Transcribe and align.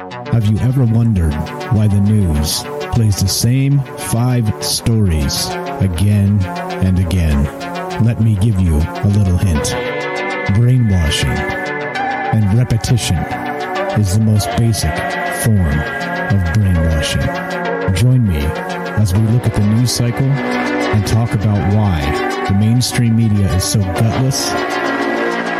Have 0.00 0.46
you 0.46 0.58
ever 0.60 0.84
wondered 0.84 1.34
why 1.74 1.86
the 1.86 2.00
news 2.00 2.62
plays 2.94 3.20
the 3.20 3.28
same 3.28 3.80
five 4.10 4.64
stories 4.64 5.50
again 5.80 6.42
and 6.82 6.98
again? 6.98 7.44
Let 8.02 8.18
me 8.22 8.34
give 8.36 8.58
you 8.58 8.76
a 8.76 9.08
little 9.08 9.36
hint. 9.36 9.74
Brainwashing 10.56 11.28
and 11.28 12.58
repetition 12.58 13.18
is 14.00 14.16
the 14.16 14.24
most 14.24 14.48
basic 14.56 14.94
form 15.44 15.78
of 16.32 16.54
brainwashing. 16.54 17.94
Join 17.94 18.26
me 18.26 18.38
as 19.02 19.12
we 19.12 19.20
look 19.20 19.44
at 19.44 19.52
the 19.52 19.60
news 19.60 19.90
cycle 19.90 20.24
and 20.24 21.06
talk 21.06 21.32
about 21.34 21.74
why 21.74 22.00
the 22.48 22.54
mainstream 22.54 23.16
media 23.16 23.54
is 23.54 23.64
so 23.64 23.80
gutless 23.80 24.48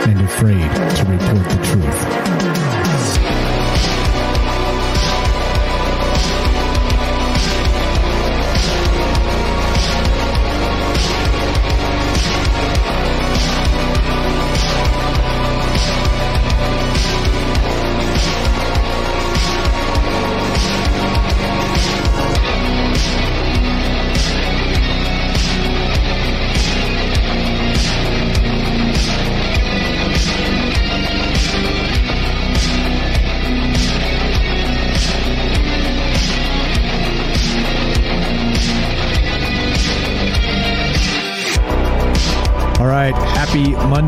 and 0.08 0.18
afraid 0.22 0.70
to 0.96 1.04
report 1.04 1.46
the 1.50 1.62
truth. 1.66 2.19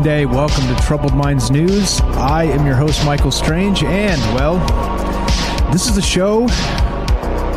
Monday. 0.03 0.25
Welcome 0.25 0.67
to 0.67 0.75
Troubled 0.83 1.15
Minds 1.15 1.49
News. 1.49 2.01
I 2.01 2.43
am 2.43 2.65
your 2.65 2.75
host, 2.75 3.05
Michael 3.05 3.31
Strange, 3.31 3.85
and, 3.85 4.19
well, 4.35 4.57
this 5.71 5.87
is 5.87 5.95
the 5.95 6.01
show 6.01 6.45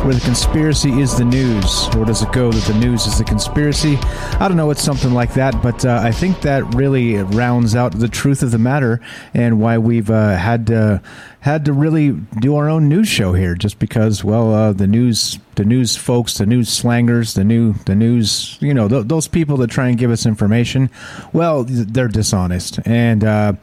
where 0.03 0.13
the 0.13 0.21
conspiracy 0.21 1.01
is 1.01 1.17
the 1.17 1.25
news. 1.25 1.87
Or 1.95 2.05
does 2.05 2.21
it 2.21 2.31
go 2.31 2.51
that 2.51 2.71
the 2.71 2.79
news 2.79 3.05
is 3.05 3.17
the 3.17 3.23
conspiracy? 3.23 3.97
I 4.39 4.47
don't 4.47 4.57
know, 4.57 4.69
it's 4.71 4.81
something 4.81 5.13
like 5.13 5.33
that, 5.33 5.61
but 5.61 5.85
uh, 5.85 5.99
I 6.03 6.11
think 6.11 6.41
that 6.41 6.75
really 6.75 7.17
rounds 7.17 7.75
out 7.75 7.93
the 7.93 8.07
truth 8.07 8.43
of 8.43 8.51
the 8.51 8.57
matter 8.57 9.01
and 9.33 9.59
why 9.59 9.77
we've 9.77 10.09
uh, 10.09 10.35
had 10.35 10.67
to 10.67 11.01
had 11.39 11.63
to 11.65 11.71
really 11.71 12.11
do 12.41 12.55
our 12.55 12.69
own 12.69 12.89
news 12.89 13.07
show 13.07 13.31
here 13.31 13.55
just 13.55 13.79
because 13.79 14.21
well 14.23 14.53
uh, 14.53 14.73
the 14.73 14.87
news 14.87 15.39
the 15.55 15.63
news 15.63 15.95
folks 15.95 16.37
the 16.39 16.45
news 16.45 16.67
slangers 16.67 17.35
the 17.35 17.43
new 17.43 17.71
the 17.85 17.95
news 17.95 18.57
you 18.59 18.73
know 18.73 18.89
th- 18.89 19.05
those 19.07 19.27
people 19.29 19.55
that 19.55 19.69
try 19.69 19.87
and 19.87 19.97
give 19.97 20.11
us 20.11 20.25
information 20.25 20.89
well 21.31 21.63
they're 21.63 22.09
dishonest 22.09 22.79
and 22.85 23.23
uh, 23.23 23.53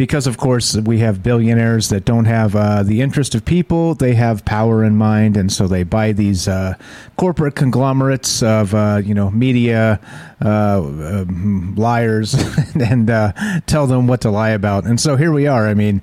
because 0.00 0.26
of 0.26 0.38
course 0.38 0.76
we 0.76 1.00
have 1.00 1.22
billionaires 1.22 1.90
that 1.90 2.06
don't 2.06 2.24
have 2.24 2.56
uh, 2.56 2.82
the 2.82 3.02
interest 3.02 3.34
of 3.34 3.44
people 3.44 3.94
they 3.94 4.14
have 4.14 4.42
power 4.46 4.82
in 4.82 4.96
mind 4.96 5.36
and 5.36 5.52
so 5.52 5.68
they 5.68 5.82
buy 5.82 6.10
these 6.10 6.48
uh, 6.48 6.72
corporate 7.18 7.54
conglomerates 7.54 8.42
of 8.42 8.74
uh, 8.74 8.98
you 9.04 9.12
know 9.12 9.30
media 9.30 10.00
um, 10.40 11.74
liars 11.76 12.32
and 12.80 13.10
uh, 13.10 13.30
tell 13.66 13.86
them 13.86 14.06
what 14.06 14.22
to 14.22 14.30
lie 14.30 14.48
about. 14.52 14.86
And 14.86 14.98
so 14.98 15.16
here 15.16 15.32
we 15.32 15.46
are. 15.46 15.68
I 15.68 15.74
mean 15.74 16.00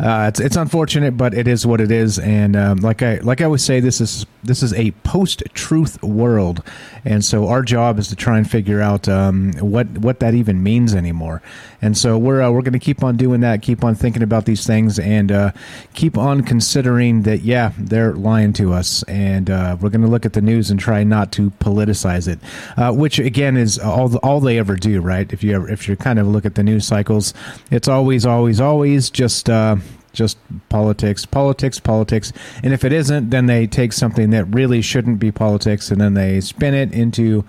it's, 0.00 0.40
it's 0.40 0.56
unfortunate 0.56 1.18
but 1.18 1.34
it 1.34 1.46
is 1.46 1.66
what 1.66 1.82
it 1.82 1.90
is. 1.90 2.18
And 2.18 2.56
um, 2.56 2.78
like 2.78 3.02
i 3.02 3.16
like 3.16 3.42
i 3.42 3.44
always 3.44 3.62
say 3.62 3.78
this 3.78 4.00
is 4.00 4.24
this 4.42 4.62
is 4.62 4.72
a 4.72 4.92
post-truth 5.02 6.02
world 6.02 6.62
and 7.04 7.24
so 7.24 7.48
our 7.48 7.62
job 7.62 7.98
is 7.98 8.08
to 8.08 8.16
try 8.16 8.38
and 8.38 8.50
figure 8.50 8.80
out 8.80 9.08
um, 9.08 9.52
what 9.54 9.86
what 9.98 10.20
that 10.20 10.34
even 10.34 10.62
means 10.62 10.94
anymore. 10.94 11.42
And 11.82 11.96
so 11.96 12.16
we're 12.16 12.40
uh, 12.40 12.50
we're 12.50 12.62
going 12.62 12.72
to 12.72 12.78
keep 12.78 13.04
on 13.04 13.16
doing 13.16 13.40
that 13.40 13.62
keep 13.62 13.84
on 13.84 13.94
thinking 13.94 14.22
about 14.22 14.46
these 14.46 14.66
things 14.66 14.98
and 14.98 15.30
uh, 15.30 15.52
keep 15.92 16.16
on 16.16 16.42
considering 16.42 17.22
that 17.22 17.42
yeah 17.42 17.72
they're 17.76 18.14
lying 18.14 18.52
to 18.54 18.72
us. 18.72 19.02
And 19.04 19.50
uh, 19.50 19.76
we're 19.80 19.90
going 19.90 20.02
to 20.02 20.08
look 20.08 20.24
at 20.24 20.32
the 20.32 20.40
news 20.40 20.70
and 20.70 20.80
try 20.80 21.04
not 21.04 21.30
to 21.32 21.50
politicize 21.50 22.26
it 22.26 22.38
uh, 22.76 22.92
which 22.92 23.18
again 23.18 23.56
is 23.56 23.78
all 23.78 24.08
the, 24.08 24.18
all 24.18 24.40
they 24.40 24.58
ever 24.58 24.76
do 24.76 25.00
right? 25.00 25.30
If 25.32 25.44
you 25.44 25.54
ever 25.54 25.68
if 25.68 25.88
you 25.88 25.96
kind 25.96 26.18
of 26.18 26.26
look 26.26 26.44
at 26.44 26.54
the 26.54 26.62
news 26.62 26.86
cycles 26.86 27.34
it's 27.70 27.88
always 27.88 28.24
always 28.24 28.60
always 28.60 29.10
just 29.10 29.50
uh, 29.50 29.76
just 30.14 30.38
politics, 30.68 31.26
politics, 31.26 31.78
politics. 31.80 32.32
And 32.62 32.72
if 32.72 32.84
it 32.84 32.92
isn't, 32.92 33.30
then 33.30 33.46
they 33.46 33.66
take 33.66 33.92
something 33.92 34.30
that 34.30 34.44
really 34.46 34.80
shouldn't 34.80 35.18
be 35.18 35.30
politics 35.30 35.90
and 35.90 36.00
then 36.00 36.14
they 36.14 36.40
spin 36.40 36.74
it 36.74 36.92
into 36.92 37.44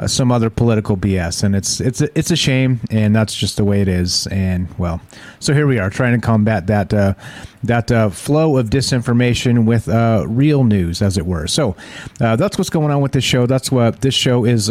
uh, 0.00 0.06
some 0.06 0.32
other 0.32 0.48
political 0.48 0.96
BS. 0.96 1.44
And 1.44 1.54
it's 1.54 1.80
it's 1.80 2.00
a, 2.00 2.18
it's 2.18 2.30
a 2.30 2.36
shame, 2.36 2.80
and 2.90 3.14
that's 3.14 3.34
just 3.34 3.56
the 3.56 3.64
way 3.64 3.82
it 3.82 3.88
is. 3.88 4.26
And 4.28 4.66
well, 4.78 5.00
so 5.40 5.52
here 5.52 5.66
we 5.66 5.78
are 5.78 5.90
trying 5.90 6.18
to 6.18 6.26
combat 6.26 6.66
that 6.68 6.94
uh, 6.94 7.14
that 7.62 7.92
uh, 7.92 8.08
flow 8.08 8.56
of 8.56 8.70
disinformation 8.70 9.66
with 9.66 9.88
uh, 9.88 10.24
real 10.26 10.64
news, 10.64 11.02
as 11.02 11.18
it 11.18 11.26
were. 11.26 11.46
So 11.46 11.76
uh, 12.18 12.36
that's 12.36 12.56
what's 12.56 12.70
going 12.70 12.90
on 12.90 13.02
with 13.02 13.12
this 13.12 13.24
show. 13.24 13.44
That's 13.44 13.70
what 13.70 14.00
this 14.00 14.14
show 14.14 14.46
is 14.46 14.70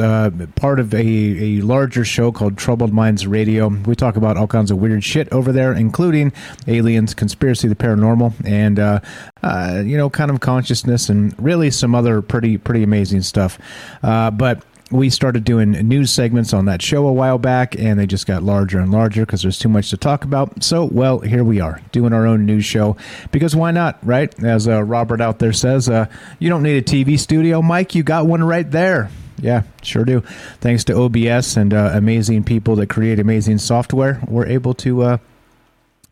part 0.56 0.80
of 0.80 0.94
a, 0.96 0.98
a 0.98 1.62
larger 1.62 2.04
show 2.04 2.32
called 2.32 2.58
Troubled 2.58 2.92
Minds 2.92 3.28
Radio. 3.28 3.68
We 3.68 3.96
talk 3.96 4.16
about 4.16 4.36
all 4.36 4.48
kinds 4.48 4.72
of 4.72 4.80
weird 4.80 5.04
shit 5.04 5.32
over 5.32 5.52
there, 5.52 5.74
including 5.74 6.34
aliens, 6.66 7.14
conspiracy, 7.14 7.68
the 7.68 7.76
paranormal, 7.76 8.34
and 8.44 9.88
you 9.88 9.96
know, 9.98 10.10
kind 10.10 10.32
of 10.32 10.40
consciousness, 10.40 11.10
and 11.10 11.36
really 11.40 11.70
some 11.70 11.94
other 11.94 12.24
pretty 12.24 12.58
pretty 12.58 12.82
amazing 12.82 13.22
stuff. 13.22 13.60
But 14.02 14.64
we 14.92 15.10
started 15.10 15.44
doing 15.44 15.72
news 15.72 16.12
segments 16.12 16.54
on 16.54 16.66
that 16.66 16.82
show 16.82 17.08
a 17.08 17.14
while 17.14 17.38
back, 17.38 17.78
and 17.78 18.00
they 18.00 18.08
just 18.08 18.26
got 18.26 18.44
larger 18.44 18.80
and 18.80 18.92
larger 18.92 19.26
because 19.26 19.42
there's 19.42 19.60
too 19.60 19.70
much 19.70 19.90
to 19.92 19.98
talk 19.98 20.24
about. 20.24 20.64
So, 20.64 20.86
well, 20.86 21.20
here 21.20 21.44
we 21.44 21.60
are 21.60 21.82
doing 21.92 22.14
our 22.14 22.26
own 22.26 22.46
news 22.46 22.66
show 22.66 22.98
because 23.32 23.56
why 23.56 23.72
not, 23.72 24.00
right? 24.04 24.34
As 24.44 24.68
uh, 24.68 24.84
Robert 24.84 25.22
out 25.22 25.40
there 25.40 25.54
says, 25.54 25.90
uh, 25.90 26.08
you 26.40 26.50
don't 26.50 26.64
need 26.64 26.78
a 26.78 26.82
TV 26.82 27.20
studio, 27.20 27.62
Mike. 27.62 27.94
You 27.96 28.04
got 28.04 28.26
one 28.26 28.44
right 28.44 28.70
there. 28.70 29.10
Yeah, 29.42 29.64
sure 29.82 30.06
do. 30.06 30.22
Thanks 30.60 30.84
to 30.86 30.98
OBS 30.98 31.56
and 31.56 31.74
uh, 31.74 31.92
amazing 31.94 32.44
people 32.44 32.76
that 32.78 32.88
create 32.88 33.20
amazing 33.20 33.60
software, 33.60 34.22
we're 34.28 34.48
able 34.48 34.74
to 34.76 35.20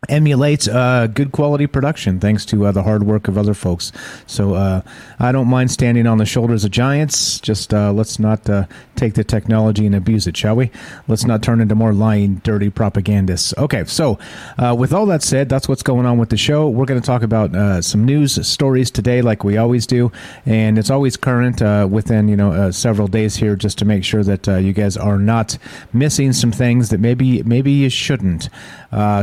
uh, 0.00 0.06
emulate 0.08 0.68
uh, 0.68 1.08
good 1.08 1.32
quality 1.32 1.66
production 1.66 2.20
thanks 2.20 2.44
to 2.46 2.66
uh, 2.66 2.72
the 2.72 2.84
hard 2.84 3.02
work 3.02 3.26
of 3.26 3.36
other 3.36 3.54
folks. 3.54 3.90
So 4.26 4.54
uh, 4.54 4.82
I 5.18 5.32
don't 5.32 5.48
mind 5.48 5.72
standing 5.72 6.06
on 6.06 6.18
the 6.18 6.26
shoulders 6.26 6.64
of 6.64 6.70
giants. 6.70 7.40
Just 7.40 7.74
uh, 7.74 7.92
let's 7.92 8.18
not 8.20 8.48
uh, 8.48 8.66
take 8.94 9.14
the 9.14 9.24
technology 9.24 9.86
and 9.86 9.96
abuse 9.96 10.28
it, 10.28 10.36
shall 10.36 10.54
we? 10.54 10.70
Let's 11.08 11.24
not 11.24 11.42
turn 11.42 11.60
into 11.60 11.74
more 11.74 11.92
lying, 11.92 12.36
dirty 12.36 12.70
propagandists. 12.70 13.54
Okay, 13.58 13.84
so 13.86 14.20
uh, 14.56 14.74
with 14.78 14.92
all 14.92 15.06
that 15.06 15.22
said, 15.22 15.48
that's 15.48 15.68
what's 15.68 15.82
going 15.82 16.06
on 16.06 16.16
with 16.16 16.28
the 16.28 16.36
show. 16.36 16.68
We're 16.68 16.86
going 16.86 17.00
to 17.00 17.06
talk 17.06 17.22
about 17.22 17.84
some 17.84 18.04
news 18.04 18.46
stories 18.46 18.90
today, 18.90 19.20
like 19.20 19.42
we 19.42 19.56
always 19.56 19.86
do, 19.86 20.12
and 20.46 20.78
it's 20.78 20.90
always 20.90 21.16
current 21.16 21.60
within 21.90 22.28
you 22.28 22.36
know 22.36 22.70
several 22.70 23.08
days 23.08 23.36
here, 23.36 23.56
just 23.56 23.78
to 23.78 23.84
make 23.84 24.04
sure 24.04 24.22
that 24.22 24.46
you 24.62 24.72
guys 24.72 24.96
are 24.96 25.18
not 25.18 25.58
missing 25.92 26.32
some 26.32 26.52
things 26.52 26.90
that 26.90 27.00
maybe 27.00 27.42
maybe 27.42 27.72
you 27.72 27.90
shouldn't. 27.90 28.48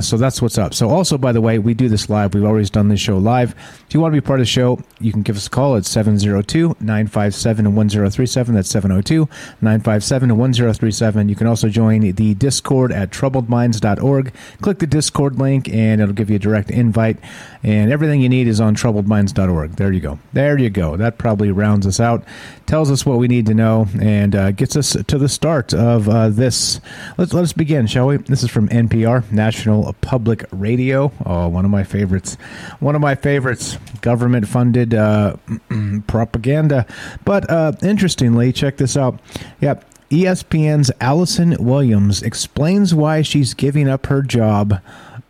so 0.01 0.17
that's 0.17 0.41
what's 0.41 0.57
up. 0.57 0.64
So, 0.73 0.89
also, 0.89 1.17
by 1.17 1.31
the 1.31 1.41
way, 1.41 1.59
we 1.59 1.73
do 1.73 1.89
this 1.89 2.09
live. 2.09 2.33
We've 2.33 2.45
always 2.45 2.69
done 2.69 2.89
this 2.89 2.99
show 2.99 3.17
live. 3.17 3.55
If 3.87 3.93
you 3.93 3.99
want 3.99 4.13
to 4.13 4.21
be 4.21 4.25
part 4.25 4.39
of 4.39 4.45
the 4.45 4.51
show, 4.51 4.79
you 4.99 5.11
can 5.11 5.21
give 5.21 5.37
us 5.37 5.47
a 5.47 5.49
call 5.49 5.75
at 5.75 5.85
702 5.85 6.77
957 6.79 7.75
1037. 7.75 8.55
That's 8.55 8.69
702 8.69 9.29
957 9.61 10.37
1037. 10.37 11.29
You 11.29 11.35
can 11.35 11.47
also 11.47 11.69
join 11.69 12.11
the 12.11 12.33
Discord 12.33 12.91
at 12.91 13.11
troubledminds.org. 13.11 14.33
Click 14.61 14.79
the 14.79 14.87
Discord 14.87 15.37
link, 15.37 15.69
and 15.69 16.01
it'll 16.01 16.13
give 16.13 16.29
you 16.29 16.37
a 16.37 16.39
direct 16.39 16.71
invite. 16.71 17.17
And 17.63 17.91
everything 17.91 18.21
you 18.21 18.29
need 18.29 18.47
is 18.47 18.61
on 18.61 18.75
troubledminds.org. 18.75 19.71
There 19.71 19.91
you 19.91 19.99
go. 19.99 20.19
There 20.33 20.57
you 20.57 20.69
go. 20.69 20.97
That 20.97 21.17
probably 21.17 21.51
rounds 21.51 21.87
us 21.87 21.99
out, 21.99 22.23
tells 22.65 22.91
us 22.91 23.05
what 23.05 23.17
we 23.17 23.27
need 23.27 23.45
to 23.47 23.53
know, 23.53 23.87
and 23.99 24.35
uh, 24.35 24.51
gets 24.51 24.75
us 24.75 24.95
to 25.07 25.17
the 25.17 25.29
start 25.29 25.73
of 25.73 26.07
uh, 26.07 26.29
this. 26.29 26.79
Let's, 27.17 27.33
let 27.33 27.43
us 27.43 27.53
begin, 27.53 27.87
shall 27.87 28.07
we? 28.07 28.17
This 28.17 28.43
is 28.43 28.49
from 28.49 28.69
NPR, 28.69 29.31
National 29.31 29.93
Public 30.01 30.45
Radio. 30.55 31.11
Oh, 31.25 31.47
one 31.47 31.65
of 31.65 31.71
my 31.71 31.83
favorites. 31.83 32.35
One 32.79 32.95
of 32.95 33.01
my 33.01 33.15
favorites. 33.15 33.77
Government 34.01 34.47
funded 34.47 34.93
uh, 34.93 35.35
propaganda. 36.07 36.85
But 37.23 37.49
uh, 37.49 37.73
interestingly, 37.83 38.51
check 38.51 38.77
this 38.77 38.97
out. 38.97 39.19
Yep. 39.61 39.85
ESPN's 40.09 40.91
Allison 41.01 41.55
Williams 41.59 42.21
explains 42.21 42.93
why 42.93 43.21
she's 43.21 43.53
giving 43.53 43.89
up 43.89 44.05
her 44.05 44.21
job 44.21 44.79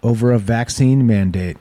over 0.04 0.31
a 0.31 0.39
vaccine 0.39 1.07
mandate. 1.07 1.57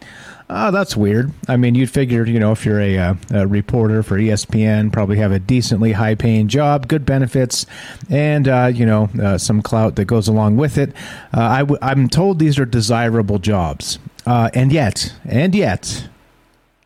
Oh, 0.50 0.70
that's 0.70 0.94
weird. 0.94 1.32
I 1.48 1.56
mean, 1.56 1.74
you'd 1.74 1.90
figure, 1.90 2.24
you 2.26 2.38
know, 2.38 2.52
if 2.52 2.66
you're 2.66 2.80
a, 2.80 2.98
uh, 2.98 3.14
a 3.32 3.46
reporter 3.46 4.02
for 4.02 4.18
ESPN, 4.18 4.92
probably 4.92 5.16
have 5.16 5.32
a 5.32 5.38
decently 5.38 5.92
high 5.92 6.14
paying 6.14 6.48
job, 6.48 6.86
good 6.86 7.06
benefits, 7.06 7.64
and, 8.10 8.46
uh, 8.46 8.70
you 8.72 8.84
know, 8.84 9.08
uh, 9.22 9.38
some 9.38 9.62
clout 9.62 9.96
that 9.96 10.04
goes 10.04 10.28
along 10.28 10.58
with 10.58 10.76
it. 10.76 10.90
Uh, 11.34 11.40
i 11.40 11.58
w- 11.60 11.78
I'm 11.80 12.08
told 12.10 12.38
these 12.38 12.58
are 12.58 12.66
desirable 12.66 13.38
jobs. 13.38 13.98
Uh, 14.26 14.50
and 14.52 14.70
yet, 14.70 15.14
and 15.24 15.54
yet, 15.54 16.08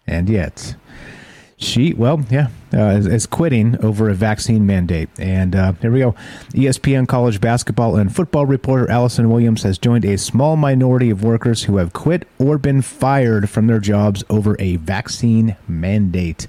and 0.06 0.28
yet, 0.28 0.76
she, 1.58 1.93
well, 1.93 2.25
yeah, 2.31 2.49
uh, 2.72 2.90
is, 2.90 3.06
is, 3.06 3.26
quitting 3.26 3.84
over 3.84 4.08
a 4.08 4.14
vaccine 4.14 4.64
mandate. 4.64 5.08
And 5.19 5.56
uh, 5.56 5.72
here 5.72 5.90
we 5.90 5.99
go. 5.99 6.14
ESPN 6.52 7.08
college 7.08 7.40
basketball 7.40 7.96
and 7.96 8.14
football 8.14 8.46
reporter 8.46 8.88
Allison 8.88 9.28
Williams 9.28 9.64
has 9.64 9.76
joined 9.76 10.05
a 10.05 10.16
small 10.16 10.55
minority 10.56 11.10
of 11.10 11.25
workers 11.25 11.64
who 11.64 11.78
have 11.78 11.93
quit 11.93 12.28
or 12.38 12.58
been 12.58 12.81
fired 12.81 13.50
from 13.50 13.66
their 13.66 13.81
jobs 13.81 14.22
over 14.31 14.56
a 14.60 14.76
vaccine 14.76 15.56
mandate. 15.66 16.46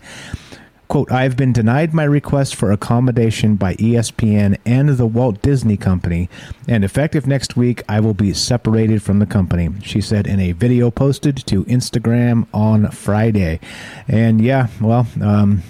Quote, 0.90 1.12
I've 1.12 1.38
been 1.38 1.54
denied 1.54 1.94
my 1.94 2.04
request 2.04 2.56
for 2.56 2.72
accommodation 2.72 3.58
by 3.58 3.76
ESPN 3.76 4.58
and 4.66 4.90
the 4.90 5.06
Walt 5.06 5.40
Disney 5.44 5.78
Company, 5.78 6.30
and 6.68 6.84
effective 6.84 7.28
next 7.28 7.56
week, 7.56 7.84
I 7.88 8.00
will 8.00 8.16
be 8.16 8.34
separated 8.34 9.04
from 9.04 9.20
the 9.20 9.28
company, 9.28 9.70
she 9.84 10.02
said 10.02 10.26
in 10.26 10.40
a 10.40 10.54
video 10.54 10.90
posted 10.90 11.38
to 11.46 11.64
Instagram 11.66 12.48
on 12.56 12.90
Friday. 12.90 13.60
And 14.08 14.42
yeah, 14.42 14.70
well, 14.82 15.06
um, 15.22 15.62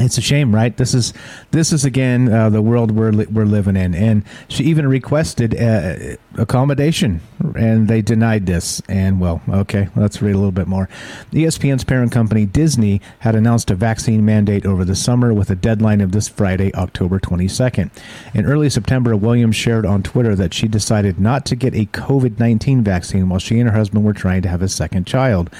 it's 0.00 0.16
a 0.16 0.22
shame, 0.22 0.54
right? 0.54 0.76
This 0.76 0.94
is 0.94 1.12
this 1.50 1.72
is 1.72 1.84
again 1.84 2.32
uh, 2.32 2.48
the 2.48 2.62
world 2.62 2.90
we're 2.92 3.12
li- 3.12 3.26
we're 3.26 3.44
living 3.44 3.76
in, 3.76 3.94
and 3.94 4.24
she 4.48 4.64
even 4.64 4.88
requested 4.88 5.54
uh, 5.60 6.16
accommodation, 6.36 7.20
and 7.54 7.86
they 7.86 8.00
denied 8.00 8.46
this. 8.46 8.80
And 8.88 9.20
well, 9.20 9.42
okay, 9.48 9.88
let's 9.94 10.22
read 10.22 10.34
a 10.34 10.38
little 10.38 10.52
bit 10.52 10.66
more. 10.66 10.88
ESPN's 11.32 11.84
parent 11.84 12.12
company 12.12 12.46
Disney 12.46 13.02
had 13.20 13.34
announced 13.34 13.70
a 13.70 13.74
vaccine 13.74 14.24
mandate 14.24 14.64
over 14.64 14.84
the 14.84 14.96
summer 14.96 15.34
with 15.34 15.50
a 15.50 15.54
deadline 15.56 16.00
of 16.00 16.12
this 16.12 16.28
Friday, 16.28 16.74
October 16.74 17.20
22nd. 17.20 17.90
In 18.32 18.46
early 18.46 18.70
September, 18.70 19.14
Williams 19.14 19.56
shared 19.56 19.84
on 19.84 20.02
Twitter 20.02 20.34
that 20.34 20.54
she 20.54 20.66
decided 20.66 21.20
not 21.20 21.44
to 21.46 21.56
get 21.56 21.74
a 21.74 21.86
COVID 21.86 22.38
19 22.38 22.82
vaccine 22.82 23.28
while 23.28 23.38
she 23.38 23.60
and 23.60 23.68
her 23.68 23.76
husband 23.76 24.04
were 24.04 24.14
trying 24.14 24.40
to 24.42 24.48
have 24.48 24.62
a 24.62 24.68
second 24.68 25.06
child. 25.06 25.50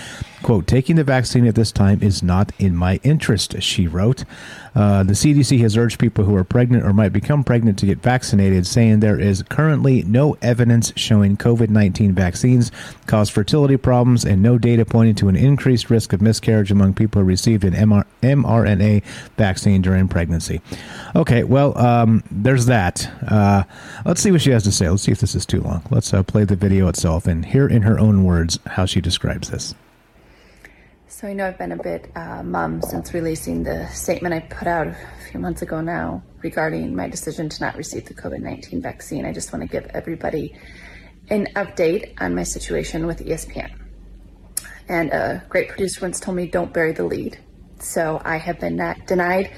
Quote, 0.43 0.67
taking 0.67 0.97
the 0.97 1.05
vaccine 1.05 1.47
at 1.47 1.55
this 1.55 1.71
time 1.71 2.03
is 2.03 2.23
not 2.23 2.51
in 2.59 2.75
my 2.75 2.99
interest, 3.03 3.61
she 3.61 3.87
wrote. 3.87 4.25
Uh, 4.75 5.03
the 5.03 5.13
CDC 5.13 5.61
has 5.61 5.77
urged 5.77 5.99
people 5.99 6.25
who 6.25 6.35
are 6.35 6.45
pregnant 6.45 6.85
or 6.85 6.93
might 6.93 7.13
become 7.13 7.45
pregnant 7.45 7.79
to 7.79 7.87
get 7.87 7.99
vaccinated, 7.99 8.67
saying 8.67 9.01
there 9.01 9.19
is 9.19 9.43
currently 9.45 10.03
no 10.05 10.39
evidence 10.41 10.93
showing 10.97 11.37
COVID 11.37 11.69
19 11.69 12.15
vaccines 12.15 12.73
cause 13.07 13.29
fertility 13.29 13.77
problems 13.77 14.25
and 14.25 14.43
no 14.43 14.57
data 14.57 14.85
pointing 14.85 15.15
to 15.17 15.29
an 15.29 15.37
increased 15.37 15.91
risk 15.91 16.13
of 16.13 16.23
miscarriage 16.23 16.71
among 16.71 16.95
people 16.95 17.21
who 17.21 17.27
received 17.27 17.65
an 17.65 17.75
MR- 17.75 18.05
mRNA 18.23 19.03
vaccine 19.37 19.83
during 19.83 20.09
pregnancy. 20.09 20.61
Okay, 21.15 21.45
well, 21.45 21.77
um, 21.77 22.23
there's 22.31 22.67
that. 22.67 23.11
Uh, 23.27 23.65
let's 24.07 24.21
see 24.21 24.31
what 24.31 24.41
she 24.41 24.51
has 24.51 24.63
to 24.65 24.73
say. 24.73 24.89
Let's 24.89 25.03
see 25.03 25.13
if 25.13 25.21
this 25.21 25.35
is 25.35 25.45
too 25.45 25.61
long. 25.61 25.83
Let's 25.91 26.15
uh, 26.15 26.23
play 26.23 26.45
the 26.45 26.57
video 26.57 26.89
itself 26.89 27.27
and 27.27 27.45
hear 27.45 27.67
in 27.67 27.83
her 27.83 27.99
own 27.99 28.25
words 28.25 28.59
how 28.67 28.87
she 28.87 29.01
describes 29.01 29.51
this. 29.51 29.75
So 31.21 31.29
I 31.29 31.35
know 31.35 31.47
I've 31.47 31.59
been 31.59 31.73
a 31.73 31.83
bit 31.83 32.11
uh, 32.17 32.43
mum 32.43 32.81
since 32.81 33.13
releasing 33.13 33.63
the 33.63 33.87
statement 33.89 34.33
I 34.33 34.41
put 34.41 34.67
out 34.67 34.87
a 34.87 34.97
few 35.31 35.39
months 35.39 35.61
ago 35.61 35.83
now 35.83 36.23
regarding 36.41 36.97
my 36.97 37.11
decision 37.11 37.51
to 37.51 37.61
not 37.63 37.77
receive 37.77 38.07
the 38.07 38.15
COVID 38.15 38.41
19 38.41 38.81
vaccine. 38.81 39.27
I 39.27 39.33
just 39.35 39.53
want 39.53 39.63
to 39.63 39.69
give 39.69 39.85
everybody 39.93 40.59
an 41.29 41.49
update 41.57 42.15
on 42.23 42.35
my 42.35 42.43
situation 42.43 43.07
with 43.07 43.19
ESPN. 43.19 43.71
And 44.89 45.11
a 45.11 45.45
great 45.51 45.69
producer 45.69 46.01
once 46.01 46.21
told 46.21 46.39
me, 46.39 46.47
don't 46.47 46.73
bury 46.73 46.93
the 46.93 47.05
lead. 47.05 47.39
So 47.81 48.23
I 48.25 48.39
have 48.39 48.59
been 48.59 48.79
denied 49.07 49.53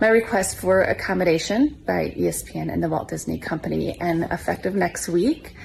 my 0.00 0.10
request 0.10 0.58
for 0.58 0.82
accommodation 0.82 1.82
by 1.84 2.14
ESPN 2.16 2.72
and 2.72 2.80
the 2.80 2.88
Walt 2.88 3.08
Disney 3.08 3.40
Company. 3.40 4.00
And 4.00 4.22
effective 4.30 4.76
next 4.76 5.08
week, 5.08 5.56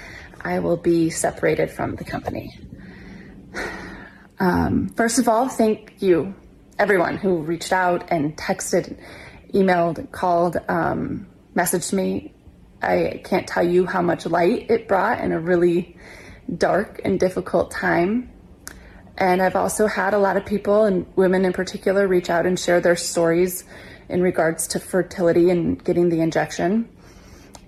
I 0.42 0.58
will 0.58 0.78
be 0.78 1.12
separated 1.12 1.70
from 1.70 1.96
the 1.96 2.04
company. 2.06 2.60
Um, 4.44 4.90
first 4.90 5.20
of 5.20 5.30
all, 5.30 5.48
thank 5.48 5.94
you, 6.02 6.36
everyone 6.78 7.16
who 7.16 7.38
reached 7.38 7.72
out 7.72 8.12
and 8.12 8.36
texted, 8.36 9.00
emailed, 9.54 10.12
called, 10.12 10.58
um, 10.68 11.28
messaged 11.56 11.94
me. 11.94 12.34
I 12.82 13.22
can't 13.24 13.48
tell 13.48 13.66
you 13.66 13.86
how 13.86 14.02
much 14.02 14.26
light 14.26 14.70
it 14.70 14.90
brought 14.90 15.22
in 15.22 15.32
a 15.32 15.40
really 15.40 15.96
dark 16.58 17.00
and 17.06 17.18
difficult 17.18 17.72
time. 17.72 18.34
And 19.18 19.42
I've 19.42 19.56
also 19.56 19.88
had 19.88 20.14
a 20.14 20.20
lot 20.20 20.36
of 20.36 20.46
people, 20.46 20.84
and 20.84 21.06
women 21.16 21.46
in 21.46 21.54
particular, 21.54 22.06
reach 22.06 22.30
out 22.30 22.46
and 22.46 22.60
share 22.60 22.82
their 22.82 22.98
stories 22.98 23.64
in 24.10 24.22
regards 24.22 24.68
to 24.68 24.80
fertility 24.82 25.52
and 25.52 25.82
getting 25.82 26.10
the 26.10 26.20
injection. 26.20 26.90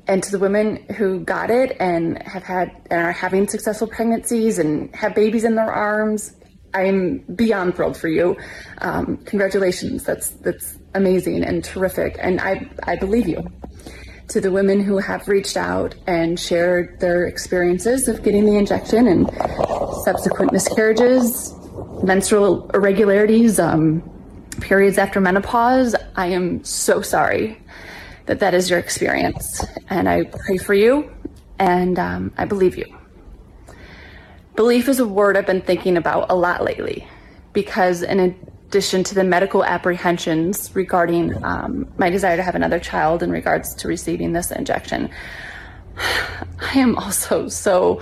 And 0.08 0.22
to 0.24 0.30
the 0.30 0.40
women 0.40 0.86
who 0.98 1.22
got 1.22 1.52
it 1.52 1.78
and 1.80 2.22
have 2.24 2.44
had 2.44 2.76
and 2.92 3.02
are 3.02 3.14
having 3.14 3.48
successful 3.48 3.88
pregnancies 3.88 4.60
and 4.60 4.94
have 4.94 5.16
babies 5.16 5.46
in 5.46 5.56
their 5.56 5.72
arms, 5.72 6.36
I'm 6.76 7.20
beyond 7.36 7.76
thrilled 7.76 7.98
for 7.98 8.08
you. 8.08 8.38
Um, 8.80 9.18
congratulations. 9.26 10.04
That's 10.04 10.30
that's 10.30 10.78
amazing 10.94 11.44
and 11.44 11.64
terrific. 11.64 12.18
And 12.20 12.40
I 12.42 12.70
I 12.84 12.96
believe 12.98 13.28
you. 13.28 13.44
To 14.30 14.42
the 14.42 14.52
women 14.52 14.80
who 14.82 14.98
have 14.98 15.28
reached 15.28 15.56
out 15.56 15.94
and 16.08 16.40
shared 16.40 17.00
their 17.00 17.28
experiences 17.28 18.08
of 18.08 18.24
getting 18.24 18.46
the 18.46 18.58
injection 18.58 19.08
and 19.08 19.30
subsequent 20.04 20.52
miscarriages, 20.52 21.54
menstrual 22.04 22.70
irregularities, 22.74 23.60
um, 23.60 24.02
periods 24.62 24.98
after 24.98 25.22
menopause, 25.22 25.96
I 26.16 26.28
am 26.28 26.64
so 26.64 27.02
sorry 27.02 27.62
that 28.26 28.40
that 28.40 28.54
is 28.56 28.70
your 28.70 28.80
experience. 28.80 29.64
And 29.90 30.10
I 30.10 30.24
pray 30.24 30.58
for 30.58 30.74
you 30.74 31.12
and 31.60 32.00
um, 32.00 32.34
I 32.38 32.46
believe 32.46 32.78
you. 32.78 32.86
Belief 34.56 34.88
is 34.88 35.00
a 35.00 35.08
word 35.08 35.36
I've 35.36 35.46
been 35.46 35.62
thinking 35.62 35.98
about 35.98 36.32
a 36.32 36.36
lot 36.36 36.64
lately 36.64 37.06
because, 37.52 38.02
in 38.02 38.22
addition 38.22 39.04
to 39.04 39.14
the 39.14 39.26
medical 39.26 39.66
apprehensions 39.66 40.74
regarding 40.74 41.44
um, 41.44 41.92
my 41.98 42.10
desire 42.10 42.38
to 42.38 42.44
have 42.44 42.56
another 42.56 42.80
child 42.80 43.22
in 43.22 43.32
regards 43.32 43.76
to 43.76 43.90
receiving 43.90 44.32
this 44.32 44.52
injection, 44.52 45.10
I 45.98 46.80
am 46.80 46.96
also 46.96 47.50
so 47.50 48.02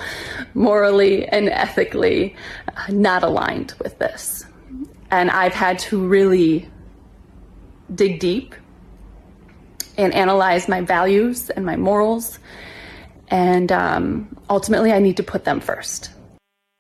morally 0.54 1.28
and 1.28 1.50
ethically 1.50 2.36
uh, 2.68 2.92
not 2.92 3.24
aligned 3.24 3.74
with 3.82 3.98
this. 3.98 4.46
And 5.10 5.32
I've 5.32 5.54
had 5.54 5.80
to 5.80 6.06
really 6.06 6.70
dig 7.96 8.20
deep 8.20 8.54
and 9.98 10.14
analyze 10.14 10.68
my 10.68 10.82
values 10.82 11.50
and 11.50 11.66
my 11.66 11.78
morals. 11.78 12.38
And 13.30 13.72
um, 13.72 14.38
ultimately, 14.52 14.92
I 14.92 15.00
need 15.00 15.18
to 15.18 15.24
put 15.24 15.46
them 15.46 15.60
first. 15.60 16.13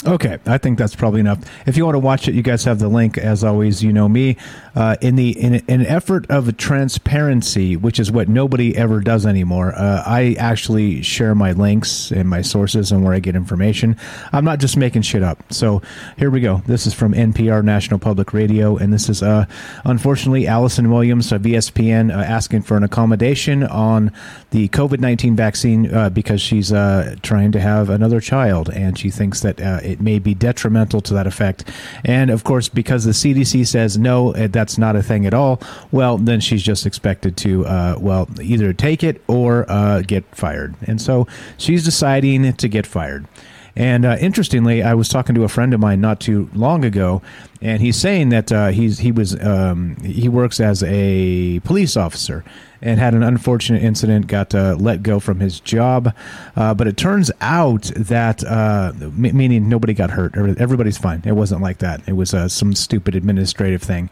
Okay, 0.06 0.38
I 0.46 0.58
think 0.58 0.78
that's 0.78 0.96
probably 0.96 1.22
enough. 1.22 1.40
If 1.66 1.78
you 1.78 1.86
want 1.86 1.96
to 1.96 2.00
watch 2.00 2.28
it, 2.28 2.36
you 2.36 2.42
guys 2.42 2.66
have 2.66 2.80
the 2.80 2.90
link. 2.90 3.18
As 3.18 3.44
always, 3.44 3.82
you 3.82 3.94
know 3.94 4.10
me. 4.10 4.36
Uh, 4.76 4.96
in 5.02 5.16
the 5.16 5.30
in, 5.40 5.56
an 5.68 5.86
effort 5.86 6.26
of 6.30 6.56
transparency, 6.58 7.78
which 7.78 8.00
is 8.00 8.12
what 8.12 8.28
nobody 8.28 8.76
ever 8.76 9.02
does 9.02 9.26
anymore, 9.26 9.74
uh, 9.76 10.04
I 10.06 10.36
actually 10.40 11.02
share 11.04 11.36
my 11.36 11.52
links 11.52 12.12
and 12.12 12.28
my 12.28 12.42
sources 12.42 12.92
and 12.92 13.04
where 13.04 13.14
I 13.14 13.20
get 13.20 13.36
information. 13.36 13.96
I'm 14.32 14.46
not 14.46 14.60
just 14.60 14.76
making 14.76 15.04
shit 15.04 15.22
up. 15.22 15.54
So 15.54 15.82
here 16.18 16.32
we 16.32 16.42
go. 16.42 16.64
This 16.66 16.88
is 16.88 16.94
from 16.94 17.14
NPR 17.14 17.64
National 17.64 18.00
Public 18.00 18.34
Radio, 18.34 18.76
and 18.78 18.92
this 18.92 19.10
is 19.10 19.22
uh, 19.22 19.46
unfortunately 19.86 20.48
Allison 20.48 20.90
Williams 20.90 21.32
of 21.32 21.44
ESPN 21.44 22.10
uh, 22.12 22.22
asking 22.22 22.64
for 22.64 22.76
an 22.76 22.84
accommodation 22.84 23.64
on 23.64 24.12
the 24.50 24.70
COVID 24.70 25.00
19 25.00 25.36
vaccine 25.36 25.94
uh, 25.94 26.10
because 26.10 26.42
she's 26.42 26.74
uh, 26.74 27.16
trying 27.22 27.52
to 27.52 27.60
have 27.60 27.90
another 27.90 28.20
child, 28.20 28.70
and 28.70 28.98
she 28.98 29.12
thinks 29.12 29.42
that 29.42 29.60
it 29.60 30.02
may 30.02 30.18
be 30.18 30.34
detrimental 30.34 31.02
to 31.02 31.14
that 31.14 31.28
effect. 31.28 31.70
And 32.04 32.32
of 32.32 32.44
course, 32.44 32.70
because 32.70 33.06
the 33.06 33.12
CDC 33.12 33.68
says 33.68 33.98
no, 33.98 34.32
eh, 34.32 34.48
that's 34.64 34.78
not 34.78 34.96
a 34.96 35.04
thing 35.04 35.26
at 35.26 35.34
all, 35.34 35.60
well, 35.92 36.18
then 36.18 36.40
she's 36.40 36.64
just 36.64 36.86
expected 36.86 37.36
to, 37.36 37.66
uh, 37.66 37.98
well, 38.00 38.30
either 38.42 38.72
take 38.72 39.04
it 39.04 39.22
or 39.28 39.70
uh, 39.70 40.02
get 40.02 40.24
fired. 40.34 40.74
And 40.88 41.02
so 41.02 41.28
she's 41.58 41.84
deciding 41.84 42.54
to 42.54 42.68
get 42.70 42.88
fired. 42.88 43.28
And 43.76 44.06
uh, 44.06 44.18
interestingly, 44.22 44.82
I 44.82 44.94
was 44.94 45.10
talking 45.10 45.36
to 45.36 45.44
a 45.44 45.50
friend 45.50 45.74
of 45.74 45.82
mine 45.82 46.00
not 46.00 46.22
too 46.22 46.50
long 46.54 46.86
ago, 46.86 47.22
and 47.60 47.82
he's 47.82 47.98
saying 47.98 48.30
that 48.30 48.52
uh, 48.52 48.68
he's 48.68 49.00
he 49.00 49.12
was 49.12 49.36
um, 49.44 49.96
he 49.98 50.30
works 50.30 50.60
as 50.60 50.84
a 50.84 51.60
police 51.62 51.98
officer 51.98 52.44
and 52.84 53.00
had 53.00 53.16
an 53.16 53.24
unfortunate 53.24 53.82
incident, 53.82 54.28
got 54.28 54.54
uh, 54.54 54.76
let 54.78 55.02
go 55.02 55.20
from 55.20 55.40
his 55.40 55.60
job. 55.62 56.14
Uh, 56.56 56.74
but 56.74 56.86
it 56.86 56.98
turns 56.98 57.32
out 57.40 57.84
that, 57.96 58.44
uh, 58.44 58.92
m- 59.02 59.38
meaning 59.38 59.70
nobody 59.70 59.94
got 59.94 60.12
hurt, 60.12 60.36
everybody's 60.38 60.98
fine. 60.98 61.22
It 61.26 61.32
wasn't 61.32 61.62
like 61.62 61.78
that. 61.78 62.02
It 62.08 62.14
was 62.14 62.34
uh, 62.34 62.50
some 62.50 62.76
stupid 62.76 63.16
administrative 63.16 63.82
thing. 63.82 64.10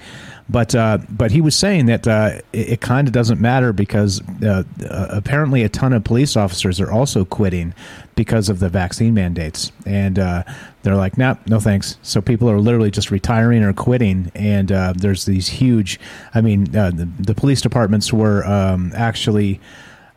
But 0.51 0.75
uh, 0.75 0.98
but 1.10 1.31
he 1.31 1.39
was 1.39 1.55
saying 1.55 1.86
that 1.86 2.05
uh, 2.08 2.41
it, 2.51 2.74
it 2.74 2.81
kind 2.81 3.08
of 3.08 3.13
doesn't 3.13 3.39
matter 3.39 3.72
because 3.72 4.22
uh, 4.43 4.63
uh, 4.84 5.08
apparently 5.10 5.63
a 5.63 5.70
ton 5.70 5.93
of 5.93 6.03
police 6.03 6.36
officers 6.36 6.81
are 6.81 6.91
also 6.91 7.24
quitting 7.24 7.74
because 8.15 8.50
of 8.50 8.60
the 8.60 8.67
vaccine 8.67 9.13
mandates, 9.13 9.72
and 9.86 10.20
uh, 10.20 10.43
they're 10.84 10.98
like, 10.98 11.17
"Nah, 11.17 11.36
no 11.48 11.62
thanks." 11.62 11.98
So 12.01 12.22
people 12.22 12.50
are 12.51 12.60
literally 12.60 12.91
just 12.91 13.12
retiring 13.12 13.63
or 13.63 13.72
quitting, 13.72 14.29
and 14.36 14.74
uh, 14.74 14.93
there's 14.93 15.24
these 15.24 15.48
huge. 15.48 16.01
I 16.36 16.41
mean, 16.41 16.65
the, 16.65 17.10
the, 17.17 17.34
police 17.34 17.62
departments 17.62 18.12
were 18.12 18.46
um, 18.46 18.91
actually. 18.96 19.60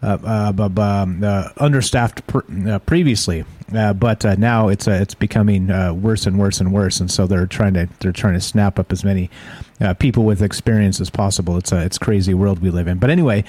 Uh, 0.02 0.52
uh, 0.58 0.82
um, 0.82 1.24
uh, 1.24 1.48
understaffed 1.56 2.26
pr- 2.26 2.40
uh, 3.72 3.92
but 3.92 4.24
now 4.38 4.68
it's 4.68 4.86
it's 4.86 5.14
becoming 5.14 5.68
worse 6.00 6.26
and 6.26 6.38
worse 6.38 6.60
and 6.60 6.72
worse, 6.72 7.00
and 7.00 7.10
so 7.10 7.26
they're 7.26 7.46
trying 7.46 7.74
to 7.74 7.88
they're 8.00 8.12
trying 8.12 8.34
to 8.34 8.40
snap 8.40 8.78
up 8.78 8.92
as 8.92 9.04
many 9.04 9.30
uh, 9.80 9.94
people 9.94 10.24
with 10.24 10.42
experience 10.42 11.00
as 11.00 11.10
possible. 11.10 11.56
It's 11.56 11.72
a 11.72 11.84
it's 11.84 11.98
crazy 11.98 12.34
world 12.34 12.60
we 12.60 12.70
live 12.70 12.86
in. 12.86 12.98
But 12.98 13.10
anyway, 13.10 13.44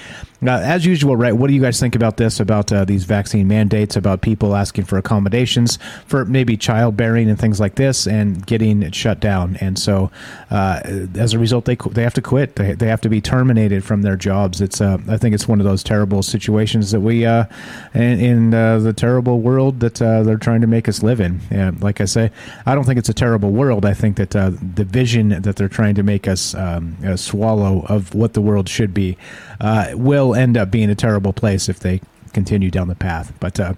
uh, 0.45 0.51
as 0.51 0.86
usual, 0.86 1.15
right? 1.15 1.34
What 1.34 1.48
do 1.48 1.53
you 1.53 1.62
guys 1.62 1.79
think 1.79 1.95
about 1.95 2.17
this? 2.17 2.39
About 2.39 2.72
uh, 2.72 2.86
these 2.86 3.05
vaccine 3.05 3.48
mandates? 3.48 3.95
About 3.95 4.22
people 4.22 4.55
asking 4.55 4.86
for 4.86 4.98
accommodations 4.98 5.77
for 6.07 6.25
maybe 6.25 6.57
childbearing 6.57 7.29
and 7.29 7.39
things 7.39 7.60
like 7.60 7.75
this, 7.75 8.07
and 8.07 8.45
getting 8.45 8.89
shut 8.91 9.19
down. 9.19 9.57
And 9.57 9.77
so, 9.77 10.12
uh, 10.50 10.81
as 11.15 11.34
a 11.34 11.39
result, 11.39 11.65
they 11.65 11.75
they 11.75 12.03
have 12.03 12.13
to 12.15 12.22
quit. 12.22 12.55
They, 12.55 12.74
they 12.74 12.88
have 12.88 13.01
to 13.01 13.10
be 13.10 13.22
terminated 13.22 13.84
from 13.84 14.01
their 14.01 14.15
jobs. 14.15 14.62
It's 14.62 14.81
uh, 14.81 14.98
I 15.07 15.17
think 15.17 15.36
it's 15.36 15.48
one 15.48 15.60
of 15.60 15.65
those 15.65 15.84
terrible 15.84 16.24
situations 16.24 16.91
that 16.91 17.01
we 17.01 17.25
uh, 17.25 17.45
in, 17.93 18.19
in 18.19 18.50
the 18.50 18.93
terrible 18.95 19.41
world 19.41 19.79
that 19.81 20.01
they're 20.24 20.38
trying 20.38 20.62
to 20.62 20.67
make 20.67 20.88
us 20.88 21.03
live 21.03 21.19
in. 21.19 21.41
And 21.50 21.81
like 21.81 22.01
I 22.01 22.05
say, 22.05 22.31
I 22.65 22.75
don't 22.75 22.84
think 22.84 23.00
it's 23.00 23.10
a 23.10 23.13
terrible 23.13 23.51
world. 23.51 23.86
I 23.86 23.93
think 23.93 24.17
that 24.17 24.31
the 24.31 24.84
vision 24.84 25.29
that 25.29 25.55
they're 25.55 25.67
trying 25.67 25.95
to 25.95 26.03
make 26.03 26.27
us 26.27 26.55
um, 26.55 26.95
swallow 27.17 27.86
of 27.88 28.13
what 28.13 28.34
the 28.34 28.41
world 28.41 28.69
should 28.69 28.93
be 28.93 29.17
uh, 29.60 29.91
will 29.93 30.36
end 30.36 30.57
up 30.57 30.72
being 30.72 30.89
a 30.89 30.95
terrible 30.95 31.34
place 31.34 31.69
if 31.69 31.79
they 31.79 32.01
continue 32.36 32.69
down 32.69 32.88
the 32.88 32.95
path. 32.95 33.34
But 33.39 33.60
uh, 33.60 33.74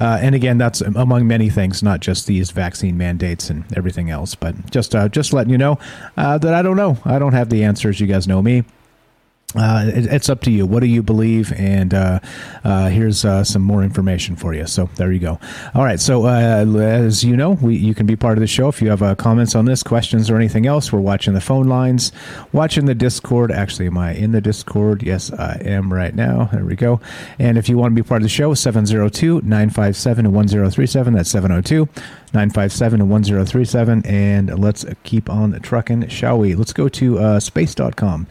uh, 0.00 0.18
and 0.20 0.34
again, 0.34 0.58
that's 0.58 0.82
among 0.82 1.26
many 1.26 1.48
things, 1.48 1.82
not 1.82 2.00
just 2.00 2.26
these 2.26 2.50
vaccine 2.50 2.98
mandates 2.98 3.48
and 3.48 3.64
everything 3.76 4.10
else. 4.10 4.34
But 4.34 4.70
just 4.70 4.94
uh, 4.94 5.08
just 5.08 5.32
letting 5.32 5.50
you 5.50 5.58
know 5.58 5.78
uh, 6.18 6.36
that 6.38 6.52
I 6.52 6.60
don't 6.60 6.76
know. 6.76 6.98
I 7.04 7.18
don't 7.18 7.32
have 7.32 7.48
the 7.48 7.64
answers. 7.64 8.00
You 8.00 8.06
guys 8.06 8.28
know 8.28 8.42
me 8.42 8.64
uh, 9.56 9.90
it, 9.92 10.06
it's 10.06 10.28
up 10.28 10.42
to 10.42 10.50
you. 10.50 10.64
What 10.64 10.80
do 10.80 10.86
you 10.86 11.02
believe? 11.02 11.52
And 11.52 11.92
uh, 11.92 12.20
uh, 12.62 12.88
here's 12.88 13.24
uh, 13.24 13.42
some 13.42 13.62
more 13.62 13.82
information 13.82 14.36
for 14.36 14.54
you. 14.54 14.66
So 14.66 14.88
there 14.94 15.10
you 15.10 15.18
go. 15.18 15.40
All 15.74 15.84
right. 15.84 15.98
So 15.98 16.26
uh, 16.26 16.64
as 16.76 17.24
you 17.24 17.36
know, 17.36 17.50
we, 17.50 17.76
you 17.76 17.94
can 17.94 18.06
be 18.06 18.16
part 18.16 18.38
of 18.38 18.40
the 18.40 18.46
show 18.46 18.68
if 18.68 18.80
you 18.80 18.90
have 18.90 19.02
uh, 19.02 19.14
comments 19.16 19.54
on 19.54 19.64
this, 19.64 19.82
questions, 19.82 20.30
or 20.30 20.36
anything 20.36 20.66
else. 20.66 20.92
We're 20.92 21.00
watching 21.00 21.34
the 21.34 21.40
phone 21.40 21.68
lines, 21.68 22.12
watching 22.52 22.86
the 22.86 22.94
Discord. 22.94 23.50
Actually, 23.50 23.86
am 23.86 23.98
I 23.98 24.14
in 24.14 24.32
the 24.32 24.40
Discord? 24.40 25.02
Yes, 25.02 25.32
I 25.32 25.60
am 25.64 25.92
right 25.92 26.14
now. 26.14 26.44
There 26.52 26.64
we 26.64 26.76
go. 26.76 27.00
And 27.38 27.58
if 27.58 27.68
you 27.68 27.76
want 27.76 27.94
to 27.94 28.02
be 28.02 28.06
part 28.06 28.22
of 28.22 28.24
the 28.24 28.28
show, 28.28 28.54
702 28.54 29.40
957 29.42 30.32
1037. 30.32 31.14
That's 31.14 31.30
702 31.30 31.88
957 32.32 33.08
1037. 33.08 34.06
And 34.06 34.58
let's 34.60 34.84
keep 35.02 35.28
on 35.28 35.58
trucking, 35.60 36.08
shall 36.08 36.38
we? 36.38 36.54
Let's 36.54 36.72
go 36.72 36.88
to 36.88 37.40
space.com 37.40 38.26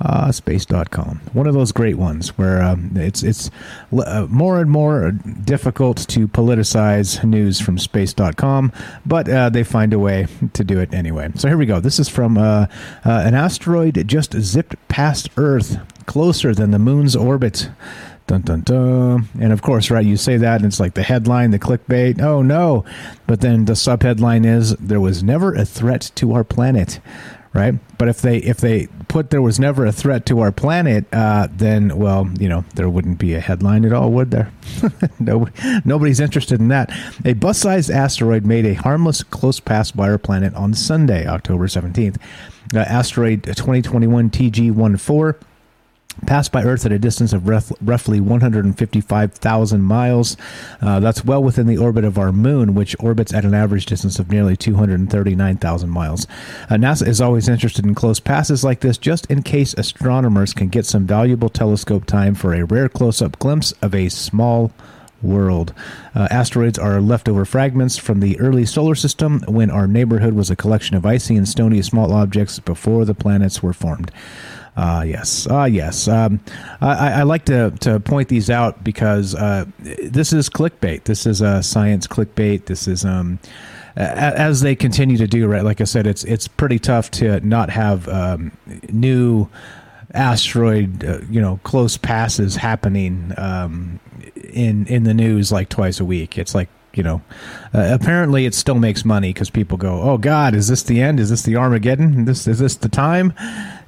uh, 0.00 0.30
space.com. 0.30 1.20
One 1.32 1.46
of 1.46 1.54
those 1.54 1.72
great 1.72 1.96
ones 1.96 2.36
where 2.38 2.62
um, 2.62 2.92
it's 2.94 3.22
it's 3.22 3.50
uh, 3.92 4.26
more 4.28 4.60
and 4.60 4.70
more 4.70 5.12
difficult 5.12 5.98
to 6.08 6.28
politicize 6.28 7.22
news 7.24 7.60
from 7.60 7.78
space.com, 7.78 8.72
but 9.04 9.28
uh, 9.28 9.50
they 9.50 9.64
find 9.64 9.92
a 9.92 9.98
way 9.98 10.26
to 10.52 10.64
do 10.64 10.78
it 10.78 10.94
anyway. 10.94 11.30
So 11.34 11.48
here 11.48 11.58
we 11.58 11.66
go. 11.66 11.80
This 11.80 11.98
is 11.98 12.08
from 12.08 12.38
uh, 12.38 12.66
uh, 13.04 13.22
an 13.24 13.34
asteroid 13.34 14.06
just 14.06 14.34
zipped 14.34 14.76
past 14.88 15.30
Earth, 15.36 15.78
closer 16.06 16.54
than 16.54 16.70
the 16.70 16.78
moon's 16.78 17.16
orbit. 17.16 17.70
Dun, 18.28 18.42
dun, 18.42 18.60
dun. 18.60 19.28
And 19.40 19.54
of 19.54 19.62
course, 19.62 19.90
right, 19.90 20.04
you 20.04 20.18
say 20.18 20.36
that, 20.36 20.56
and 20.56 20.66
it's 20.66 20.78
like 20.78 20.92
the 20.92 21.02
headline, 21.02 21.50
the 21.50 21.58
clickbait. 21.58 22.20
Oh 22.20 22.42
no! 22.42 22.84
But 23.26 23.40
then 23.40 23.64
the 23.64 23.72
subheadline 23.72 24.44
is 24.44 24.76
there 24.76 25.00
was 25.00 25.22
never 25.22 25.54
a 25.54 25.64
threat 25.64 26.10
to 26.16 26.34
our 26.34 26.44
planet 26.44 27.00
right? 27.52 27.74
But 27.98 28.08
if 28.08 28.20
they 28.20 28.38
if 28.38 28.58
they 28.58 28.88
put 29.08 29.30
there 29.30 29.42
was 29.42 29.58
never 29.58 29.86
a 29.86 29.92
threat 29.92 30.26
to 30.26 30.40
our 30.40 30.52
planet, 30.52 31.06
uh, 31.12 31.48
then 31.50 31.98
well, 31.98 32.28
you 32.38 32.48
know, 32.48 32.64
there 32.74 32.88
wouldn't 32.88 33.18
be 33.18 33.34
a 33.34 33.40
headline 33.40 33.84
at 33.84 33.92
all, 33.92 34.12
would 34.12 34.30
there? 34.30 34.52
no, 35.18 35.48
nobody's 35.84 36.20
interested 36.20 36.60
in 36.60 36.68
that. 36.68 36.92
A 37.24 37.34
bus-sized 37.34 37.90
asteroid 37.90 38.44
made 38.44 38.66
a 38.66 38.74
harmless 38.74 39.22
close 39.22 39.60
pass 39.60 39.90
by 39.90 40.08
our 40.08 40.18
planet 40.18 40.54
on 40.54 40.74
Sunday, 40.74 41.26
October 41.26 41.68
seventeenth. 41.68 42.18
Uh, 42.74 42.80
asteroid 42.80 43.44
2021 43.44 44.28
TG14 44.28 45.34
passed 46.26 46.52
by 46.52 46.62
Earth 46.62 46.84
at 46.86 46.92
a 46.92 46.98
distance 46.98 47.32
of 47.32 47.48
roughly 47.48 48.20
155,000 48.20 49.82
miles. 49.82 50.36
Uh, 50.80 51.00
that's 51.00 51.24
well 51.24 51.42
within 51.42 51.66
the 51.66 51.76
orbit 51.76 52.04
of 52.04 52.18
our 52.18 52.32
moon, 52.32 52.74
which 52.74 52.96
orbits 53.00 53.32
at 53.32 53.44
an 53.44 53.54
average 53.54 53.86
distance 53.86 54.18
of 54.18 54.30
nearly 54.30 54.56
239,000 54.56 55.90
miles. 55.90 56.26
Uh, 56.70 56.74
NASA 56.74 57.06
is 57.06 57.20
always 57.20 57.48
interested 57.48 57.84
in 57.84 57.94
close 57.94 58.20
passes 58.20 58.64
like 58.64 58.80
this 58.80 58.98
just 58.98 59.26
in 59.26 59.42
case 59.42 59.74
astronomers 59.74 60.52
can 60.52 60.68
get 60.68 60.86
some 60.86 61.06
valuable 61.06 61.48
telescope 61.48 62.04
time 62.04 62.34
for 62.34 62.54
a 62.54 62.64
rare 62.64 62.88
close 62.88 63.22
up 63.22 63.38
glimpse 63.38 63.72
of 63.82 63.94
a 63.94 64.08
small 64.08 64.72
world. 65.22 65.72
Uh, 66.14 66.28
asteroids 66.30 66.78
are 66.78 67.00
leftover 67.00 67.44
fragments 67.44 67.96
from 67.96 68.20
the 68.20 68.38
early 68.38 68.64
solar 68.64 68.94
system 68.94 69.42
when 69.48 69.70
our 69.70 69.86
neighborhood 69.86 70.34
was 70.34 70.50
a 70.50 70.56
collection 70.56 70.96
of 70.96 71.06
icy 71.06 71.36
and 71.36 71.48
stony 71.48 71.82
small 71.82 72.12
objects 72.12 72.58
before 72.60 73.04
the 73.04 73.14
planets 73.14 73.62
were 73.62 73.72
formed. 73.72 74.10
Ah, 74.80 74.98
uh, 74.98 75.02
yes. 75.02 75.48
Ah, 75.50 75.62
uh, 75.62 75.64
yes. 75.64 76.06
Um, 76.06 76.38
I, 76.80 77.14
I, 77.14 77.22
like 77.24 77.46
to, 77.46 77.72
to 77.80 77.98
point 77.98 78.28
these 78.28 78.48
out 78.48 78.84
because 78.84 79.34
uh, 79.34 79.64
this 79.80 80.32
is 80.32 80.48
clickbait. 80.48 81.02
This 81.02 81.26
is 81.26 81.40
a 81.40 81.64
science 81.64 82.06
clickbait. 82.06 82.66
This 82.66 82.86
is 82.86 83.04
um, 83.04 83.40
as 83.96 84.60
they 84.60 84.76
continue 84.76 85.16
to 85.16 85.26
do. 85.26 85.48
Right, 85.48 85.64
like 85.64 85.80
I 85.80 85.84
said, 85.84 86.06
it's 86.06 86.22
it's 86.22 86.46
pretty 86.46 86.78
tough 86.78 87.10
to 87.12 87.40
not 87.40 87.70
have 87.70 88.08
um, 88.08 88.52
new 88.88 89.48
asteroid, 90.14 91.04
uh, 91.04 91.18
you 91.28 91.40
know, 91.40 91.58
close 91.64 91.96
passes 91.96 92.54
happening 92.54 93.32
um, 93.36 93.98
in 94.36 94.86
in 94.86 95.02
the 95.02 95.14
news 95.14 95.50
like 95.50 95.70
twice 95.70 95.98
a 95.98 96.04
week. 96.04 96.38
It's 96.38 96.54
like 96.54 96.68
you 96.98 97.04
know, 97.04 97.22
uh, 97.72 97.88
apparently 97.92 98.44
it 98.44 98.54
still 98.54 98.74
makes 98.74 99.04
money 99.04 99.32
because 99.32 99.48
people 99.48 99.78
go, 99.78 100.02
"Oh 100.02 100.18
God, 100.18 100.54
is 100.54 100.66
this 100.66 100.82
the 100.82 101.00
end? 101.00 101.20
Is 101.20 101.30
this 101.30 101.42
the 101.42 101.56
Armageddon? 101.56 102.24
This 102.24 102.46
is 102.46 102.58
this 102.58 102.74
the 102.74 102.88
time? 102.88 103.32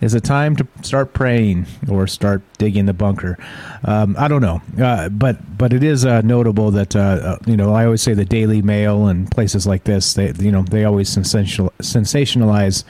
Is 0.01 0.15
it 0.15 0.25
time 0.25 0.57
to 0.57 0.67
start 0.83 1.13
praying 1.13 1.67
or 1.91 2.07
start 2.07 2.43
digging 2.57 2.87
the 2.87 2.95
bunker?" 2.95 3.37
Um, 3.85 4.15
I 4.19 4.29
don't 4.29 4.41
know, 4.41 4.63
uh, 4.83 5.09
but 5.09 5.59
but 5.59 5.73
it 5.73 5.83
is 5.83 6.07
uh, 6.07 6.21
notable 6.23 6.71
that 6.71 6.95
uh, 6.95 7.01
uh, 7.01 7.39
you 7.47 7.57
know 7.57 7.75
I 7.75 7.85
always 7.85 8.01
say 8.01 8.15
the 8.15 8.25
Daily 8.25 8.63
Mail 8.63 9.09
and 9.09 9.31
places 9.31 9.67
like 9.67 9.85
this, 9.85 10.15
they 10.15 10.33
you 10.39 10.53
know 10.53 10.63
they 10.63 10.85
always 10.85 11.09
sensational, 11.09 11.73
sensationalize 11.83 12.85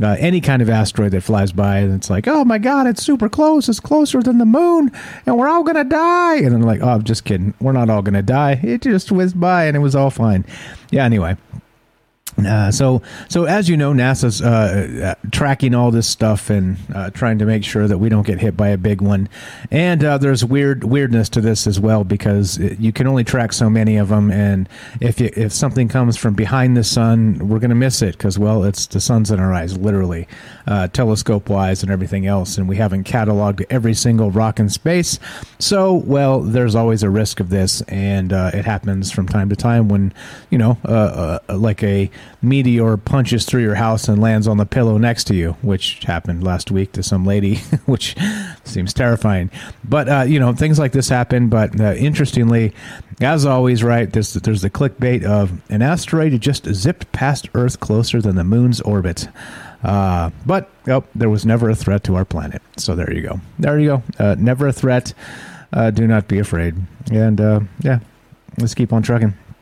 uh, 0.00 0.16
any 0.18 0.40
kind 0.40 0.62
of 0.62 0.70
asteroid 0.70 1.12
that 1.12 1.22
flies 1.22 1.52
by 1.52 1.78
and 1.78 1.92
it's 1.94 2.08
like, 2.08 2.26
oh 2.26 2.44
my 2.44 2.58
god, 2.58 2.86
it's 2.86 3.02
super 3.02 3.28
close, 3.28 3.68
it's 3.68 3.80
closer 3.80 4.22
than 4.22 4.38
the 4.38 4.46
moon, 4.46 4.90
and 5.26 5.36
we're 5.36 5.48
all 5.48 5.64
gonna 5.64 5.84
die. 5.84 6.36
And 6.36 6.52
then 6.52 6.62
like, 6.62 6.80
oh, 6.82 6.88
I'm 6.88 7.04
just 7.04 7.24
kidding, 7.24 7.54
we're 7.60 7.72
not 7.72 7.90
all 7.90 8.02
gonna 8.02 8.22
die. 8.22 8.60
It 8.62 8.82
just 8.82 9.12
whizzed 9.12 9.38
by 9.38 9.66
and 9.66 9.76
it 9.76 9.80
was 9.80 9.94
all 9.94 10.10
fine. 10.10 10.44
Yeah. 10.90 11.04
Anyway, 11.04 11.36
uh, 12.38 12.70
so, 12.70 13.02
so 13.28 13.44
as 13.44 13.68
you 13.68 13.76
know, 13.76 13.92
NASA's 13.92 14.40
uh, 14.40 15.14
uh, 15.22 15.28
tracking 15.30 15.74
all 15.74 15.90
this 15.90 16.06
stuff 16.06 16.48
and 16.50 16.78
uh, 16.94 17.10
trying 17.10 17.38
to 17.38 17.44
make 17.44 17.62
sure 17.62 17.86
that 17.86 17.98
we 17.98 18.08
don't 18.08 18.26
get 18.26 18.40
hit 18.40 18.56
by 18.56 18.68
a 18.68 18.78
big 18.78 19.00
one. 19.00 19.28
And 19.70 20.02
uh, 20.02 20.18
there's 20.18 20.44
weird 20.44 20.84
weirdness 20.84 21.28
to 21.30 21.40
this 21.40 21.66
as 21.66 21.78
well 21.78 22.04
because 22.04 22.58
you 22.58 22.92
can 22.92 23.06
only 23.06 23.24
track 23.24 23.52
so 23.52 23.68
many 23.68 23.96
of 23.96 24.08
them. 24.08 24.30
And 24.30 24.68
if 25.00 25.20
you, 25.20 25.30
if 25.36 25.52
something 25.52 25.88
comes 25.88 26.16
from 26.16 26.34
behind 26.34 26.76
the 26.76 26.84
sun, 26.84 27.48
we're 27.48 27.58
going 27.58 27.70
to 27.70 27.76
miss 27.76 28.00
it 28.02 28.12
because 28.12 28.38
well, 28.38 28.64
it's 28.64 28.86
the 28.86 29.00
sun's 29.00 29.30
in 29.30 29.38
our 29.38 29.52
eyes, 29.52 29.76
literally, 29.76 30.26
uh, 30.66 30.88
telescope 30.88 31.48
wise 31.50 31.82
and 31.82 31.92
everything 31.92 32.26
else. 32.26 32.56
And 32.56 32.68
we 32.68 32.76
haven't 32.76 33.04
cataloged 33.04 33.64
every 33.68 33.94
single 33.94 34.30
rock 34.30 34.58
in 34.58 34.70
space. 34.70 35.18
So, 35.58 35.92
well, 35.92 36.40
there's 36.40 36.74
always 36.74 37.02
a 37.02 37.10
risk 37.10 37.40
of 37.40 37.50
this, 37.50 37.82
and 37.82 38.32
it 38.32 38.64
happens 38.64 39.12
from 39.12 39.28
time 39.28 39.48
to 39.50 39.56
time 39.56 39.88
when 39.88 40.14
you 40.50 40.58
know, 40.58 40.78
like 41.48 41.82
a 41.82 42.10
meteor 42.40 42.96
punches 42.96 43.44
through 43.44 43.62
your 43.62 43.76
house 43.76 44.08
and 44.08 44.20
lands 44.20 44.48
on 44.48 44.56
the 44.56 44.66
pillow 44.66 44.98
next 44.98 45.24
to 45.24 45.34
you, 45.34 45.52
which 45.62 46.04
happened 46.04 46.42
last 46.42 46.70
week 46.70 46.92
to 46.92 47.02
some 47.02 47.24
lady, 47.24 47.56
which 47.86 48.16
seems 48.64 48.92
terrifying. 48.92 49.50
But 49.84 50.08
uh, 50.08 50.22
you 50.22 50.40
know, 50.40 50.52
things 50.52 50.78
like 50.78 50.92
this 50.92 51.08
happen. 51.08 51.48
But 51.48 51.80
uh, 51.80 51.94
interestingly, 51.94 52.72
as 53.20 53.46
always, 53.46 53.82
right? 53.82 54.12
There's 54.12 54.32
there's 54.34 54.62
the 54.62 54.70
clickbait 54.70 55.24
of 55.24 55.52
an 55.70 55.82
asteroid 55.82 56.40
just 56.40 56.66
zipped 56.72 57.10
past 57.12 57.48
Earth 57.54 57.80
closer 57.80 58.20
than 58.20 58.36
the 58.36 58.44
moon's 58.44 58.80
orbit. 58.80 59.28
Uh, 59.82 60.30
but 60.46 60.70
oh, 60.88 61.04
there 61.14 61.30
was 61.30 61.44
never 61.44 61.68
a 61.68 61.74
threat 61.74 62.04
to 62.04 62.14
our 62.14 62.24
planet. 62.24 62.62
So 62.76 62.94
there 62.94 63.12
you 63.12 63.22
go. 63.22 63.40
There 63.58 63.78
you 63.78 63.86
go. 63.88 64.02
Uh, 64.18 64.36
never 64.38 64.68
a 64.68 64.72
threat. 64.72 65.12
Uh, 65.72 65.90
do 65.90 66.06
not 66.06 66.28
be 66.28 66.38
afraid. 66.38 66.74
And 67.10 67.40
uh, 67.40 67.60
yeah, 67.80 68.00
let's 68.58 68.74
keep 68.74 68.92
on 68.92 69.02
trucking. 69.02 69.34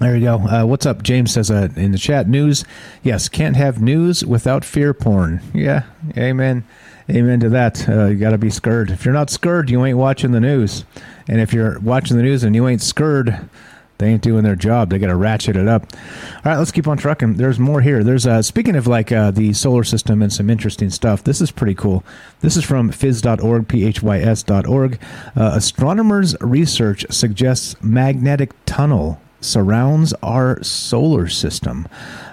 There 0.00 0.14
you 0.14 0.24
go. 0.24 0.34
Uh, 0.36 0.64
what's 0.66 0.84
up? 0.84 1.02
James 1.02 1.32
says 1.32 1.50
uh, 1.50 1.68
in 1.74 1.92
the 1.92 1.98
chat 1.98 2.28
news. 2.28 2.66
Yes, 3.02 3.30
can't 3.30 3.56
have 3.56 3.80
news 3.80 4.22
without 4.24 4.62
fear 4.62 4.92
porn. 4.92 5.40
Yeah, 5.54 5.84
amen. 6.18 6.64
Amen 7.08 7.40
to 7.40 7.48
that. 7.50 7.88
Uh, 7.88 8.06
you 8.06 8.16
got 8.16 8.30
to 8.30 8.38
be 8.38 8.50
scared. 8.50 8.90
If 8.90 9.06
you're 9.06 9.14
not 9.14 9.30
scared, 9.30 9.70
you 9.70 9.82
ain't 9.86 9.96
watching 9.96 10.32
the 10.32 10.40
news. 10.40 10.84
And 11.28 11.40
if 11.40 11.54
you're 11.54 11.78
watching 11.80 12.18
the 12.18 12.22
news 12.22 12.44
and 12.44 12.54
you 12.54 12.68
ain't 12.68 12.82
scared, 12.82 13.48
they 13.96 14.08
ain't 14.08 14.22
doing 14.22 14.44
their 14.44 14.56
job. 14.56 14.90
They 14.90 14.98
got 14.98 15.06
to 15.06 15.16
ratchet 15.16 15.56
it 15.56 15.66
up. 15.66 15.86
All 15.92 16.42
right, 16.44 16.58
let's 16.58 16.72
keep 16.72 16.86
on 16.86 16.98
trucking. 16.98 17.34
There's 17.34 17.58
more 17.58 17.80
here. 17.80 18.04
There's 18.04 18.26
uh, 18.26 18.42
speaking 18.42 18.76
of 18.76 18.86
like 18.86 19.12
uh, 19.12 19.30
the 19.30 19.54
solar 19.54 19.84
system 19.84 20.20
and 20.20 20.30
some 20.30 20.50
interesting 20.50 20.90
stuff. 20.90 21.24
This 21.24 21.40
is 21.40 21.50
pretty 21.50 21.74
cool. 21.74 22.04
This 22.40 22.58
is 22.58 22.64
from 22.64 22.90
phys.org, 22.90 23.66
phys.org. 23.66 24.98
Uh, 25.34 25.50
astronomers' 25.54 26.36
research 26.40 27.06
suggests 27.08 27.76
magnetic 27.82 28.52
tunnel 28.66 29.20
surrounds 29.40 30.12
our 30.22 30.62
solar 30.62 31.28
system. 31.28 31.88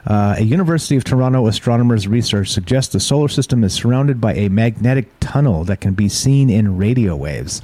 Uh, 0.06 0.36
a 0.38 0.44
University 0.44 0.98
of 0.98 1.04
Toronto 1.04 1.48
astronomers' 1.48 2.08
research 2.08 2.50
suggests 2.50 2.92
the 2.92 3.00
solar 3.00 3.30
system 3.30 3.64
is 3.64 3.74
surrounded 3.74 4.20
by 4.20 4.34
a 4.34 4.50
magnetic 4.50 5.08
tunnel 5.22 5.64
that 5.64 5.80
can 5.80 5.94
be 5.94 6.10
seen 6.10 6.50
in 6.50 6.78
radio 6.78 7.16
waves. 7.16 7.62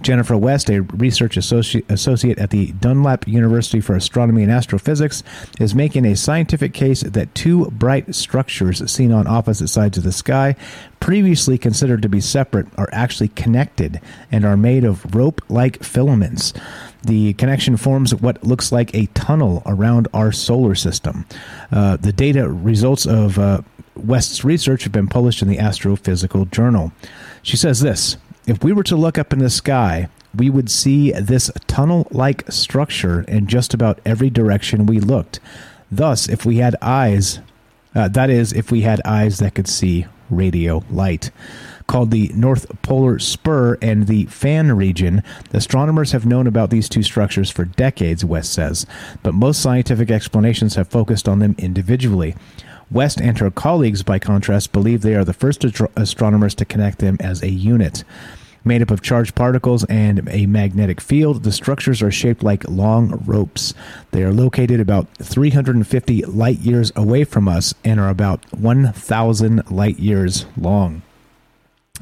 Jennifer 0.00 0.36
West, 0.36 0.70
a 0.70 0.80
research 0.80 1.36
associate, 1.36 1.84
associate 1.90 2.38
at 2.38 2.50
the 2.50 2.72
Dunlap 2.72 3.28
University 3.28 3.80
for 3.80 3.94
Astronomy 3.94 4.42
and 4.42 4.50
Astrophysics, 4.50 5.22
is 5.60 5.74
making 5.74 6.06
a 6.06 6.16
scientific 6.16 6.72
case 6.72 7.02
that 7.02 7.34
two 7.34 7.66
bright 7.66 8.14
structures 8.14 8.90
seen 8.90 9.12
on 9.12 9.26
opposite 9.26 9.68
sides 9.68 9.98
of 9.98 10.04
the 10.04 10.12
sky, 10.12 10.56
previously 11.02 11.58
considered 11.58 12.00
to 12.00 12.08
be 12.08 12.20
separate, 12.20 12.68
are 12.78 12.88
actually 12.92 13.26
connected 13.26 14.00
and 14.30 14.44
are 14.44 14.56
made 14.56 14.84
of 14.84 15.16
rope 15.16 15.42
like 15.48 15.82
filaments. 15.82 16.52
The 17.02 17.32
connection 17.32 17.76
forms 17.76 18.14
what 18.14 18.44
looks 18.44 18.70
like 18.70 18.94
a 18.94 19.06
tunnel 19.06 19.64
around 19.66 20.06
our 20.14 20.30
solar 20.30 20.76
system. 20.76 21.26
Uh, 21.72 21.96
the 21.96 22.12
data 22.12 22.48
results 22.48 23.04
of 23.04 23.36
uh, 23.36 23.62
West's 23.96 24.44
research 24.44 24.84
have 24.84 24.92
been 24.92 25.08
published 25.08 25.42
in 25.42 25.48
the 25.48 25.56
Astrophysical 25.56 26.48
Journal. 26.52 26.92
She 27.42 27.56
says 27.56 27.80
this 27.80 28.16
If 28.46 28.62
we 28.62 28.72
were 28.72 28.84
to 28.84 28.94
look 28.94 29.18
up 29.18 29.32
in 29.32 29.40
the 29.40 29.50
sky, 29.50 30.08
we 30.32 30.50
would 30.50 30.70
see 30.70 31.10
this 31.10 31.50
tunnel 31.66 32.06
like 32.12 32.48
structure 32.52 33.22
in 33.22 33.48
just 33.48 33.74
about 33.74 33.98
every 34.06 34.30
direction 34.30 34.86
we 34.86 35.00
looked. 35.00 35.40
Thus, 35.90 36.28
if 36.28 36.46
we 36.46 36.58
had 36.58 36.76
eyes, 36.80 37.40
uh, 37.92 38.06
that 38.06 38.30
is, 38.30 38.52
if 38.52 38.70
we 38.70 38.82
had 38.82 39.00
eyes 39.04 39.40
that 39.40 39.56
could 39.56 39.66
see 39.66 40.06
radio 40.32 40.82
light 40.90 41.30
called 41.86 42.10
the 42.10 42.30
North 42.34 42.66
Polar 42.82 43.18
Spur 43.18 43.76
and 43.82 44.06
the 44.06 44.24
Fan 44.26 44.72
region. 44.76 45.22
Astronomers 45.52 46.12
have 46.12 46.26
known 46.26 46.46
about 46.46 46.70
these 46.70 46.88
two 46.88 47.02
structures 47.02 47.50
for 47.50 47.64
decades, 47.64 48.24
West 48.24 48.52
says, 48.52 48.86
but 49.22 49.34
most 49.34 49.60
scientific 49.60 50.10
explanations 50.10 50.74
have 50.74 50.88
focused 50.88 51.28
on 51.28 51.38
them 51.38 51.54
individually. 51.58 52.34
West 52.90 53.20
and 53.20 53.38
her 53.38 53.50
colleagues, 53.50 54.02
by 54.02 54.18
contrast, 54.18 54.72
believe 54.72 55.02
they 55.02 55.14
are 55.14 55.24
the 55.24 55.32
first 55.32 55.64
astronomers 55.96 56.54
to 56.54 56.64
connect 56.64 56.98
them 56.98 57.16
as 57.20 57.42
a 57.42 57.50
unit. 57.50 58.04
Made 58.64 58.82
up 58.82 58.92
of 58.92 59.02
charged 59.02 59.34
particles 59.34 59.84
and 59.84 60.28
a 60.28 60.46
magnetic 60.46 61.00
field, 61.00 61.42
the 61.42 61.50
structures 61.50 62.00
are 62.00 62.12
shaped 62.12 62.44
like 62.44 62.68
long 62.68 63.22
ropes. 63.26 63.74
They 64.12 64.22
are 64.22 64.32
located 64.32 64.78
about 64.78 65.08
350 65.16 66.22
light 66.26 66.60
years 66.60 66.92
away 66.94 67.24
from 67.24 67.48
us 67.48 67.74
and 67.84 67.98
are 67.98 68.08
about 68.08 68.44
1,000 68.52 69.70
light 69.70 69.98
years 69.98 70.46
long. 70.56 71.02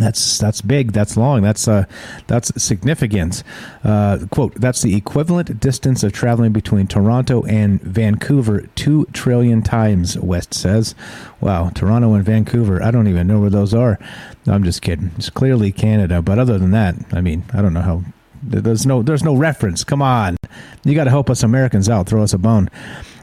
That's 0.01 0.39
that's 0.39 0.63
big. 0.63 0.93
That's 0.93 1.17
long. 1.19 1.43
That's 1.43 1.69
uh, 1.69 1.85
that's 2.27 2.51
significant. 2.63 3.43
Uh, 3.85 4.19
quote: 4.31 4.55
That's 4.55 4.81
the 4.81 4.97
equivalent 4.97 5.61
distance 5.61 6.03
of 6.03 6.13
traveling 6.13 6.53
between 6.53 6.87
Toronto 6.87 7.43
and 7.45 7.83
Vancouver 7.83 8.63
two 8.75 9.05
trillion 9.13 9.63
times. 9.63 10.19
West 10.19 10.55
says. 10.55 10.95
Wow, 11.41 11.69
Toronto 11.75 12.15
and 12.15 12.25
Vancouver. 12.25 12.83
I 12.83 12.91
don't 12.91 13.09
even 13.09 13.27
know 13.27 13.41
where 13.41 13.51
those 13.51 13.75
are. 13.75 13.99
No, 14.47 14.55
I'm 14.55 14.65
just 14.65 14.81
kidding. 14.81 15.11
It's 15.19 15.29
clearly 15.29 15.71
Canada, 15.71 16.23
but 16.23 16.39
other 16.39 16.59
than 16.59 16.71
that, 16.71 16.95
I 17.13 17.21
mean, 17.21 17.45
I 17.53 17.61
don't 17.61 17.75
know 17.75 17.83
how. 17.83 18.03
There's 18.43 18.87
no 18.87 19.03
there's 19.03 19.23
no 19.23 19.37
reference. 19.37 19.85
Come 19.85 20.01
on, 20.01 20.39
you 20.83 20.95
got 20.95 21.05
to 21.05 21.11
help 21.11 21.29
us 21.29 21.43
Americans 21.43 21.91
out. 21.91 22.07
Throw 22.07 22.23
us 22.23 22.33
a 22.33 22.39
bone. 22.39 22.71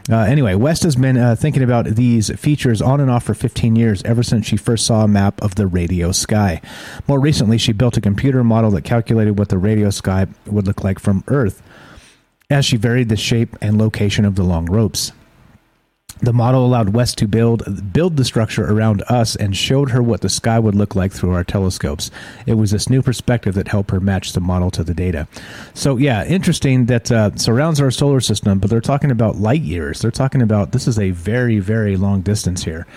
Uh, 0.10 0.20
anyway, 0.20 0.56
West 0.56 0.84
has 0.84 0.96
been 0.96 1.18
uh, 1.18 1.36
thinking 1.36 1.64
about 1.64 1.86
these 1.86 2.30
features 2.40 2.82
on 2.82 3.02
and 3.02 3.12
off 3.12 3.24
for 3.24 3.34
15 3.34 3.76
years, 3.76 4.02
ever 4.04 4.24
since 4.24 4.46
she 4.46 4.56
first 4.56 4.86
saw 4.86 5.04
a 5.04 5.08
map 5.08 5.42
of 5.42 5.56
the 5.56 5.68
radio 5.68 6.12
sky. 6.12 6.62
More 7.08 7.20
recently, 7.20 7.58
she 7.58 7.74
built 7.74 7.98
a 7.98 8.02
computer 8.02 8.44
model 8.44 8.72
that 8.72 8.84
calculated 8.84 9.38
what 9.38 9.50
the 9.50 9.58
radio 9.58 9.90
sky 9.90 10.28
would 10.46 10.66
look 10.66 10.84
like 10.84 11.00
from 11.00 11.24
Earth 11.28 11.62
as 12.50 12.66
she 12.66 12.78
varied 12.78 13.10
the 13.10 13.18
shape 13.18 13.58
and 13.62 13.78
location 13.78 14.24
of 14.24 14.36
the 14.36 14.44
long 14.44 14.66
ropes. 14.66 15.12
The 16.22 16.34
model 16.34 16.66
allowed 16.66 16.90
West 16.90 17.18
to 17.20 17.28
build 17.28 17.94
build 17.94 18.18
the 18.18 18.26
structure 18.26 18.66
around 18.66 19.04
us 19.08 19.36
and 19.36 19.56
showed 19.56 19.92
her 19.92 20.02
what 20.02 20.22
the 20.22 20.30
sky 20.30 20.60
would 20.60 20.76
look 20.76 20.96
like 20.96 21.12
through 21.12 21.34
our 21.34 21.44
telescopes. 21.44 22.10
It 22.46 22.56
was 22.56 22.72
this 22.72 22.90
new 22.90 23.02
perspective 23.02 23.54
that 23.56 23.68
helped 23.68 23.92
her 23.92 24.00
match 24.00 24.34
the 24.34 24.40
model 24.40 24.72
to 24.72 24.84
the 24.84 24.94
data. 24.94 25.28
So 25.74 25.98
yeah, 25.98 26.26
interesting 26.26 26.88
that 26.88 27.12
uh, 27.12 27.36
surrounds 27.36 27.80
our 27.80 27.92
solar 27.92 28.20
system, 28.20 28.60
but 28.60 28.70
they're 28.70 28.82
talking 28.82 29.12
about 29.12 29.38
light 29.38 29.62
years. 29.62 30.02
They're 30.02 30.12
talking 30.12 30.42
about 30.42 30.72
this 30.72 30.88
is 30.88 30.98
a 30.98 31.12
very 31.12 31.60
very 31.60 31.98
long 31.98 32.22
distance 32.22 32.64
here. 32.64 32.88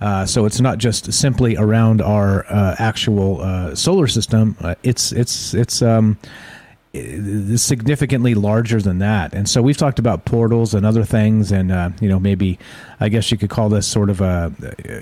Uh, 0.00 0.26
so 0.26 0.44
it's 0.44 0.60
not 0.60 0.78
just 0.78 1.10
simply 1.12 1.56
around 1.56 2.02
our 2.02 2.44
uh, 2.52 2.76
actual 2.78 3.40
uh, 3.40 3.74
solar 3.74 4.06
system. 4.06 4.56
Uh, 4.60 4.74
it's 4.82 5.12
it's 5.12 5.54
it's 5.54 5.80
um, 5.80 6.18
significantly 7.56 8.34
larger 8.34 8.80
than 8.80 8.98
that. 8.98 9.32
And 9.34 9.48
so 9.48 9.62
we've 9.62 9.76
talked 9.76 9.98
about 9.98 10.24
portals 10.24 10.74
and 10.74 10.84
other 10.84 11.04
things, 11.04 11.52
and 11.52 11.72
uh, 11.72 11.90
you 12.00 12.08
know 12.08 12.18
maybe 12.18 12.58
I 13.00 13.08
guess 13.08 13.30
you 13.30 13.38
could 13.38 13.50
call 13.50 13.68
this 13.68 13.86
sort 13.86 14.10
of 14.10 14.20
a 14.20 14.52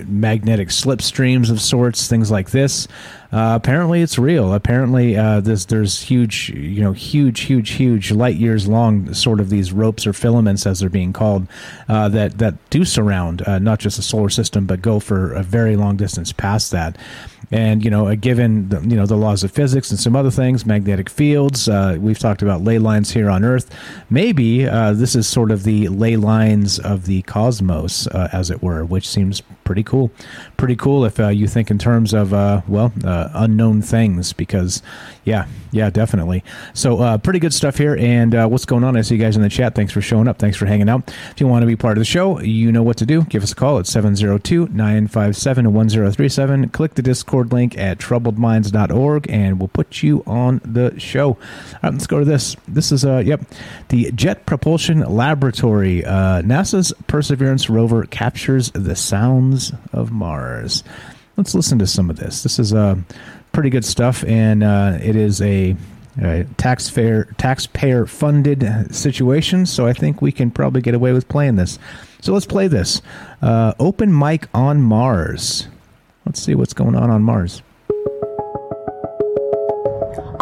magnetic 0.07 0.69
slipstreams 0.69 1.51
of 1.51 1.61
sorts, 1.61 2.09
things 2.09 2.31
like 2.31 2.51
this. 2.51 2.89
Uh, 3.35 3.57
apparently, 3.57 4.01
it's 4.01 4.17
real. 4.17 4.55
Apparently, 4.55 5.17
uh, 5.17 5.41
this 5.41 5.65
there's 5.65 6.01
huge, 6.01 6.51
you 6.51 6.81
know, 6.81 6.93
huge, 6.93 7.41
huge, 7.41 7.71
huge 7.71 8.13
light 8.13 8.37
years 8.37 8.69
long, 8.69 9.13
sort 9.13 9.41
of 9.41 9.51
these 9.51 9.73
ropes 9.73 10.07
or 10.07 10.13
filaments, 10.13 10.67
as 10.67 10.79
they're 10.79 10.89
being 10.89 11.13
called, 11.13 11.49
uh, 11.89 12.09
that 12.11 12.39
that 12.39 12.55
do 12.71 12.85
surround 12.85 13.43
uh, 13.49 13.59
not 13.59 13.81
just 13.81 13.97
the 13.97 14.05
solar 14.05 14.29
system, 14.29 14.67
but 14.67 14.81
go 14.81 15.01
for 15.01 15.33
a 15.33 15.43
very 15.43 15.75
long 15.75 15.97
distance 15.97 16.33
past 16.33 16.71
that. 16.71 16.97
And 17.51 17.85
you 17.85 17.91
know, 17.91 18.07
uh, 18.07 18.15
given 18.15 18.69
the, 18.69 18.81
you 18.83 18.97
know 18.97 19.07
the 19.07 19.17
laws 19.17 19.43
of 19.43 19.51
physics 19.51 19.91
and 19.91 19.99
some 19.99 20.15
other 20.15 20.31
things, 20.31 20.65
magnetic 20.65 21.11
fields. 21.11 21.69
Uh, 21.69 21.97
we've 21.99 22.19
talked 22.19 22.43
about 22.43 22.63
ley 22.63 22.79
lines 22.79 23.11
here 23.11 23.29
on 23.29 23.45
Earth. 23.45 23.69
Maybe 24.11 24.67
uh, 24.67 24.93
this 24.93 25.17
is 25.17 25.27
sort 25.27 25.51
of 25.51 25.65
the 25.65 25.89
ley 25.89 26.17
lines 26.17 26.79
of 26.79 27.07
the 27.07 27.23
cosmos, 27.23 27.84
uh, 28.09 28.29
as 28.33 28.51
it 28.51 28.63
were, 28.63 28.85
which 28.85 29.09
seems 29.09 29.43
pretty 29.65 29.83
cool. 29.83 30.11
Pretty 30.57 30.77
cool 30.77 31.05
if 31.05 31.19
uh, 31.19 31.29
you 31.29 31.47
think 31.47 31.71
in 31.71 31.79
terms 31.79 32.13
of 32.13 32.33
uh, 32.33 32.63
well 32.69 32.93
unknown 33.05 33.83
things, 33.83 34.33
because 34.33 34.83
yeah, 35.25 35.47
yeah, 35.73 35.91
definitely. 35.91 36.45
So 36.75 37.19
pretty 37.19 37.39
good 37.39 37.55
stuff 37.55 37.79
here. 37.79 37.97
And 37.97 38.35
what's 38.51 38.65
going 38.65 38.85
on? 38.85 38.97
I 38.97 39.03
see 39.03 39.17
you 39.17 39.21
guys 39.21 39.37
in 39.37 39.43
the 39.43 39.49
chat. 39.49 39.75
Thanks 39.75 39.93
for 39.93 40.01
showing 40.01 40.29
up. 40.29 40.39
Thanks 40.39 40.57
for 40.57 40.67
hanging 40.67 40.89
out. 40.89 41.09
If 41.31 41.41
you 41.41 41.47
want 41.47 41.63
to 41.63 41.67
be 41.67 41.77
part 41.77 41.97
of 41.97 42.01
the 42.01 42.05
show, 42.05 42.41
you 42.41 42.71
know 42.71 42.83
what 42.83 42.97
to 42.99 43.07
do. 43.07 43.23
Give 43.25 43.43
us 43.43 43.53
a 43.53 43.55
call 43.55 43.79
at 43.79 43.87
702 43.87 44.69
957 44.69 45.73
1037. 45.73 46.69
Click 46.71 46.95
the 46.95 47.03
Discord 47.03 47.53
link 47.53 47.77
at 47.79 47.99
troubledminds.org 47.99 49.31
and 49.31 49.59
we'll 49.59 49.69
put 49.69 50.03
you 50.03 50.23
on 50.27 50.61
the 50.65 50.99
show. 50.99 51.29
All 51.29 51.39
right, 51.83 51.93
let's 51.93 52.07
go 52.07 52.19
to 52.19 52.25
this. 52.25 52.57
This 52.69 52.93
is, 52.93 53.05
uh, 53.05 53.23
yep, 53.25 53.43
the 53.89 54.11
Jet 54.13 54.47
Propulsion 54.47 55.01
Laboratory. 55.01 56.05
Uh, 56.05 56.43
NASA's 56.43 56.93
Perseverance 57.07 57.71
rover 57.71 58.05
captures 58.07 58.71
the 58.73 58.97
sounds 59.59 59.73
of 59.93 60.13
Mars. 60.13 60.85
Let's 61.37 61.55
listen 61.55 61.79
to 61.81 61.87
some 61.87 62.11
of 62.11 62.17
this. 62.17 62.43
This 62.43 62.59
is 62.59 62.73
uh, 62.73 62.97
pretty 63.53 63.71
good 63.71 63.85
stuff, 63.85 64.25
and 64.25 64.63
uh, 64.63 64.99
it 65.03 65.17
is 65.17 65.41
a 65.43 65.77
uh, 66.23 66.45
taxpayer 66.57 67.25
taxpayer 67.39 68.07
funded 68.07 68.95
situation. 68.95 69.67
So 69.67 69.87
I 69.87 69.93
think 69.93 70.23
we 70.23 70.31
can 70.31 70.51
probably 70.51 70.81
get 70.81 70.95
away 70.95 71.13
with 71.13 71.29
playing 71.29 71.57
this. 71.57 71.79
So 72.21 72.33
let's 72.33 72.47
play 72.47 72.69
this. 72.69 73.03
Uh, 73.43 73.75
open 73.79 74.17
mic 74.17 74.49
on 74.55 74.81
Mars. 74.81 75.69
Let's 76.25 76.41
see 76.41 76.55
what's 76.55 76.73
going 76.73 76.95
on 76.95 77.11
on 77.11 77.23
Mars. 77.23 77.63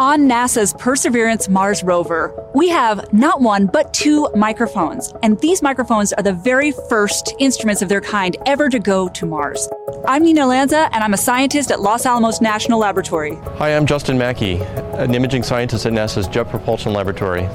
On 0.03 0.27
NASA's 0.27 0.73
Perseverance 0.73 1.47
Mars 1.47 1.81
rover, 1.81 2.35
we 2.53 2.67
have 2.67 3.13
not 3.13 3.39
one, 3.39 3.67
but 3.67 3.93
two 3.93 4.27
microphones. 4.35 5.13
And 5.23 5.39
these 5.39 5.61
microphones 5.61 6.11
are 6.11 6.21
the 6.21 6.33
very 6.33 6.73
first 6.89 7.33
instruments 7.39 7.81
of 7.81 7.87
their 7.87 8.01
kind 8.01 8.35
ever 8.45 8.67
to 8.67 8.79
go 8.79 9.07
to 9.07 9.25
Mars. 9.25 9.69
I'm 10.05 10.23
Nina 10.23 10.45
Lanza, 10.45 10.89
and 10.91 11.05
I'm 11.05 11.13
a 11.13 11.17
scientist 11.17 11.71
at 11.71 11.79
Los 11.79 12.05
Alamos 12.05 12.41
National 12.41 12.79
Laboratory. 12.79 13.35
Hi, 13.55 13.77
I'm 13.77 13.85
Justin 13.85 14.17
Maki, 14.17 14.59
an 14.99 15.15
imaging 15.15 15.41
scientist 15.41 15.85
at 15.85 15.93
NASA's 15.93 16.27
Jet 16.27 16.49
Propulsion 16.49 16.91
Laboratory. 16.91 17.45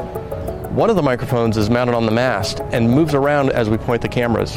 One 0.70 0.88
of 0.88 0.96
the 0.96 1.02
microphones 1.02 1.58
is 1.58 1.68
mounted 1.68 1.94
on 1.94 2.06
the 2.06 2.12
mast 2.12 2.60
and 2.72 2.90
moves 2.90 3.12
around 3.12 3.50
as 3.50 3.68
we 3.68 3.76
point 3.76 4.00
the 4.00 4.08
cameras. 4.08 4.56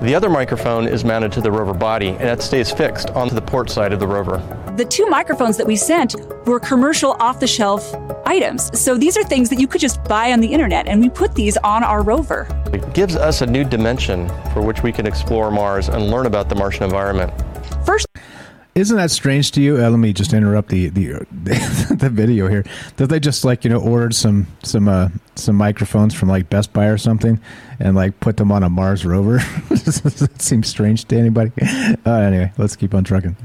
The 0.00 0.14
other 0.14 0.30
microphone 0.30 0.86
is 0.86 1.04
mounted 1.04 1.32
to 1.32 1.40
the 1.40 1.50
rover 1.50 1.74
body 1.74 2.10
and 2.10 2.28
it 2.28 2.40
stays 2.40 2.70
fixed 2.70 3.10
onto 3.10 3.34
the 3.34 3.42
port 3.42 3.68
side 3.68 3.92
of 3.92 3.98
the 3.98 4.06
rover. 4.06 4.38
The 4.76 4.84
two 4.84 5.06
microphones 5.06 5.56
that 5.56 5.66
we 5.66 5.74
sent 5.74 6.14
were 6.46 6.60
commercial 6.60 7.16
off 7.18 7.40
the 7.40 7.48
shelf 7.48 7.92
items. 8.24 8.70
So 8.78 8.96
these 8.96 9.16
are 9.16 9.24
things 9.24 9.48
that 9.50 9.58
you 9.58 9.66
could 9.66 9.80
just 9.80 10.04
buy 10.04 10.30
on 10.30 10.38
the 10.38 10.46
internet, 10.46 10.86
and 10.86 11.00
we 11.00 11.08
put 11.08 11.34
these 11.34 11.56
on 11.58 11.82
our 11.82 12.04
rover. 12.04 12.46
It 12.72 12.94
gives 12.94 13.16
us 13.16 13.40
a 13.40 13.46
new 13.46 13.64
dimension 13.64 14.28
for 14.52 14.62
which 14.62 14.84
we 14.84 14.92
can 14.92 15.04
explore 15.04 15.50
Mars 15.50 15.88
and 15.88 16.12
learn 16.12 16.26
about 16.26 16.48
the 16.48 16.54
Martian 16.54 16.84
environment. 16.84 17.32
First, 17.84 18.06
isn't 18.78 18.96
that 18.96 19.10
strange 19.10 19.50
to 19.52 19.60
you? 19.60 19.76
Uh, 19.76 19.90
let 19.90 19.98
me 19.98 20.12
just 20.12 20.32
interrupt 20.32 20.68
the 20.68 20.88
the 20.88 21.26
the 21.90 22.10
video 22.10 22.48
here. 22.48 22.64
That 22.96 23.08
they 23.08 23.20
just 23.20 23.44
like 23.44 23.64
you 23.64 23.70
know 23.70 23.80
ordered 23.80 24.14
some 24.14 24.46
some 24.62 24.88
uh, 24.88 25.08
some 25.34 25.56
microphones 25.56 26.14
from 26.14 26.28
like 26.28 26.48
Best 26.48 26.72
Buy 26.72 26.86
or 26.86 26.98
something, 26.98 27.40
and 27.80 27.96
like 27.96 28.18
put 28.20 28.36
them 28.36 28.52
on 28.52 28.62
a 28.62 28.68
Mars 28.68 29.04
rover. 29.04 29.40
it 29.70 30.40
seems 30.40 30.68
strange 30.68 31.04
to 31.06 31.16
anybody. 31.16 31.50
Uh, 32.06 32.12
anyway, 32.12 32.52
let's 32.56 32.76
keep 32.76 32.94
on 32.94 33.04
trucking. 33.04 33.36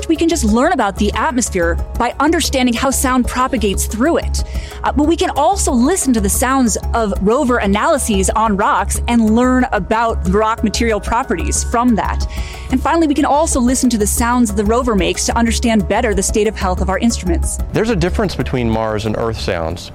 First, 0.00 0.08
we 0.08 0.16
can 0.16 0.30
just 0.30 0.44
learn 0.44 0.72
about 0.72 0.96
the 0.96 1.12
atmosphere 1.12 1.74
by 1.98 2.14
understanding 2.20 2.72
how 2.72 2.90
sound 2.90 3.28
propagates 3.28 3.84
through 3.84 4.16
it. 4.16 4.44
Uh, 4.82 4.92
but 4.92 5.06
we 5.06 5.14
can 5.14 5.28
also 5.36 5.72
listen 5.72 6.14
to 6.14 6.22
the 6.22 6.28
sounds 6.30 6.78
of 6.94 7.12
rover 7.20 7.58
analyses 7.58 8.30
on 8.30 8.56
rocks 8.56 8.98
and 9.08 9.36
learn 9.36 9.66
about 9.72 10.26
rock 10.30 10.64
material 10.64 11.00
properties 11.00 11.64
from 11.64 11.96
that. 11.96 12.26
And 12.70 12.82
finally, 12.82 13.08
we 13.08 13.14
can 13.14 13.26
also 13.26 13.60
listen 13.60 13.90
to 13.90 13.98
the 13.98 14.06
sounds 14.06 14.54
the 14.54 14.64
rover 14.64 14.94
makes 14.94 15.26
to 15.26 15.36
understand 15.36 15.86
better 15.86 16.14
the 16.14 16.22
state 16.22 16.46
of 16.46 16.56
health 16.56 16.80
of 16.80 16.88
our 16.88 16.98
instruments. 16.98 17.58
There's 17.74 17.90
a 17.90 17.96
difference 17.96 18.34
between 18.34 18.70
Mars 18.70 19.04
and 19.04 19.18
Earth 19.18 19.38
sounds. 19.38 19.92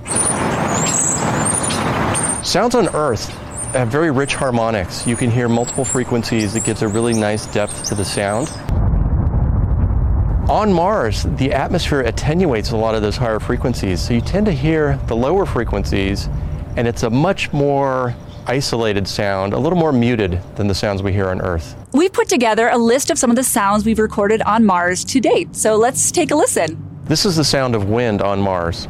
Sounds 2.47 2.75
on 2.75 2.89
Earth 2.89 3.27
have 3.73 3.87
very 3.87 4.11
rich 4.11 4.35
harmonics. 4.35 5.07
You 5.07 5.15
can 5.15 5.31
hear 5.31 5.49
multiple 5.49 5.83
frequencies 5.83 6.53
that 6.53 6.63
gives 6.63 6.83
a 6.83 6.87
really 6.87 7.13
nice 7.13 7.47
depth 7.47 7.85
to 7.85 7.95
the 7.95 8.05
sound. 8.05 8.51
On 10.49 10.71
Mars, 10.71 11.23
the 11.37 11.51
atmosphere 11.51 12.01
attenuates 12.01 12.69
a 12.69 12.77
lot 12.77 12.93
of 12.93 13.01
those 13.01 13.17
higher 13.17 13.39
frequencies, 13.39 13.99
so 13.99 14.13
you 14.13 14.21
tend 14.21 14.45
to 14.45 14.51
hear 14.51 14.99
the 15.07 15.15
lower 15.15 15.43
frequencies, 15.43 16.29
and 16.77 16.87
it's 16.87 17.01
a 17.01 17.09
much 17.09 17.51
more 17.51 18.13
isolated 18.45 19.07
sound, 19.07 19.53
a 19.53 19.57
little 19.57 19.77
more 19.77 19.91
muted 19.91 20.39
than 20.55 20.67
the 20.67 20.75
sounds 20.75 21.01
we 21.01 21.11
hear 21.11 21.29
on 21.29 21.41
Earth. 21.41 21.75
We've 21.93 22.13
put 22.13 22.29
together 22.29 22.69
a 22.69 22.77
list 22.77 23.09
of 23.09 23.17
some 23.17 23.31
of 23.31 23.35
the 23.35 23.43
sounds 23.43 23.85
we've 23.85 23.97
recorded 23.97 24.43
on 24.43 24.63
Mars 24.63 25.03
to 25.05 25.19
date, 25.19 25.55
so 25.55 25.77
let's 25.77 26.11
take 26.11 26.29
a 26.29 26.35
listen. 26.35 26.99
This 27.05 27.25
is 27.25 27.37
the 27.37 27.43
sound 27.43 27.73
of 27.73 27.89
wind 27.89 28.21
on 28.21 28.39
Mars. 28.39 28.87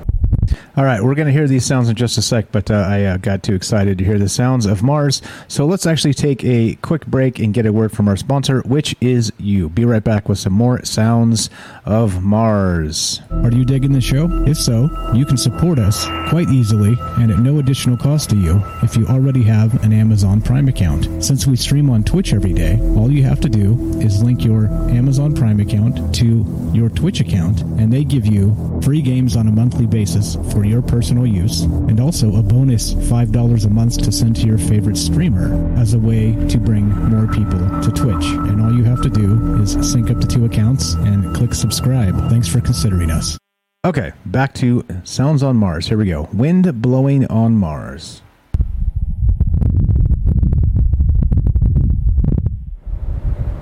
All 0.78 0.84
right, 0.84 1.02
we're 1.02 1.16
going 1.16 1.28
to 1.28 1.32
hear 1.32 1.48
these 1.48 1.66
sounds 1.66 1.88
in 1.88 1.96
just 1.96 2.18
a 2.18 2.22
sec, 2.22 2.52
but 2.52 2.70
uh, 2.70 2.74
I 2.74 3.06
uh, 3.06 3.16
got 3.16 3.44
too 3.44 3.56
excited 3.56 3.98
to 3.98 4.04
hear 4.04 4.20
the 4.20 4.28
sounds 4.28 4.66
of 4.66 4.84
Mars. 4.84 5.22
So 5.48 5.66
let's 5.66 5.86
actually 5.86 6.14
take 6.14 6.44
a 6.44 6.76
quick 6.82 7.08
break 7.08 7.40
and 7.40 7.54
get 7.54 7.66
a 7.66 7.72
word 7.72 7.94
from 7.94 8.10
our 8.10 8.18
sponsor, 8.18 8.60
which 8.66 8.94
is 9.00 9.32
you. 9.38 9.70
Be 9.70 9.86
right 9.86 10.04
back 10.04 10.28
with 10.28 10.38
some 10.38 10.52
more 10.52 10.84
sounds 10.84 11.50
of 11.86 12.22
Mars. 12.22 13.22
Are 13.32 13.54
you 13.54 13.64
digging 13.64 13.94
the 13.94 14.02
show? 14.02 14.28
If 14.46 14.58
so, 14.58 14.90
you 15.14 15.26
can 15.26 15.38
support 15.38 15.80
us 15.80 16.08
quite 16.28 16.50
easily 16.50 16.98
and 17.20 17.32
at 17.32 17.40
no 17.40 17.60
additional 17.60 17.96
cost 17.96 18.32
to 18.32 18.36
you 18.36 18.62
if 18.84 18.98
you 18.98 19.08
already 19.08 19.44
have 19.44 19.82
an 19.82 19.94
Amazon 19.94 20.42
Prime 20.42 20.68
account. 20.68 21.24
Since 21.24 21.48
we 21.48 21.56
stream 21.56 21.90
on 21.90 22.04
Twitch 22.04 22.34
every 22.34 22.52
day, 22.52 22.82
all 22.98 23.10
you 23.10 23.24
have 23.24 23.40
to 23.40 23.50
do 23.50 23.76
is 24.02 24.22
link 24.22 24.44
your 24.44 24.66
Amazon 24.90 25.36
Prime 25.36 25.62
account 25.62 26.14
to 26.16 26.46
your 26.74 26.90
Twitch 26.90 27.22
account, 27.22 27.62
and 27.62 27.94
they 27.94 28.04
give 28.04 28.26
you 28.26 28.82
free 28.84 29.02
games 29.02 29.38
on 29.38 29.48
a 29.48 29.52
monthly 29.54 29.86
basis 29.86 30.36
for 30.52 30.65
your 30.66 30.82
personal 30.82 31.26
use, 31.26 31.64
and 31.64 32.00
also 32.00 32.36
a 32.36 32.44
bonus 32.44 32.94
$5 32.94 33.66
a 33.66 33.70
month 33.70 34.02
to 34.04 34.12
send 34.12 34.36
to 34.38 34.48
your 34.48 34.58
favorite 34.58 34.98
streamer 34.98 35.54
as 35.80 35.94
a 35.94 36.00
way 36.00 36.34
to 36.48 36.58
bring 36.58 36.90
more 36.90 37.28
people 37.28 37.60
to 37.82 37.92
Twitch. 37.92 38.26
And 38.26 38.62
all 38.62 38.74
you 38.74 38.84
have 38.84 39.02
to 39.02 39.10
do 39.10 39.62
is 39.62 39.74
sync 39.92 40.10
up 40.10 40.20
to 40.20 40.28
two 40.28 40.46
accounts 40.46 40.94
and 40.94 41.36
click 41.36 41.54
subscribe. 41.54 42.16
Thanks 42.30 42.48
for 42.48 42.62
considering 42.62 43.12
us. 43.12 43.38
Okay, 43.86 44.14
back 44.26 44.54
to 44.56 44.84
Sounds 45.04 45.44
on 45.44 45.58
Mars. 45.58 45.88
Here 45.88 45.98
we 45.98 46.08
go. 46.08 46.28
Wind 46.34 46.82
blowing 46.82 47.28
on 47.28 47.56
Mars. 47.56 48.22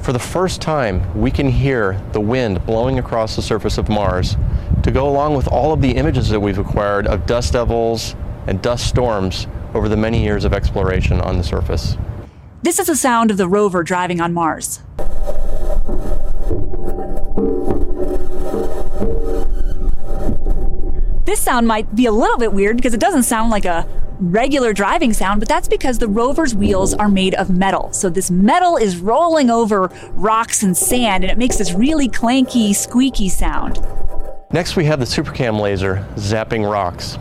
For 0.04 0.12
the 0.12 0.20
first 0.20 0.62
time, 0.62 1.02
we 1.18 1.32
can 1.32 1.48
hear 1.48 2.02
the 2.12 2.20
wind 2.20 2.66
blowing 2.66 3.00
across 3.00 3.38
the 3.38 3.42
surface 3.42 3.78
of 3.78 3.88
Mars 3.88 4.36
to 4.82 4.92
go 4.92 5.08
along 5.08 5.36
with 5.36 5.48
all 5.48 5.72
of 5.72 5.82
the 5.82 5.92
images 5.92 6.30
that 6.30 6.40
we've 6.40 6.58
acquired 6.58 7.08
of 7.08 7.26
dust 7.26 7.54
devils 7.54 8.16
and 8.48 8.62
dust 8.62 8.88
storms 8.88 9.48
over 9.74 9.88
the 9.88 9.98
many 9.98 10.24
years 10.24 10.46
of 10.46 10.54
exploration 10.54 11.22
on 11.22 11.38
the 11.38 11.44
surface. 11.44 11.98
This 12.64 12.80
is 12.80 12.88
the 12.88 12.96
sound 12.96 13.32
of 13.32 13.38
the 13.38 13.48
rover 13.48 13.84
driving 13.84 14.22
on 14.22 14.34
Mars. 14.34 14.82
This 21.26 21.42
sound 21.42 21.68
might 21.68 21.96
be 21.96 22.06
a 22.06 22.12
little 22.12 22.38
bit 22.38 22.54
weird 22.54 22.78
because 22.78 22.94
it 22.94 23.00
doesn't 23.00 23.24
sound 23.24 23.50
like 23.50 23.66
a 23.66 23.88
regular 24.20 24.74
driving 24.74 25.14
sound, 25.14 25.40
but 25.42 25.50
that's 25.50 25.68
because 25.68 25.98
the 25.98 26.08
rover's 26.08 26.56
wheels 26.56 26.94
are 26.94 27.10
made 27.10 27.34
of 27.36 27.50
metal. 27.50 27.92
So 27.92 28.10
this 28.10 28.30
metal 28.30 28.78
is 28.78 28.98
rolling 28.98 29.50
over 29.50 29.90
rocks 30.12 30.64
and 30.64 30.76
sand, 30.78 31.24
and 31.24 31.32
it 31.32 31.38
makes 31.38 31.58
this 31.58 31.74
really 31.74 32.08
clanky, 32.08 32.76
squeaky 32.76 33.30
sound. 33.30 33.80
Next, 34.54 34.76
we 34.76 34.86
have 34.86 35.00
the 35.00 35.06
SuperCam 35.06 35.60
laser 35.60 36.08
zapping 36.14 36.72
rocks. 36.72 37.18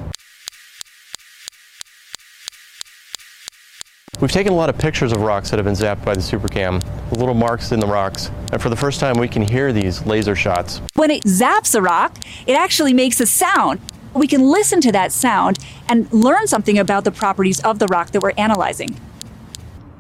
We've 4.21 4.31
taken 4.31 4.53
a 4.53 4.57
lot 4.57 4.69
of 4.69 4.77
pictures 4.77 5.13
of 5.13 5.23
rocks 5.23 5.49
that 5.49 5.59
have 5.59 5.65
been 5.65 5.75
zapped 5.75 6.05
by 6.05 6.13
the 6.13 6.21
SuperCam, 6.21 6.85
little 7.11 7.33
marks 7.33 7.73
in 7.73 7.81
the 7.81 7.87
rocks, 7.87 8.31
and 8.53 8.61
for 8.61 8.69
the 8.69 8.77
first 8.77 9.01
time 9.01 9.17
we 9.19 9.29
can 9.29 9.41
hear 9.41 9.73
these 9.73 10.05
laser 10.05 10.37
shots. 10.37 10.83
When 10.95 11.11
it 11.11 11.25
zaps 11.25 11.75
a 11.75 11.81
rock, 11.81 12.19
it 12.47 12.53
actually 12.53 12.93
makes 12.93 13.19
a 13.19 13.25
sound. 13.25 13.81
We 14.13 14.27
can 14.27 14.43
listen 14.43 14.83
to 14.83 14.93
that 14.93 15.11
sound 15.11 15.59
and 15.89 16.13
learn 16.13 16.47
something 16.47 16.79
about 16.79 17.05
the 17.05 17.13
properties 17.13 17.61
of 17.61 17.79
the 17.79 17.87
rock 17.87 18.11
that 18.11 18.23
we're 18.23 18.35
analyzing. 18.37 19.01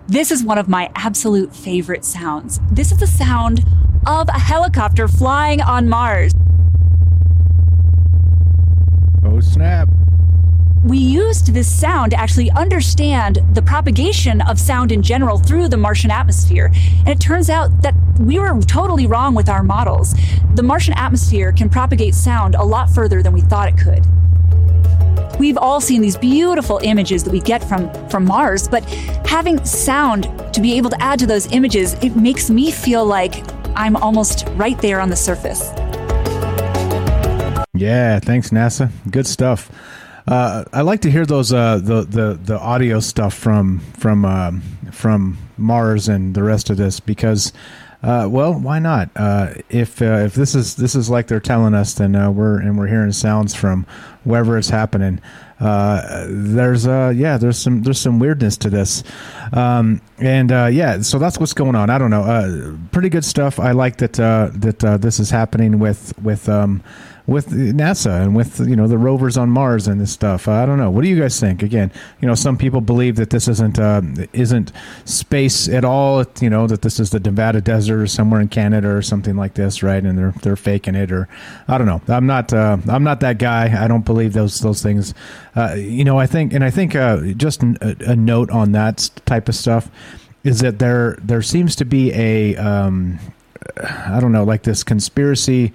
This 0.06 0.30
is 0.30 0.44
one 0.44 0.58
of 0.58 0.68
my 0.68 0.90
absolute 0.96 1.56
favorite 1.56 2.04
sounds. 2.04 2.60
This 2.70 2.92
is 2.92 2.98
the 2.98 3.06
sound 3.06 3.64
of 4.06 4.28
a 4.28 4.38
helicopter 4.38 5.08
flying 5.08 5.62
on 5.62 5.88
Mars. 5.88 6.34
Oh, 9.24 9.40
snap. 9.40 9.88
We 10.84 10.98
used 10.98 11.54
this 11.54 11.72
sound 11.72 12.10
to 12.10 12.18
actually 12.18 12.50
understand 12.50 13.40
the 13.54 13.62
propagation 13.62 14.40
of 14.42 14.58
sound 14.58 14.90
in 14.90 15.00
general 15.00 15.38
through 15.38 15.68
the 15.68 15.76
Martian 15.76 16.10
atmosphere. 16.10 16.72
And 16.98 17.08
it 17.08 17.20
turns 17.20 17.48
out 17.48 17.82
that 17.82 17.94
we 18.18 18.40
were 18.40 18.60
totally 18.62 19.06
wrong 19.06 19.36
with 19.36 19.48
our 19.48 19.62
models. 19.62 20.14
The 20.54 20.62
Martian 20.64 20.94
atmosphere 20.94 21.52
can 21.52 21.68
propagate 21.68 22.16
sound 22.16 22.56
a 22.56 22.64
lot 22.64 22.90
further 22.90 23.22
than 23.22 23.32
we 23.32 23.42
thought 23.42 23.68
it 23.68 23.78
could. 23.78 24.04
We've 25.38 25.56
all 25.56 25.80
seen 25.80 26.02
these 26.02 26.16
beautiful 26.16 26.80
images 26.82 27.22
that 27.24 27.30
we 27.30 27.40
get 27.40 27.62
from, 27.62 27.92
from 28.08 28.24
Mars, 28.24 28.66
but 28.66 28.84
having 29.24 29.64
sound 29.64 30.24
to 30.52 30.60
be 30.60 30.76
able 30.76 30.90
to 30.90 31.00
add 31.00 31.20
to 31.20 31.26
those 31.26 31.50
images, 31.52 31.94
it 32.02 32.16
makes 32.16 32.50
me 32.50 32.72
feel 32.72 33.06
like 33.06 33.44
I'm 33.76 33.94
almost 33.96 34.48
right 34.54 34.78
there 34.80 35.00
on 35.00 35.10
the 35.10 35.16
surface. 35.16 35.70
Yeah, 37.82 38.20
thanks, 38.20 38.50
NASA. 38.50 38.92
Good 39.10 39.26
stuff. 39.26 39.68
Uh, 40.28 40.64
I 40.72 40.82
like 40.82 41.00
to 41.00 41.10
hear 41.10 41.26
those 41.26 41.52
uh, 41.52 41.78
the 41.78 42.02
the 42.02 42.38
the 42.40 42.56
audio 42.56 43.00
stuff 43.00 43.34
from 43.34 43.80
from 43.98 44.24
uh, 44.24 44.52
from 44.92 45.36
Mars 45.58 46.08
and 46.08 46.32
the 46.32 46.44
rest 46.44 46.70
of 46.70 46.76
this 46.76 47.00
because. 47.00 47.52
Uh, 48.04 48.26
well, 48.28 48.52
why 48.52 48.80
not? 48.80 49.08
Uh, 49.14 49.54
if 49.68 50.02
uh, 50.02 50.24
if 50.26 50.34
this 50.34 50.56
is 50.56 50.74
this 50.74 50.96
is 50.96 51.08
like 51.08 51.28
they're 51.28 51.38
telling 51.38 51.72
us, 51.72 51.94
then 51.94 52.14
we're 52.34 52.58
and 52.58 52.76
we're 52.76 52.88
hearing 52.88 53.12
sounds 53.12 53.54
from 53.54 53.86
wherever 54.24 54.58
it's 54.58 54.70
happening. 54.70 55.20
there's 55.60 56.84
uh 56.84 57.12
yeah 57.14 57.36
there's 57.38 57.56
some 57.56 57.84
there's 57.84 58.00
some 58.00 58.18
weirdness 58.18 58.56
to 58.56 58.68
this, 58.68 59.04
um, 59.52 60.00
and 60.18 60.50
yeah 60.50 61.00
so 61.00 61.20
that's 61.20 61.38
what's 61.38 61.52
going 61.52 61.76
on. 61.76 61.90
I 61.90 61.98
don't 61.98 62.10
know. 62.10 62.76
pretty 62.90 63.08
good 63.08 63.24
stuff. 63.24 63.60
I 63.60 63.70
like 63.70 63.98
that 63.98 64.14
that 64.14 64.98
this 65.00 65.20
is 65.20 65.30
happening 65.30 65.78
with 65.78 66.12
with 66.20 66.48
um, 66.48 66.82
with 67.26 67.48
NASA 67.50 68.22
and 68.22 68.34
with 68.34 68.58
you 68.60 68.74
know 68.74 68.88
the 68.88 68.98
rovers 68.98 69.36
on 69.36 69.48
Mars 69.48 69.86
and 69.86 70.00
this 70.00 70.10
stuff. 70.10 70.48
I 70.48 70.66
don't 70.66 70.78
know. 70.78 70.90
What 70.90 71.02
do 71.02 71.08
you 71.08 71.18
guys 71.20 71.38
think? 71.38 71.62
Again, 71.62 71.92
you 72.20 72.26
know, 72.26 72.34
some 72.34 72.56
people 72.56 72.80
believe 72.80 73.16
that 73.16 73.30
this 73.30 73.48
isn't 73.48 73.78
uh, 73.78 74.02
isn't 74.32 74.72
space 75.04 75.68
at 75.68 75.84
all. 75.84 76.24
You 76.40 76.50
know, 76.50 76.66
that 76.66 76.82
this 76.82 76.98
is 76.98 77.10
the 77.10 77.20
Nevada 77.20 77.60
desert 77.60 78.00
or 78.02 78.06
somewhere 78.06 78.40
in 78.40 78.48
Canada 78.48 78.88
or 78.88 79.02
something 79.02 79.36
like 79.36 79.54
this, 79.54 79.82
right? 79.82 80.02
And 80.02 80.18
they're 80.18 80.34
they're 80.42 80.56
faking 80.56 80.94
it, 80.94 81.12
or 81.12 81.28
I 81.68 81.78
don't 81.78 81.86
know. 81.86 82.00
I'm 82.08 82.26
not 82.26 82.52
uh, 82.52 82.78
I'm 82.88 83.04
not 83.04 83.20
that 83.20 83.38
guy. 83.38 83.82
I 83.82 83.86
don't 83.86 84.04
believe 84.04 84.32
those 84.32 84.60
those 84.60 84.82
things. 84.82 85.14
Uh, 85.54 85.74
you 85.74 86.04
know, 86.04 86.18
I 86.18 86.26
think, 86.26 86.52
and 86.54 86.64
I 86.64 86.70
think 86.70 86.96
uh, 86.96 87.20
just 87.36 87.62
a, 87.62 87.96
a, 88.06 88.16
note 88.16 88.50
on 88.50 88.72
that 88.72 89.10
type 89.26 89.50
of 89.50 89.54
stuff 89.54 89.90
is 90.44 90.60
that 90.60 90.78
there 90.78 91.18
there 91.22 91.42
seems 91.42 91.76
to 91.76 91.84
be 91.84 92.10
a 92.14 92.56
um, 92.56 93.18
I 93.76 94.18
don't 94.20 94.32
know, 94.32 94.44
like 94.44 94.62
this 94.62 94.82
conspiracy 94.82 95.72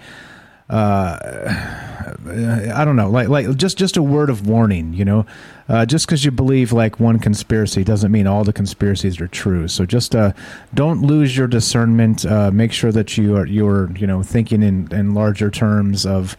uh, 0.70 1.18
I 2.30 2.84
don't 2.86 2.96
know, 2.96 3.10
like 3.10 3.30
like 3.30 3.56
just 3.56 3.78
just 3.78 3.98
a 3.98 4.04
word 4.04 4.30
of 4.30 4.48
warning, 4.48 4.94
you 4.94 5.06
know. 5.06 5.26
Uh, 5.70 5.86
just 5.86 6.06
because 6.06 6.24
you 6.24 6.32
believe 6.32 6.72
like 6.72 7.00
one 7.00 7.20
conspiracy 7.20 7.84
doesn't 7.84 8.12
mean 8.12 8.26
all 8.26 8.44
the 8.44 8.54
conspiracies 8.54 9.20
are 9.20 9.28
true. 9.28 9.68
So 9.68 9.86
just 9.86 10.16
uh, 10.16 10.32
don't 10.74 11.02
lose 11.02 11.36
your 11.36 11.48
discernment. 11.48 12.26
Uh, 12.26 12.52
make 12.52 12.72
sure 12.72 12.92
that 12.92 13.18
you 13.18 13.36
are 13.36 13.46
you're 13.46 13.92
you 13.98 14.08
know 14.08 14.24
thinking 14.24 14.64
in 14.64 14.92
in 14.92 15.14
larger 15.14 15.50
terms 15.52 16.06
of 16.06 16.38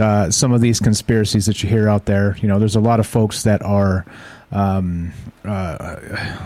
uh, 0.00 0.30
some 0.30 0.52
of 0.52 0.60
these 0.60 0.80
conspiracies 0.80 1.46
that 1.46 1.62
you 1.62 1.68
hear 1.68 1.88
out 1.88 2.06
there. 2.06 2.36
You 2.40 2.48
know, 2.48 2.58
there's 2.58 2.76
a 2.76 2.80
lot 2.80 3.00
of 3.00 3.06
folks 3.06 3.42
that 3.44 3.62
are 3.62 4.04
um, 4.52 5.12
uh, 5.44 5.96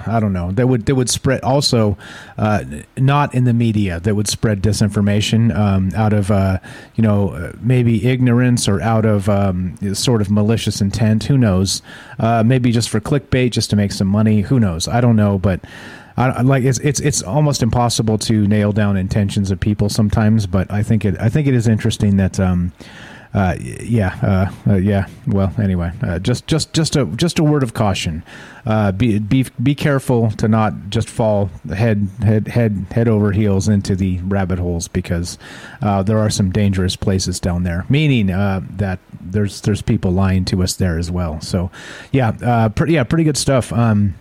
I 0.06 0.18
don't 0.20 0.32
know 0.32 0.52
that 0.52 0.66
would 0.66 0.86
that 0.86 0.94
would 0.94 1.10
spread 1.10 1.42
also 1.42 1.98
uh, 2.38 2.64
not 2.96 3.34
in 3.34 3.44
the 3.44 3.52
media 3.52 4.00
that 4.00 4.14
would 4.14 4.28
spread 4.28 4.62
disinformation 4.62 5.54
um, 5.54 5.90
out 5.94 6.12
of 6.12 6.30
uh, 6.30 6.58
you 6.94 7.02
know 7.02 7.52
maybe 7.60 8.06
ignorance 8.06 8.68
or 8.68 8.80
out 8.80 9.04
of 9.04 9.28
um, 9.28 9.76
sort 9.94 10.22
of 10.22 10.30
malicious 10.30 10.80
intent. 10.80 11.24
Who 11.24 11.36
knows? 11.36 11.82
Uh, 12.18 12.42
maybe 12.44 12.72
just 12.72 12.88
for 12.88 13.00
clickbait, 13.00 13.50
just 13.50 13.70
to 13.70 13.76
make 13.76 13.92
some 13.92 14.08
money. 14.08 14.42
Who 14.42 14.58
knows? 14.58 14.88
I 14.88 15.00
don't 15.00 15.16
know, 15.16 15.38
but. 15.38 15.60
I, 16.16 16.42
like 16.42 16.64
it's 16.64 16.78
it's 16.80 17.00
it's 17.00 17.22
almost 17.22 17.62
impossible 17.62 18.18
to 18.18 18.46
nail 18.46 18.72
down 18.72 18.98
intentions 18.98 19.50
of 19.50 19.58
people 19.58 19.88
sometimes, 19.88 20.46
but 20.46 20.70
I 20.70 20.82
think 20.82 21.06
it 21.06 21.16
I 21.18 21.30
think 21.30 21.46
it 21.46 21.54
is 21.54 21.66
interesting 21.66 22.18
that 22.18 22.38
um, 22.38 22.72
uh, 23.32 23.54
yeah, 23.60 24.18
uh, 24.22 24.70
uh, 24.72 24.76
yeah. 24.76 25.06
Well, 25.26 25.54
anyway, 25.56 25.92
uh, 26.02 26.18
just 26.18 26.46
just 26.48 26.72
just 26.72 26.96
a 26.96 27.04
just 27.06 27.38
a 27.38 27.44
word 27.44 27.62
of 27.62 27.74
caution. 27.74 28.24
Uh, 28.66 28.90
be 28.90 29.20
be 29.20 29.46
be 29.62 29.74
careful 29.74 30.32
to 30.32 30.48
not 30.48 30.90
just 30.90 31.08
fall 31.08 31.48
head 31.72 32.08
head 32.22 32.48
head 32.48 32.86
head 32.90 33.06
over 33.06 33.30
heels 33.30 33.68
into 33.68 33.94
the 33.94 34.18
rabbit 34.22 34.58
holes 34.58 34.88
because 34.88 35.38
uh, 35.80 36.02
there 36.02 36.18
are 36.18 36.30
some 36.30 36.50
dangerous 36.50 36.96
places 36.96 37.38
down 37.38 37.62
there. 37.62 37.86
Meaning 37.88 38.26
that 38.26 38.98
there's 39.20 39.60
there's 39.60 39.82
people 39.82 40.10
lying 40.10 40.44
to 40.46 40.62
us 40.62 40.74
there 40.74 40.98
as 40.98 41.10
well. 41.10 41.40
So, 41.40 41.70
yeah, 42.10 42.68
pretty 42.68 42.94
yeah, 42.94 43.04
pretty 43.04 43.24
good 43.24 43.36
stuff. 43.36 43.72
Um, 43.72 44.14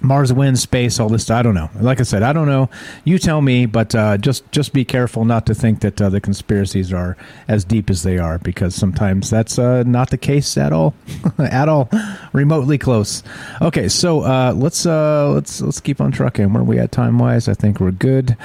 Mars, 0.00 0.32
wind, 0.32 0.58
space, 0.58 1.00
all 1.00 1.08
this. 1.08 1.30
I 1.30 1.42
don't 1.42 1.54
know. 1.54 1.70
Like 1.80 2.00
I 2.00 2.04
said, 2.04 2.22
I 2.22 2.32
don't 2.32 2.46
know. 2.46 2.70
You 3.04 3.18
tell 3.18 3.40
me, 3.40 3.66
but 3.66 3.94
uh, 3.94 4.16
just 4.18 4.50
just 4.52 4.72
be 4.72 4.84
careful 4.84 5.24
not 5.24 5.46
to 5.46 5.54
think 5.54 5.80
that 5.80 6.00
uh, 6.00 6.08
the 6.08 6.20
conspiracies 6.20 6.92
are 6.92 7.16
as 7.48 7.64
deep 7.64 7.90
as 7.90 8.02
they 8.02 8.18
are, 8.18 8.38
because 8.38 8.74
sometimes 8.74 9.30
that's 9.30 9.58
uh, 9.58 9.82
not 9.84 10.10
the 10.10 10.18
case 10.18 10.56
at 10.56 10.72
all, 10.72 10.94
at 11.38 11.68
all, 11.68 11.90
remotely 12.32 12.78
close. 12.78 13.22
Okay, 13.60 13.88
so 13.88 14.20
uh, 14.20 14.52
let's 14.54 14.86
uh, 14.86 15.30
let's 15.30 15.60
let's 15.60 15.80
keep 15.80 16.00
on 16.00 16.12
trucking. 16.12 16.52
Where 16.52 16.62
are 16.62 16.64
we 16.64 16.78
at 16.78 16.92
time 16.92 17.18
wise? 17.18 17.48
I 17.48 17.54
think 17.54 17.80
we're 17.80 17.90
good 17.90 18.36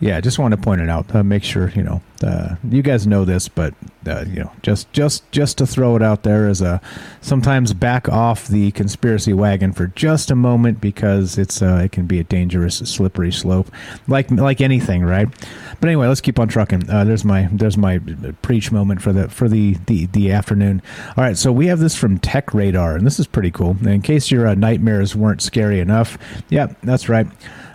yeah, 0.00 0.18
just 0.20 0.38
want 0.38 0.52
to 0.52 0.56
point 0.56 0.80
it 0.80 0.88
out. 0.88 1.14
Uh, 1.14 1.22
make 1.22 1.44
sure 1.44 1.68
you 1.70 1.82
know 1.82 2.00
uh, 2.22 2.56
you 2.68 2.82
guys 2.82 3.06
know 3.06 3.26
this, 3.26 3.48
but 3.48 3.74
uh, 4.06 4.24
you 4.26 4.40
know 4.40 4.50
just 4.62 4.90
just 4.92 5.30
just 5.30 5.58
to 5.58 5.66
throw 5.66 5.94
it 5.94 6.02
out 6.02 6.22
there 6.22 6.48
as 6.48 6.62
a 6.62 6.80
sometimes 7.20 7.74
back 7.74 8.08
off 8.08 8.48
the 8.48 8.70
conspiracy 8.72 9.34
wagon 9.34 9.72
for 9.72 9.88
just 9.88 10.30
a 10.30 10.34
moment 10.34 10.80
because 10.80 11.36
it's 11.36 11.60
uh, 11.60 11.82
it 11.84 11.92
can 11.92 12.06
be 12.06 12.18
a 12.18 12.24
dangerous 12.24 12.78
slippery 12.78 13.30
slope, 13.30 13.70
like 14.08 14.30
like 14.30 14.62
anything, 14.62 15.04
right? 15.04 15.28
But 15.80 15.88
anyway, 15.88 16.08
let's 16.08 16.22
keep 16.22 16.38
on 16.38 16.48
trucking. 16.48 16.88
Uh, 16.88 17.04
there's 17.04 17.24
my 17.24 17.48
there's 17.52 17.76
my 17.76 18.00
preach 18.40 18.72
moment 18.72 19.02
for 19.02 19.12
the 19.12 19.28
for 19.28 19.48
the, 19.48 19.74
the 19.86 20.06
the 20.06 20.32
afternoon. 20.32 20.80
All 21.16 21.24
right, 21.24 21.36
so 21.36 21.52
we 21.52 21.66
have 21.66 21.78
this 21.78 21.94
from 21.94 22.18
Tech 22.18 22.54
Radar, 22.54 22.96
and 22.96 23.06
this 23.06 23.20
is 23.20 23.26
pretty 23.26 23.50
cool. 23.50 23.76
in 23.86 24.00
case 24.00 24.30
your 24.30 24.46
uh, 24.46 24.54
nightmares 24.54 25.14
weren't 25.14 25.42
scary 25.42 25.78
enough, 25.78 26.16
yeah, 26.48 26.68
that's 26.82 27.08
right. 27.10 27.26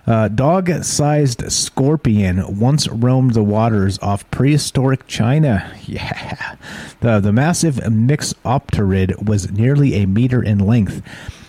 Uh, 0.07 0.27
Dog 0.27 0.69
sized 0.83 1.51
scorpion 1.51 2.59
once 2.59 2.87
roamed 2.87 3.33
the 3.33 3.43
waters 3.43 3.97
off 3.99 4.29
prehistoric 4.31 5.07
China. 5.07 5.71
Yeah. 5.87 6.55
The, 7.01 7.19
the 7.19 7.31
massive 7.31 7.75
Mixopterid 7.75 9.23
was 9.23 9.51
nearly 9.51 9.93
a 9.95 10.07
meter 10.07 10.41
in 10.41 10.57
length. 10.57 11.03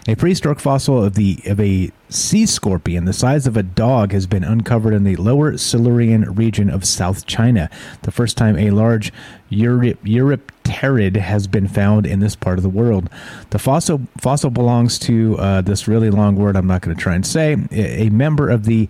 A 0.09 0.15
prehistoric 0.15 0.61
fossil 0.61 1.03
of 1.03 1.15
the 1.15 1.41
of 1.47 1.59
a 1.59 1.91
sea 2.09 2.47
scorpion 2.47 3.07
the 3.07 3.13
size 3.13 3.49
of 3.49 3.57
a 3.57 3.63
dog 3.65 4.13
has 4.13 4.29
been 4.29 4.45
uncovered 4.45 4.95
in 4.95 5.03
the 5.03 5.17
lower 5.17 5.59
Silurian 5.59 6.33
region 6.35 6.71
of 6.71 6.85
South 6.85 7.27
China. 7.27 7.69
The 8.03 8.13
first 8.13 8.37
time 8.37 8.57
a 8.57 8.71
large 8.71 9.13
Eurypterid 9.51 11.17
has 11.17 11.49
been 11.49 11.67
found 11.67 12.07
in 12.07 12.21
this 12.21 12.37
part 12.37 12.59
of 12.59 12.63
the 12.63 12.69
world. 12.69 13.11
The 13.51 13.59
fossil 13.59 14.03
fossil 14.21 14.51
belongs 14.51 14.97
to 15.01 15.37
uh, 15.39 15.61
this 15.63 15.89
really 15.89 16.11
long 16.11 16.37
word 16.37 16.57
I'm 16.57 16.69
not 16.69 16.83
going 16.83 16.97
to 16.97 17.03
try 17.03 17.17
and 17.17 17.27
say. 17.27 17.57
A, 17.73 18.07
a 18.07 18.09
member 18.11 18.49
of 18.49 18.65
the 18.65 18.89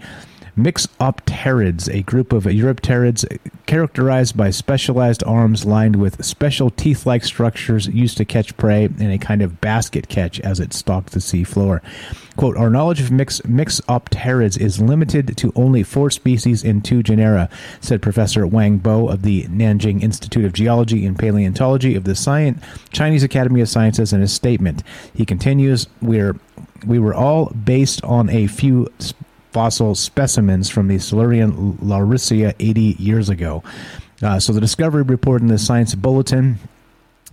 Mixopterids, 0.56 1.92
a 1.92 2.02
group 2.02 2.32
of 2.32 2.44
Eurypterids 2.44 3.26
characterized 3.66 4.36
by 4.36 4.48
specialized 4.48 5.22
arms 5.24 5.66
lined 5.66 5.96
with 5.96 6.24
special 6.24 6.70
teeth 6.70 7.04
like 7.04 7.24
structures 7.24 7.88
used 7.88 8.16
to 8.16 8.24
catch 8.24 8.56
prey 8.56 8.84
in 8.84 9.10
a 9.10 9.18
kind 9.18 9.42
of 9.42 9.60
basket 9.60 10.08
catch 10.08 10.40
as 10.40 10.58
it 10.58 10.72
stalked 10.72 11.10
the 11.10 11.20
sea 11.20 11.44
floor. 11.44 11.82
Quote, 12.36 12.56
Our 12.56 12.70
knowledge 12.70 13.02
of 13.02 13.10
mix, 13.10 13.40
Mixopterids 13.42 14.58
is 14.58 14.80
limited 14.80 15.36
to 15.36 15.52
only 15.54 15.82
four 15.82 16.10
species 16.10 16.64
in 16.64 16.80
two 16.80 17.02
genera, 17.02 17.50
said 17.82 18.00
Professor 18.00 18.46
Wang 18.46 18.78
Bo 18.78 19.08
of 19.08 19.22
the 19.22 19.44
Nanjing 19.44 20.02
Institute 20.02 20.46
of 20.46 20.54
Geology 20.54 21.04
and 21.04 21.18
Paleontology 21.18 21.94
of 21.96 22.04
the 22.04 22.16
Chinese 22.92 23.22
Academy 23.22 23.60
of 23.60 23.68
Sciences 23.68 24.14
in 24.14 24.22
a 24.22 24.28
statement. 24.28 24.82
He 25.12 25.26
continues, 25.26 25.86
We're 26.00 26.34
we 26.86 26.98
were 26.98 27.14
all 27.14 27.46
based 27.46 28.02
on 28.04 28.28
a 28.30 28.46
few 28.46 28.88
fossil 29.56 29.94
specimens 29.94 30.68
from 30.68 30.86
the 30.86 30.98
Silurian 30.98 31.78
Laurussia 31.78 32.54
80 32.58 32.96
years 32.98 33.30
ago. 33.30 33.62
Uh, 34.22 34.38
so 34.38 34.52
the 34.52 34.60
discovery 34.60 35.02
report 35.02 35.40
in 35.40 35.48
the 35.48 35.56
Science 35.56 35.94
Bulletin 35.94 36.58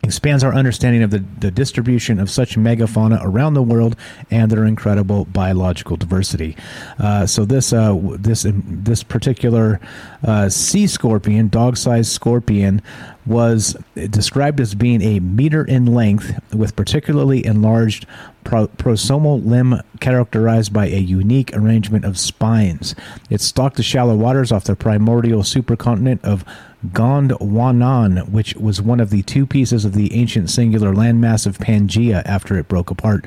expands 0.03 0.43
our 0.43 0.53
understanding 0.53 1.01
of 1.01 1.11
the, 1.11 1.23
the 1.39 1.49
distribution 1.49 2.19
of 2.19 2.29
such 2.29 2.57
megafauna 2.57 3.19
around 3.23 3.53
the 3.53 3.63
world 3.63 3.95
and 4.29 4.51
their 4.51 4.65
incredible 4.65 5.25
biological 5.25 5.95
diversity. 5.95 6.55
Uh, 6.99 7.25
so 7.25 7.45
this 7.45 7.71
uh, 7.71 7.97
this 8.17 8.45
this 8.49 9.01
particular 9.01 9.79
uh, 10.23 10.49
sea 10.49 10.87
scorpion, 10.87 11.47
dog-sized 11.47 12.11
scorpion, 12.11 12.81
was 13.25 13.77
described 14.09 14.59
as 14.59 14.75
being 14.75 15.01
a 15.01 15.19
meter 15.21 15.63
in 15.63 15.85
length 15.85 16.37
with 16.53 16.75
particularly 16.75 17.45
enlarged 17.45 18.05
pro- 18.43 18.67
prosomal 18.67 19.43
limb 19.45 19.79
characterized 20.01 20.73
by 20.73 20.87
a 20.87 20.99
unique 20.99 21.55
arrangement 21.55 22.03
of 22.03 22.19
spines. 22.19 22.93
It 23.29 23.39
stalked 23.39 23.77
the 23.77 23.83
shallow 23.83 24.15
waters 24.15 24.51
off 24.51 24.65
the 24.65 24.75
primordial 24.75 25.43
supercontinent 25.43 26.21
of 26.23 26.43
Gondwanan, 26.87 28.29
which 28.29 28.55
was 28.55 28.81
one 28.81 28.99
of 28.99 29.09
the 29.09 29.23
two 29.23 29.45
pieces 29.45 29.85
of 29.85 29.93
the 29.93 30.13
ancient 30.13 30.49
singular 30.49 30.93
landmass 30.93 31.45
of 31.45 31.57
Pangaea 31.57 32.21
after 32.25 32.57
it 32.57 32.67
broke 32.67 32.91
apart. 32.91 33.25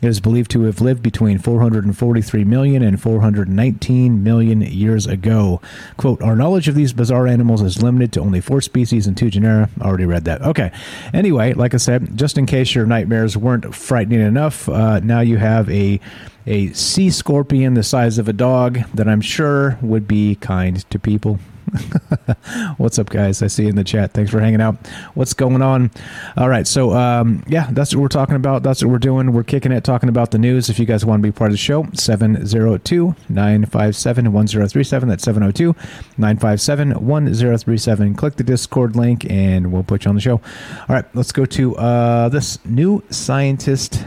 It 0.00 0.06
is 0.06 0.20
believed 0.20 0.50
to 0.52 0.62
have 0.62 0.80
lived 0.80 1.02
between 1.02 1.38
443 1.38 2.44
million 2.44 2.82
and 2.82 3.00
419 3.00 4.22
million 4.22 4.60
years 4.62 5.06
ago. 5.06 5.60
Quote, 5.96 6.22
Our 6.22 6.36
knowledge 6.36 6.68
of 6.68 6.76
these 6.76 6.92
bizarre 6.92 7.26
animals 7.26 7.62
is 7.62 7.82
limited 7.82 8.12
to 8.12 8.20
only 8.20 8.40
four 8.40 8.60
species 8.60 9.08
and 9.08 9.16
two 9.16 9.28
genera. 9.28 9.68
Already 9.80 10.04
read 10.04 10.24
that. 10.26 10.42
Okay. 10.42 10.70
Anyway, 11.12 11.52
like 11.54 11.74
I 11.74 11.78
said, 11.78 12.16
just 12.16 12.38
in 12.38 12.46
case 12.46 12.74
your 12.74 12.86
nightmares 12.86 13.36
weren't 13.36 13.74
frightening 13.74 14.20
enough, 14.20 14.68
uh, 14.68 15.00
now 15.00 15.20
you 15.20 15.38
have 15.38 15.68
a 15.70 16.00
a 16.46 16.72
sea 16.72 17.10
scorpion 17.10 17.74
the 17.74 17.82
size 17.82 18.16
of 18.16 18.26
a 18.26 18.32
dog 18.32 18.78
that 18.94 19.06
I'm 19.06 19.20
sure 19.20 19.78
would 19.82 20.08
be 20.08 20.36
kind 20.36 20.88
to 20.90 20.98
people. 20.98 21.40
What's 22.76 22.98
up, 22.98 23.10
guys? 23.10 23.42
I 23.42 23.46
see 23.46 23.64
you 23.64 23.68
in 23.68 23.76
the 23.76 23.84
chat. 23.84 24.12
Thanks 24.12 24.30
for 24.30 24.40
hanging 24.40 24.60
out. 24.60 24.74
What's 25.14 25.34
going 25.34 25.62
on? 25.62 25.90
All 26.36 26.48
right. 26.48 26.66
So, 26.66 26.92
um, 26.92 27.42
yeah, 27.46 27.68
that's 27.72 27.94
what 27.94 28.00
we're 28.00 28.08
talking 28.08 28.36
about. 28.36 28.62
That's 28.62 28.82
what 28.82 28.90
we're 28.90 28.98
doing. 28.98 29.32
We're 29.32 29.44
kicking 29.44 29.72
it, 29.72 29.84
talking 29.84 30.08
about 30.08 30.30
the 30.30 30.38
news. 30.38 30.68
If 30.68 30.78
you 30.78 30.86
guys 30.86 31.04
want 31.04 31.22
to 31.22 31.26
be 31.26 31.32
part 31.32 31.50
of 31.50 31.52
the 31.52 31.58
show, 31.58 31.86
702 31.94 33.14
957 33.28 34.32
1037. 34.32 35.08
That's 35.08 35.24
702 35.24 35.74
957 36.18 37.06
1037. 37.06 38.14
Click 38.14 38.36
the 38.36 38.44
Discord 38.44 38.96
link 38.96 39.28
and 39.30 39.72
we'll 39.72 39.82
put 39.82 40.04
you 40.04 40.08
on 40.08 40.14
the 40.14 40.20
show. 40.20 40.36
All 40.36 40.86
right. 40.88 41.04
Let's 41.14 41.32
go 41.32 41.44
to 41.46 41.76
uh, 41.76 42.28
this 42.28 42.64
new 42.64 43.02
scientist 43.10 44.04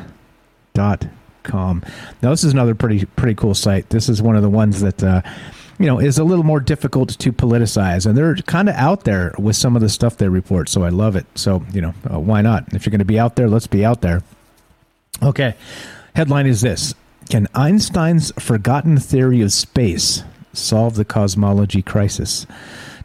dot 0.73 1.07
com. 1.43 1.83
Now, 2.21 2.29
this 2.29 2.43
is 2.43 2.53
another 2.53 2.75
pretty 2.75 3.05
pretty 3.05 3.35
cool 3.35 3.53
site. 3.53 3.89
This 3.89 4.09
is 4.09 4.21
one 4.21 4.35
of 4.35 4.41
the 4.41 4.49
ones 4.49 4.81
that 4.81 5.03
uh, 5.03 5.21
you 5.79 5.85
know 5.85 5.99
is 5.99 6.17
a 6.17 6.23
little 6.23 6.43
more 6.43 6.59
difficult 6.59 7.17
to 7.19 7.31
politicize, 7.31 8.05
and 8.05 8.17
they're 8.17 8.35
kind 8.35 8.69
of 8.69 8.75
out 8.75 9.03
there 9.03 9.33
with 9.37 9.55
some 9.55 9.75
of 9.75 9.81
the 9.81 9.89
stuff 9.89 10.17
they 10.17 10.29
report. 10.29 10.69
So 10.69 10.83
I 10.83 10.89
love 10.89 11.15
it. 11.15 11.25
So 11.35 11.63
you 11.71 11.81
know, 11.81 11.93
uh, 12.11 12.19
why 12.19 12.41
not? 12.41 12.73
If 12.73 12.85
you're 12.85 12.91
going 12.91 12.99
to 12.99 13.05
be 13.05 13.19
out 13.19 13.35
there, 13.35 13.49
let's 13.49 13.67
be 13.67 13.85
out 13.85 14.01
there. 14.01 14.23
Okay, 15.23 15.55
headline 16.15 16.47
is 16.47 16.61
this: 16.61 16.93
Can 17.29 17.47
Einstein's 17.55 18.31
forgotten 18.39 18.97
theory 18.97 19.41
of 19.41 19.51
space 19.53 20.23
solve 20.53 20.95
the 20.95 21.05
cosmology 21.05 21.81
crisis? 21.81 22.45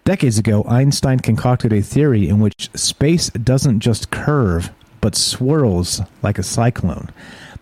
Decades 0.04 0.38
ago, 0.38 0.64
Einstein 0.68 1.18
concocted 1.18 1.72
a 1.72 1.82
theory 1.82 2.28
in 2.28 2.38
which 2.38 2.70
space 2.76 3.28
doesn't 3.30 3.80
just 3.80 4.12
curve, 4.12 4.70
but 5.00 5.16
swirls 5.16 6.00
like 6.22 6.38
a 6.38 6.44
cyclone. 6.44 7.10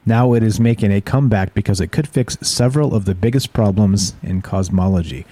Now 0.07 0.35
it 0.35 0.43
is 0.43 0.61
making 0.61 0.93
a 0.93 1.01
comeback 1.01 1.55
because 1.55 1.81
it 1.81 1.93
could 1.93 2.09
fix 2.09 2.37
several 2.43 2.95
of 2.95 3.05
the 3.05 3.15
biggest 3.15 3.53
problems 3.53 4.15
in 4.23 4.43
cosmology. 4.43 5.25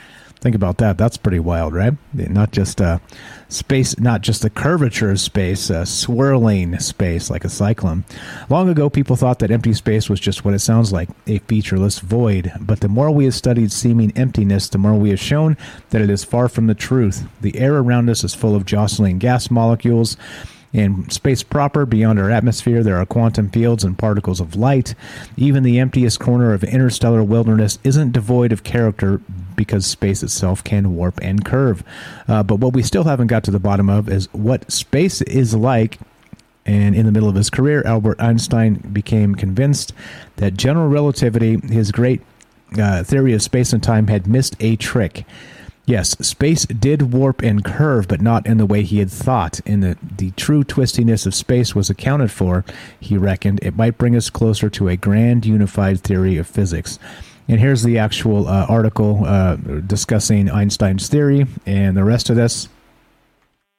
Think 0.42 0.56
about 0.56 0.78
that. 0.78 0.98
That's 0.98 1.16
pretty 1.16 1.38
wild, 1.38 1.72
right? 1.72 1.94
Not 2.12 2.50
just 2.50 2.80
uh, 2.80 2.98
space, 3.48 3.96
not 4.00 4.22
just 4.22 4.42
the 4.42 4.50
curvature 4.50 5.12
of 5.12 5.20
space, 5.20 5.70
uh, 5.70 5.85
swirling 5.85 6.80
space 6.80 7.30
like 7.30 7.44
a 7.44 7.48
cyclone. 7.48 8.04
Long 8.50 8.68
ago, 8.68 8.90
people 8.90 9.14
thought 9.14 9.38
that 9.38 9.52
empty 9.52 9.72
space 9.72 10.11
was 10.11 10.18
just 10.18 10.44
what 10.44 10.52
it 10.52 10.58
sounds 10.58 10.92
like 10.92 11.08
a 11.28 11.38
featureless 11.38 12.00
void. 12.00 12.50
But 12.61 12.80
the 12.80 12.88
more 12.88 13.12
we 13.12 13.26
have 13.26 13.37
studied 13.37 13.70
seeming 13.70 14.11
emptiness, 14.16 14.68
the 14.68 14.78
more 14.78 14.94
we 14.94 15.11
have 15.11 15.20
shown 15.20 15.56
that 15.90 16.02
it 16.02 16.11
is 16.11 16.24
far 16.24 16.48
from 16.48 16.66
the 16.66 16.74
truth. 16.74 17.24
The 17.40 17.56
air 17.56 17.76
around 17.76 18.11
us 18.11 18.24
is 18.24 18.35
full 18.35 18.56
of 18.56 18.66
jostling 18.66 19.18
gas 19.18 19.48
molecules 19.48 20.16
in 20.72 21.08
space 21.11 21.42
proper, 21.42 21.85
beyond 21.85 22.18
our 22.18 22.30
atmosphere, 22.30 22.82
there 22.82 22.96
are 22.96 23.04
quantum 23.04 23.50
fields 23.50 23.85
and 23.85 23.98
particles 23.98 24.40
of 24.40 24.56
light. 24.56 24.94
Even 25.37 25.62
the 25.62 25.78
emptiest 25.78 26.18
corner 26.18 26.52
of 26.54 26.64
interstellar 26.64 27.22
wilderness 27.22 27.78
isn't 27.85 28.12
devoid 28.12 28.52
of 28.52 28.64
character 28.64 29.20
because 29.54 29.85
space 29.85 30.22
itself 30.22 30.64
can 30.64 30.96
warp 30.96 31.20
and 31.22 31.44
curve. 31.44 31.85
Uh, 32.26 32.42
but 32.42 32.56
what 32.56 32.72
we 32.72 32.82
still 32.82 33.04
haven't 33.04 33.26
got 33.26 33.44
to 33.44 33.50
the 33.50 33.61
bottom 33.61 33.90
of 33.90 34.08
is 34.08 34.32
what 34.32 34.70
space 34.72 35.20
is 35.22 35.54
like 35.54 35.98
and 36.64 36.94
in 36.94 37.06
the 37.06 37.12
middle 37.12 37.28
of 37.28 37.35
his 37.35 37.50
career, 37.50 37.82
Albert 37.85 38.20
Einstein 38.20 38.74
became 38.74 39.35
convinced 39.35 39.92
that 40.37 40.54
general 40.54 40.88
relativity, 40.88 41.58
his 41.58 41.90
great 41.90 42.22
uh, 42.78 43.02
theory 43.02 43.32
of 43.35 43.42
space 43.42 43.72
and 43.72 43.82
time, 43.82 44.06
had 44.06 44.26
missed 44.26 44.56
a 44.61 44.76
trick. 44.76 45.24
Yes, 45.85 46.11
space 46.25 46.64
did 46.64 47.12
warp 47.12 47.42
and 47.42 47.64
curve, 47.64 48.07
but 48.07 48.21
not 48.21 48.47
in 48.47 48.59
the 48.59 48.66
way 48.66 48.83
he 48.83 49.01
had 49.01 49.11
thought. 49.11 49.59
In 49.66 49.81
the, 49.81 49.99
the 50.16 50.31
true 50.33 50.62
twistiness 50.62 51.27
of 51.27 51.35
space 51.35 51.75
was 51.75 51.90
accounted 51.90 52.31
for, 52.31 52.64
he 53.01 53.18
reckoned, 53.18 53.59
it 53.62 53.77
might 53.77 53.99
bring 53.99 54.14
us 54.14 54.31
closer 54.31 54.71
to 54.71 54.88
a 54.88 54.97
grand 54.97 55.45
unified 55.45 56.01
theory 56.01 56.37
of 56.37 56.47
physics. 56.47 57.01
And 57.49 57.59
here's 57.59 57.83
the 57.83 57.99
actual 57.99 58.47
uh, 58.47 58.66
article 58.68 59.25
uh, 59.25 59.57
discussing 59.57 60.49
Einstein's 60.49 61.09
theory, 61.09 61.47
and 61.66 61.97
the 61.97 62.05
rest 62.05 62.31
of 62.31 62.37
this 62.37 62.68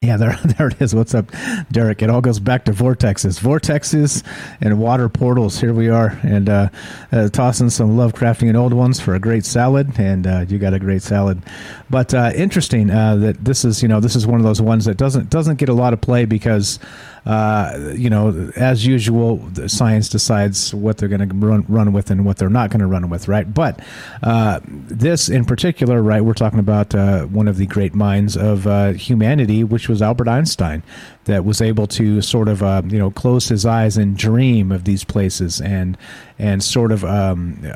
yeah, 0.06 0.16
there, 0.16 0.38
there 0.44 0.68
it 0.68 0.80
is. 0.82 0.94
What's 0.94 1.14
up, 1.14 1.30
Derek? 1.72 2.02
It 2.02 2.10
all 2.10 2.20
goes 2.20 2.38
back 2.38 2.64
to 2.66 2.72
vortexes, 2.72 3.40
vortexes, 3.40 4.22
and 4.60 4.78
water 4.78 5.08
portals. 5.08 5.60
Here 5.60 5.72
we 5.72 5.88
are, 5.88 6.18
and 6.22 6.48
uh, 6.48 6.68
uh, 7.10 7.28
tossing 7.30 7.70
some 7.70 7.96
Lovecraftian 7.96 8.48
and 8.48 8.56
old 8.56 8.74
ones 8.74 9.00
for 9.00 9.14
a 9.14 9.18
great 9.18 9.46
salad, 9.46 9.98
and 9.98 10.26
uh, 10.26 10.44
you 10.46 10.58
got 10.58 10.74
a 10.74 10.78
great 10.78 11.02
salad. 11.02 11.42
But 11.88 12.12
uh, 12.12 12.32
interesting 12.34 12.90
uh, 12.90 13.16
that 13.16 13.44
this 13.44 13.64
is, 13.64 13.82
you 13.82 13.88
know, 13.88 14.00
this 14.00 14.14
is 14.14 14.26
one 14.26 14.40
of 14.40 14.44
those 14.44 14.60
ones 14.60 14.84
that 14.84 14.96
doesn't 14.96 15.30
doesn't 15.30 15.56
get 15.56 15.68
a 15.68 15.74
lot 15.74 15.92
of 15.92 16.00
play 16.00 16.24
because 16.26 16.78
uh, 17.26 17.92
you 17.96 18.10
know, 18.10 18.52
as 18.54 18.84
usual, 18.86 19.42
science 19.66 20.10
decides 20.10 20.74
what 20.74 20.98
they're 20.98 21.08
going 21.08 21.26
to 21.26 21.34
run, 21.34 21.64
run 21.68 21.92
with 21.92 22.10
and 22.10 22.24
what 22.24 22.36
they're 22.36 22.50
not 22.50 22.68
going 22.68 22.80
to 22.80 22.86
run 22.86 23.08
with, 23.08 23.28
right? 23.28 23.52
But 23.52 23.80
uh, 24.22 24.60
this 24.64 25.30
in 25.30 25.46
particular, 25.46 26.02
right, 26.02 26.20
we're 26.20 26.34
talking 26.34 26.58
about 26.58 26.94
uh, 26.94 27.24
one 27.24 27.48
of 27.48 27.56
the 27.56 27.66
great 27.66 27.94
minds 27.94 28.36
of 28.36 28.66
uh, 28.66 28.92
humanity, 28.92 29.64
which 29.64 29.88
was 29.88 30.02
Albert 30.02 30.28
Einstein, 30.28 30.82
that 31.24 31.46
was 31.46 31.62
able 31.62 31.86
to 31.86 32.20
sort 32.20 32.48
of, 32.48 32.62
uh, 32.62 32.82
you 32.86 32.98
know, 32.98 33.10
close 33.10 33.48
his 33.48 33.64
eyes 33.64 33.96
and 33.96 34.18
dream 34.18 34.70
of 34.70 34.84
these 34.84 35.04
places 35.04 35.62
and 35.62 35.96
and 36.38 36.62
sort 36.62 36.92
of 36.92 37.04
um, 37.04 37.72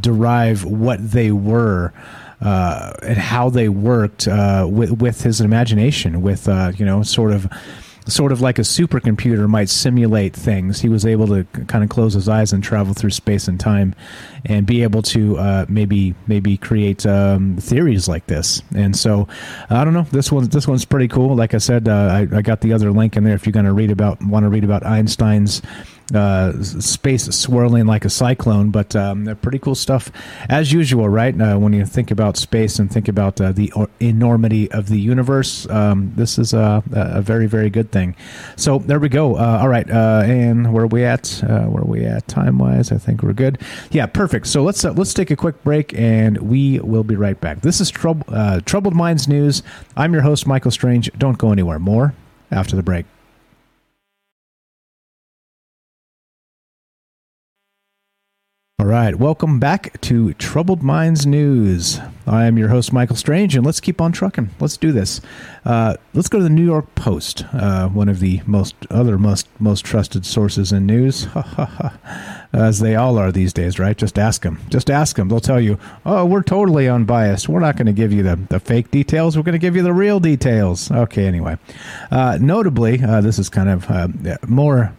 derive 0.00 0.64
what 0.64 1.10
they 1.10 1.30
were. 1.30 1.92
Uh, 2.42 2.94
and 3.02 3.18
how 3.18 3.50
they 3.50 3.68
worked 3.68 4.26
uh, 4.26 4.66
with 4.66 4.92
with 4.92 5.20
his 5.20 5.42
imagination, 5.42 6.22
with 6.22 6.48
uh, 6.48 6.72
you 6.74 6.86
know, 6.86 7.02
sort 7.02 7.32
of 7.32 7.46
sort 8.06 8.32
of 8.32 8.40
like 8.40 8.58
a 8.58 8.62
supercomputer 8.62 9.48
might 9.48 9.68
simulate 9.68 10.34
things. 10.34 10.80
He 10.80 10.88
was 10.88 11.04
able 11.06 11.26
to 11.28 11.44
kind 11.66 11.84
of 11.84 11.90
close 11.90 12.14
his 12.14 12.28
eyes 12.28 12.52
and 12.52 12.62
travel 12.62 12.94
through 12.94 13.10
space 13.10 13.48
and 13.48 13.58
time, 13.58 13.94
and 14.44 14.66
be 14.66 14.82
able 14.82 15.02
to 15.02 15.38
uh, 15.38 15.66
maybe 15.68 16.14
maybe 16.26 16.56
create 16.56 17.04
um, 17.06 17.56
theories 17.58 18.08
like 18.08 18.26
this. 18.26 18.62
And 18.74 18.96
so, 18.96 19.28
I 19.68 19.84
don't 19.84 19.94
know. 19.94 20.06
This 20.10 20.32
one 20.32 20.48
this 20.48 20.66
one's 20.66 20.84
pretty 20.84 21.08
cool. 21.08 21.34
Like 21.36 21.54
I 21.54 21.58
said, 21.58 21.88
uh, 21.88 22.26
I, 22.32 22.36
I, 22.36 22.42
got 22.42 22.60
the 22.60 22.72
other 22.72 22.90
link 22.90 23.16
in 23.16 23.24
there 23.24 23.34
if 23.34 23.46
you're 23.46 23.52
going 23.52 23.66
to 23.66 23.72
read 23.72 23.90
about 23.90 24.22
want 24.22 24.44
to 24.44 24.48
read 24.48 24.64
about 24.64 24.84
Einstein's 24.84 25.62
uh, 26.14 26.62
space 26.62 27.24
swirling 27.24 27.86
like 27.86 28.04
a 28.04 28.10
cyclone, 28.10 28.70
but 28.70 28.94
um, 28.96 29.36
pretty 29.42 29.58
cool 29.58 29.74
stuff 29.74 30.10
as 30.48 30.72
usual, 30.72 31.08
right? 31.08 31.38
Uh, 31.40 31.58
when 31.58 31.72
you 31.72 31.86
think 31.86 32.10
about 32.10 32.36
space 32.36 32.78
and 32.78 32.90
think 32.90 33.08
about 33.08 33.40
uh, 33.40 33.52
the 33.52 33.72
enormity 34.00 34.70
of 34.72 34.88
the 34.88 35.00
universe, 35.00 35.68
um, 35.70 36.12
this 36.16 36.38
is 36.38 36.52
a, 36.52 36.82
a, 36.92 37.22
very, 37.22 37.46
very 37.46 37.70
good 37.70 37.90
thing. 37.92 38.14
So 38.56 38.78
there 38.78 38.98
we 38.98 39.08
go. 39.08 39.36
Uh, 39.36 39.58
all 39.60 39.68
right, 39.68 39.88
uh, 39.90 40.22
and 40.24 40.72
where 40.72 40.84
are 40.84 40.88
we 40.88 41.04
at? 41.04 41.42
Uh, 41.44 41.64
where 41.64 41.82
are 41.82 41.86
we 41.86 42.04
at 42.04 42.26
time 42.28 42.58
wise? 42.58 42.92
I 42.92 42.98
think 42.98 43.22
we're 43.22 43.32
good. 43.32 43.58
Yeah, 43.90 44.06
perfect. 44.06 44.46
So 44.46 44.62
let's 44.62 44.84
let's 44.84 45.14
take 45.14 45.30
a 45.30 45.36
quick 45.36 45.62
break, 45.64 45.94
and 45.94 46.38
we 46.38 46.80
will 46.80 47.04
be 47.04 47.16
right 47.16 47.40
back. 47.40 47.62
This 47.62 47.80
is 47.80 47.90
Troub- 47.90 48.64
Troubled 48.64 48.94
Minds 48.94 49.28
News. 49.28 49.62
I'm 49.96 50.12
your 50.12 50.22
host, 50.22 50.46
Michael 50.46 50.70
Strange. 50.70 51.10
Don't 51.18 51.38
go 51.38 51.52
anywhere. 51.52 51.78
More 51.78 52.14
after 52.50 52.76
the 52.76 52.82
break. 52.82 53.06
All 58.80 58.86
right, 58.86 59.14
welcome 59.14 59.60
back 59.60 60.00
to 60.00 60.32
Troubled 60.32 60.82
Minds 60.82 61.26
News. 61.26 62.00
I 62.26 62.46
am 62.46 62.56
your 62.56 62.68
host, 62.68 62.94
Michael 62.94 63.14
Strange, 63.14 63.54
and 63.54 63.66
let's 63.66 63.78
keep 63.78 64.00
on 64.00 64.10
trucking. 64.10 64.48
Let's 64.58 64.78
do 64.78 64.90
this. 64.90 65.20
Uh, 65.66 65.96
let's 66.14 66.30
go 66.30 66.38
to 66.38 66.44
the 66.44 66.48
New 66.48 66.64
York 66.64 66.94
Post, 66.94 67.44
uh, 67.52 67.88
one 67.90 68.08
of 68.08 68.20
the 68.20 68.40
most 68.46 68.74
other 68.88 69.18
most 69.18 69.48
most 69.58 69.84
trusted 69.84 70.24
sources 70.24 70.72
in 70.72 70.86
news, 70.86 71.28
as 72.54 72.80
they 72.80 72.96
all 72.96 73.18
are 73.18 73.30
these 73.30 73.52
days, 73.52 73.78
right? 73.78 73.98
Just 73.98 74.18
ask 74.18 74.40
them. 74.40 74.58
Just 74.70 74.88
ask 74.88 75.14
them. 75.16 75.28
They'll 75.28 75.40
tell 75.40 75.60
you, 75.60 75.78
"Oh, 76.06 76.24
we're 76.24 76.42
totally 76.42 76.88
unbiased. 76.88 77.50
We're 77.50 77.60
not 77.60 77.76
going 77.76 77.84
to 77.84 77.92
give 77.92 78.14
you 78.14 78.22
the, 78.22 78.36
the 78.48 78.60
fake 78.60 78.90
details. 78.90 79.36
We're 79.36 79.42
going 79.42 79.52
to 79.52 79.58
give 79.58 79.76
you 79.76 79.82
the 79.82 79.92
real 79.92 80.20
details." 80.20 80.90
Okay, 80.90 81.26
anyway. 81.26 81.58
Uh, 82.10 82.38
notably, 82.40 83.02
uh, 83.02 83.20
this 83.20 83.38
is 83.38 83.50
kind 83.50 83.68
of 83.68 83.90
uh, 83.90 84.08
more 84.48 84.94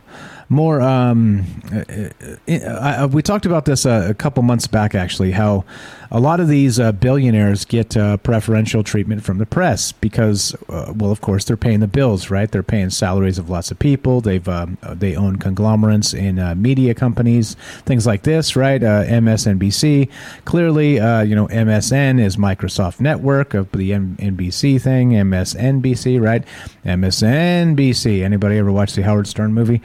more. 0.52 0.82
Um, 0.82 1.46
uh, 1.74 2.54
uh, 2.54 3.08
we 3.12 3.22
talked 3.22 3.46
about 3.46 3.66
this 3.66 3.86
a 3.86 4.14
couple 4.14 4.44
months 4.44 4.68
back, 4.68 4.94
actually. 4.94 5.32
How 5.32 5.66
a 6.14 6.20
lot 6.20 6.42
of 6.42 6.50
these 6.50 6.78
uh, 6.78 6.92
billionaires 6.92 7.64
get 7.64 7.96
uh, 7.96 8.18
preferential 8.18 8.84
treatment 8.84 9.24
from 9.24 9.38
the 9.38 9.46
press 9.46 9.94
because, 9.94 10.54
uh, 10.68 10.92
well, 10.94 11.10
of 11.10 11.22
course, 11.22 11.46
they're 11.46 11.56
paying 11.56 11.80
the 11.80 11.88
bills, 11.88 12.30
right? 12.30 12.52
They're 12.52 12.64
paying 12.64 12.90
salaries 12.90 13.38
of 13.38 13.50
lots 13.50 13.72
of 13.72 13.80
people. 13.80 14.20
They've 14.20 14.48
um, 14.50 14.78
they 14.84 15.16
own 15.16 15.38
conglomerates 15.38 16.14
in 16.14 16.38
uh, 16.38 16.54
media 16.56 16.94
companies, 16.94 17.56
things 17.86 18.06
like 18.06 18.24
this, 18.24 18.58
right? 18.58 18.82
MSNBC. 18.82 20.10
Clearly, 20.44 20.96
you 20.96 21.36
know, 21.36 21.48
MSN 21.48 22.20
is 22.20 22.36
Microsoft 22.36 23.00
Network 23.00 23.54
of 23.54 23.72
the 23.72 23.94
M- 23.94 24.18
NBC 24.18 24.82
thing. 24.82 25.12
MSNBC, 25.12 26.22
right? 26.22 26.44
MSNBC. 26.86 28.22
Anybody 28.22 28.58
ever 28.58 28.72
watch 28.72 28.94
the 28.96 29.04
Howard 29.04 29.28
Stern 29.28 29.54
movie? 29.54 29.82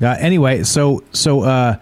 anyway, 0.00 0.64
so 0.64 1.04
so 1.12 1.78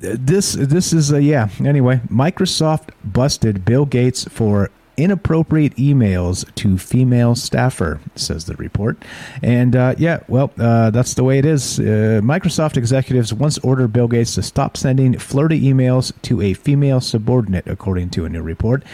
this 0.00 0.54
this 0.54 0.92
is 0.92 1.12
a 1.12 1.22
yeah. 1.22 1.48
Anyway, 1.64 2.00
Microsoft 2.08 2.90
busted 3.04 3.64
Bill 3.64 3.86
Gates 3.86 4.24
for 4.24 4.70
inappropriate 4.96 5.74
emails 5.76 6.52
to 6.54 6.76
female 6.76 7.34
staffer, 7.34 8.00
says 8.16 8.44
the 8.44 8.54
report. 8.56 9.02
And 9.42 9.74
uh, 9.74 9.94
yeah, 9.98 10.20
well, 10.28 10.52
uh, 10.58 10.90
that's 10.90 11.14
the 11.14 11.24
way 11.24 11.38
it 11.38 11.46
is. 11.46 11.78
Uh, 11.78 12.20
Microsoft 12.22 12.76
executives 12.76 13.32
once 13.32 13.56
ordered 13.58 13.92
Bill 13.92 14.08
Gates 14.08 14.34
to 14.34 14.42
stop 14.42 14.76
sending 14.76 15.18
flirty 15.18 15.60
emails 15.60 16.12
to 16.22 16.42
a 16.42 16.52
female 16.54 17.00
subordinate, 17.00 17.66
according 17.66 18.10
to 18.10 18.24
a 18.24 18.28
new 18.28 18.42
report. 18.42 18.84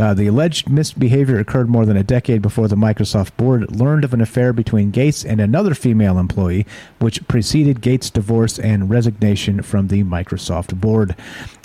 Uh, 0.00 0.14
the 0.14 0.28
alleged 0.28 0.68
misbehavior 0.68 1.38
occurred 1.38 1.68
more 1.68 1.84
than 1.84 1.96
a 1.96 2.04
decade 2.04 2.40
before 2.40 2.68
the 2.68 2.76
Microsoft 2.76 3.36
board 3.36 3.70
learned 3.74 4.04
of 4.04 4.14
an 4.14 4.20
affair 4.20 4.52
between 4.52 4.90
Gates 4.90 5.24
and 5.24 5.40
another 5.40 5.74
female 5.74 6.18
employee, 6.18 6.66
which 7.00 7.26
preceded 7.26 7.80
Gates' 7.80 8.10
divorce 8.10 8.58
and 8.58 8.88
resignation 8.88 9.62
from 9.62 9.88
the 9.88 10.04
Microsoft 10.04 10.78
board. 10.80 11.16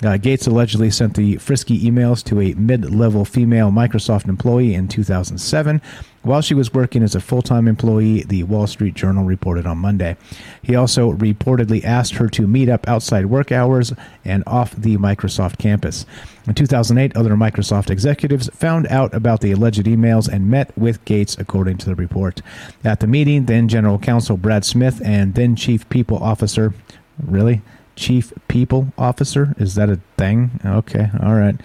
Uh, 0.02 0.16
Gates 0.16 0.46
allegedly 0.46 0.90
sent 0.90 1.14
the 1.14 1.36
frisky 1.36 1.80
emails 1.88 2.24
to 2.24 2.40
a 2.40 2.54
mid 2.54 2.92
level 2.92 3.24
female 3.24 3.70
Microsoft 3.70 4.28
employee 4.28 4.74
in 4.74 4.88
2007 4.88 5.80
while 6.24 6.40
she 6.40 6.54
was 6.54 6.72
working 6.72 7.02
as 7.02 7.14
a 7.14 7.20
full 7.20 7.42
time 7.42 7.68
employee, 7.68 8.22
the 8.22 8.42
Wall 8.44 8.66
Street 8.66 8.94
Journal 8.94 9.24
reported 9.24 9.66
on 9.66 9.78
Monday. 9.78 10.16
He 10.62 10.74
also 10.74 11.12
reportedly 11.12 11.84
asked 11.84 12.14
her 12.14 12.28
to 12.30 12.46
meet 12.46 12.68
up 12.68 12.88
outside 12.88 13.26
work 13.26 13.52
hours 13.52 13.92
and 14.24 14.42
off 14.46 14.74
the 14.74 14.96
Microsoft 14.96 15.58
campus. 15.58 16.06
In 16.46 16.54
2008, 16.54 17.16
other 17.16 17.34
Microsoft 17.34 17.90
executives 17.90 18.48
found 18.54 18.86
out 18.88 19.14
about 19.14 19.40
the 19.40 19.52
alleged 19.52 19.84
emails 19.84 20.28
and 20.28 20.50
met 20.50 20.76
with 20.76 21.04
Gates, 21.04 21.36
according 21.38 21.78
to 21.78 21.86
the 21.86 21.94
report. 21.94 22.40
At 22.82 23.00
the 23.00 23.06
meeting, 23.06 23.44
then 23.44 23.68
General 23.68 23.98
Counsel 23.98 24.36
Brad 24.36 24.64
Smith 24.64 25.00
and 25.04 25.34
then 25.34 25.56
Chief 25.56 25.88
People 25.88 26.18
Officer, 26.18 26.74
really? 27.22 27.62
Chief 27.96 28.32
people 28.48 28.92
officer. 28.98 29.54
Is 29.58 29.74
that 29.74 29.88
a 29.88 30.00
thing? 30.16 30.60
Okay, 30.64 31.10
all 31.22 31.34
right. 31.34 31.56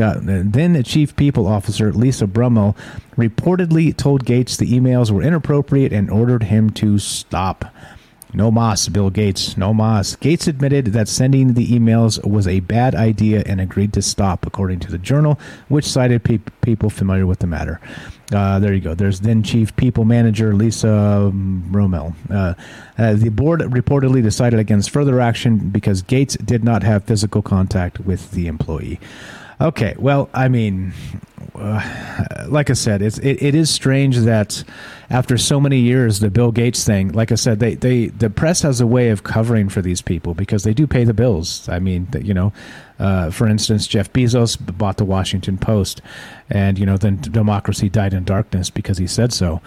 Uh, 0.00 0.18
then 0.20 0.72
the 0.72 0.82
chief 0.82 1.14
people 1.16 1.46
officer, 1.46 1.92
Lisa 1.92 2.26
Brummel, 2.26 2.76
reportedly 3.16 3.96
told 3.96 4.24
Gates 4.24 4.56
the 4.56 4.72
emails 4.72 5.10
were 5.10 5.22
inappropriate 5.22 5.92
and 5.92 6.10
ordered 6.10 6.44
him 6.44 6.70
to 6.70 6.98
stop. 6.98 7.64
No 8.36 8.50
mas, 8.50 8.88
Bill 8.88 9.10
Gates. 9.10 9.56
No 9.56 9.72
mas. 9.72 10.16
Gates 10.16 10.48
admitted 10.48 10.86
that 10.86 11.06
sending 11.06 11.54
the 11.54 11.68
emails 11.68 12.24
was 12.26 12.48
a 12.48 12.58
bad 12.60 12.96
idea 12.96 13.44
and 13.46 13.60
agreed 13.60 13.92
to 13.92 14.02
stop, 14.02 14.44
according 14.44 14.80
to 14.80 14.90
the 14.90 14.98
Journal, 14.98 15.38
which 15.68 15.84
cited 15.84 16.24
pe- 16.24 16.40
people 16.60 16.90
familiar 16.90 17.26
with 17.26 17.38
the 17.38 17.46
matter. 17.46 17.80
Uh, 18.32 18.58
there 18.58 18.72
you 18.72 18.80
go. 18.80 18.94
There's 18.94 19.20
then 19.20 19.42
Chief 19.42 19.74
People 19.76 20.04
Manager 20.04 20.54
Lisa 20.54 21.30
Brummel. 21.32 22.14
Uh, 22.30 22.54
uh, 22.96 23.14
the 23.14 23.28
board 23.28 23.60
reportedly 23.60 24.22
decided 24.22 24.58
against 24.58 24.90
further 24.90 25.20
action 25.20 25.70
because 25.70 26.02
Gates 26.02 26.36
did 26.38 26.64
not 26.64 26.82
have 26.82 27.04
physical 27.04 27.42
contact 27.42 28.00
with 28.00 28.30
the 28.30 28.46
employee. 28.46 28.98
Okay, 29.60 29.94
well, 29.98 30.28
I 30.34 30.48
mean, 30.48 30.92
uh, 31.54 32.46
like 32.48 32.70
I 32.70 32.72
said, 32.72 33.02
it's 33.02 33.18
it, 33.18 33.42
it 33.42 33.54
is 33.54 33.70
strange 33.70 34.18
that 34.18 34.64
after 35.10 35.38
so 35.38 35.60
many 35.60 35.78
years, 35.78 36.18
the 36.18 36.30
Bill 36.30 36.50
Gates 36.50 36.84
thing, 36.84 37.12
like 37.12 37.30
I 37.30 37.36
said, 37.36 37.60
they, 37.60 37.74
they 37.74 38.06
the 38.06 38.30
press 38.30 38.62
has 38.62 38.80
a 38.80 38.86
way 38.86 39.10
of 39.10 39.22
covering 39.22 39.68
for 39.68 39.80
these 39.80 40.02
people 40.02 40.34
because 40.34 40.64
they 40.64 40.74
do 40.74 40.86
pay 40.86 41.04
the 41.04 41.14
bills. 41.14 41.68
I 41.68 41.78
mean, 41.78 42.08
you 42.20 42.34
know, 42.34 42.52
uh, 42.98 43.30
for 43.30 43.46
instance, 43.46 43.86
Jeff 43.86 44.12
Bezos 44.12 44.56
bought 44.78 44.96
the 44.98 45.04
Washington 45.04 45.58
Post, 45.58 46.00
and 46.50 46.78
you 46.78 46.86
know, 46.86 46.96
then 46.96 47.20
democracy 47.20 47.88
died 47.88 48.14
in 48.14 48.24
darkness 48.24 48.70
because 48.70 48.98
he 48.98 49.06
said 49.06 49.32
so. 49.32 49.60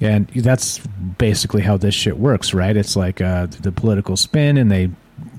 And 0.00 0.26
that's 0.28 0.78
basically 1.18 1.62
how 1.62 1.76
this 1.76 1.94
shit 1.94 2.18
works, 2.18 2.52
right? 2.52 2.76
It's 2.76 2.96
like 2.96 3.20
uh, 3.20 3.46
the 3.46 3.70
political 3.70 4.16
spin, 4.16 4.56
and 4.56 4.70
they 4.70 4.90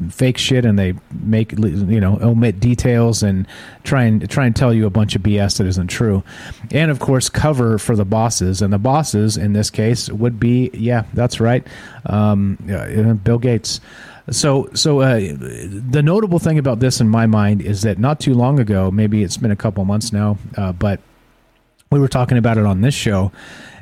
fake 0.10 0.38
shit 0.38 0.66
and 0.66 0.78
they 0.78 0.94
make 1.12 1.52
you 1.52 2.00
know 2.00 2.18
omit 2.22 2.60
details 2.60 3.24
and 3.24 3.48
try 3.84 4.04
and 4.04 4.30
try 4.30 4.46
and 4.46 4.56
tell 4.56 4.74
you 4.74 4.86
a 4.86 4.90
bunch 4.90 5.16
of 5.16 5.22
BS 5.22 5.58
that 5.58 5.68
isn't 5.68 5.88
true, 5.88 6.24
and 6.72 6.92
of 6.92 7.00
course 7.00 7.30
cover 7.30 7.78
for 7.78 7.96
the 7.96 8.06
bosses 8.06 8.62
and 8.62 8.72
the 8.72 8.78
bosses 8.78 9.38
in 9.38 9.54
this 9.54 9.70
case 9.70 10.10
would 10.10 10.40
be 10.40 10.70
yeah 10.74 11.04
that's 11.14 11.40
right, 11.40 11.66
um, 12.06 12.58
Bill 13.24 13.40
Gates. 13.40 13.80
So, 14.32 14.70
so 14.74 15.02
uh, 15.02 15.20
the 15.20 16.02
notable 16.02 16.40
thing 16.40 16.58
about 16.58 16.80
this 16.80 17.02
in 17.02 17.10
my 17.10 17.26
mind 17.26 17.62
is 17.62 17.82
that 17.82 18.00
not 18.00 18.20
too 18.20 18.34
long 18.34 18.60
ago, 18.60 18.90
maybe 18.90 19.24
it's 19.24 19.38
been 19.38 19.52
a 19.52 19.56
couple 19.56 19.84
months 19.84 20.14
now, 20.14 20.38
uh, 20.56 20.72
but 20.72 21.02
we 21.92 22.00
were 22.00 22.08
talking 22.08 22.38
about 22.38 22.58
it 22.58 22.66
on 22.66 22.82
this 22.82 22.94
show, 22.94 23.32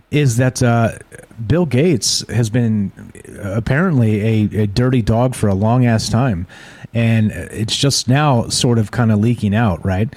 is 0.09 0.37
that 0.37 0.63
uh, 0.63 0.97
Bill 1.45 1.65
Gates 1.65 2.27
has 2.29 2.49
been 2.49 2.91
uh, 3.29 3.51
apparently 3.51 4.21
a, 4.21 4.63
a, 4.63 4.67
dirty 4.67 5.01
dog 5.01 5.35
for 5.35 5.47
a 5.47 5.53
long 5.53 5.85
ass 5.85 6.09
time, 6.09 6.47
and 6.93 7.31
it's 7.31 7.75
just 7.75 8.09
now 8.09 8.49
sort 8.49 8.79
of 8.79 8.91
kind 8.91 9.11
of 9.11 9.19
leaking 9.19 9.55
out, 9.55 9.85
right? 9.85 10.13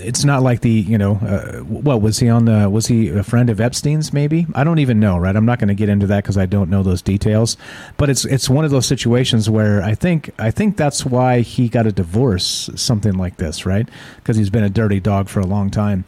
It's 0.00 0.24
not 0.24 0.42
like 0.42 0.60
the 0.60 0.70
you 0.70 0.98
know 0.98 1.12
uh, 1.16 1.58
what 1.60 2.00
was 2.00 2.18
he 2.18 2.28
on 2.28 2.44
the 2.46 2.68
was 2.68 2.86
he 2.86 3.08
a 3.08 3.22
friend 3.22 3.50
of 3.50 3.60
Epstein's 3.60 4.12
maybe? 4.12 4.46
I 4.54 4.64
don't 4.64 4.78
even 4.78 5.00
know 5.00 5.18
right? 5.18 5.34
I'm 5.34 5.46
not 5.46 5.58
going 5.58 5.68
to 5.68 5.74
get 5.74 5.88
into 5.88 6.06
that 6.08 6.24
because 6.24 6.38
I 6.38 6.46
don't 6.46 6.70
know 6.70 6.82
those 6.82 7.02
details. 7.02 7.56
But 7.96 8.10
it's 8.10 8.24
it's 8.24 8.48
one 8.48 8.64
of 8.64 8.70
those 8.70 8.86
situations 8.86 9.48
where 9.48 9.82
I 9.82 9.94
think 9.94 10.30
I 10.38 10.50
think 10.50 10.76
that's 10.76 11.04
why 11.04 11.40
he 11.40 11.68
got 11.68 11.86
a 11.86 11.92
divorce 11.92 12.70
something 12.74 13.14
like 13.14 13.36
this 13.36 13.66
right? 13.66 13.88
Because 14.16 14.36
he's 14.36 14.50
been 14.50 14.64
a 14.64 14.70
dirty 14.70 15.00
dog 15.00 15.28
for 15.28 15.40
a 15.40 15.46
long 15.46 15.70
time 15.70 16.04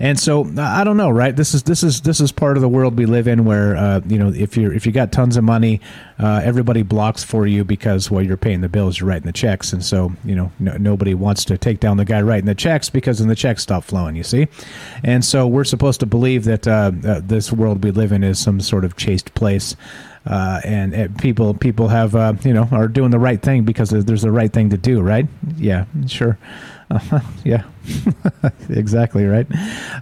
and 0.00 0.18
so 0.18 0.50
I 0.58 0.84
don't 0.84 0.96
know, 0.96 1.10
right? 1.10 1.34
This 1.34 1.54
is 1.54 1.62
this 1.64 1.82
is 1.82 2.02
this 2.02 2.20
is 2.20 2.32
part 2.32 2.56
of 2.56 2.60
the 2.60 2.68
world 2.68 2.98
we 2.98 3.06
live 3.06 3.28
in, 3.28 3.44
where 3.44 3.76
uh, 3.76 4.00
you 4.06 4.18
know 4.18 4.32
if 4.32 4.56
you're 4.56 4.72
if 4.72 4.86
you 4.86 4.92
got 4.92 5.12
tons 5.12 5.36
of 5.36 5.44
money, 5.44 5.80
uh, 6.18 6.40
everybody 6.44 6.82
blocks 6.82 7.22
for 7.22 7.46
you 7.46 7.64
because 7.64 8.10
well 8.10 8.22
you're 8.22 8.36
paying 8.36 8.60
the 8.60 8.68
bills, 8.68 9.00
you're 9.00 9.08
writing 9.08 9.26
the 9.26 9.32
checks, 9.32 9.72
and 9.72 9.84
so 9.84 10.12
you 10.24 10.34
know 10.34 10.50
no, 10.58 10.76
nobody 10.76 11.14
wants 11.14 11.44
to 11.46 11.58
take 11.58 11.80
down 11.80 11.96
the 11.96 12.04
guy 12.04 12.22
writing 12.22 12.46
the 12.46 12.54
checks 12.54 12.90
because 12.90 13.18
then 13.18 13.28
the 13.28 13.36
checks 13.36 13.62
stop 13.62 13.84
flowing. 13.84 14.16
You 14.16 14.24
see, 14.24 14.48
and 15.04 15.24
so 15.24 15.46
we're 15.46 15.64
supposed 15.64 16.00
to 16.00 16.06
believe 16.06 16.44
that 16.44 16.66
uh, 16.66 16.92
uh 17.04 17.20
this 17.22 17.52
world 17.52 17.84
we 17.84 17.90
live 17.90 18.12
in 18.12 18.24
is 18.24 18.38
some 18.38 18.60
sort 18.60 18.84
of 18.84 18.96
chaste 18.96 19.34
place. 19.34 19.76
Uh, 20.24 20.60
and, 20.64 21.18
people 21.18 21.52
people 21.54 21.88
have 21.88 22.14
uh, 22.14 22.32
you 22.44 22.52
know 22.52 22.68
are 22.70 22.86
doing 22.88 23.10
the 23.10 23.18
right 23.18 23.42
thing 23.42 23.64
because 23.64 23.90
there's 23.90 24.22
the 24.22 24.30
right 24.30 24.52
thing 24.52 24.70
to 24.70 24.76
do, 24.76 25.00
right? 25.00 25.26
Yeah, 25.56 25.86
sure. 26.06 26.38
Uh, 26.90 27.20
yeah, 27.44 27.64
exactly 28.68 29.24
right. 29.24 29.46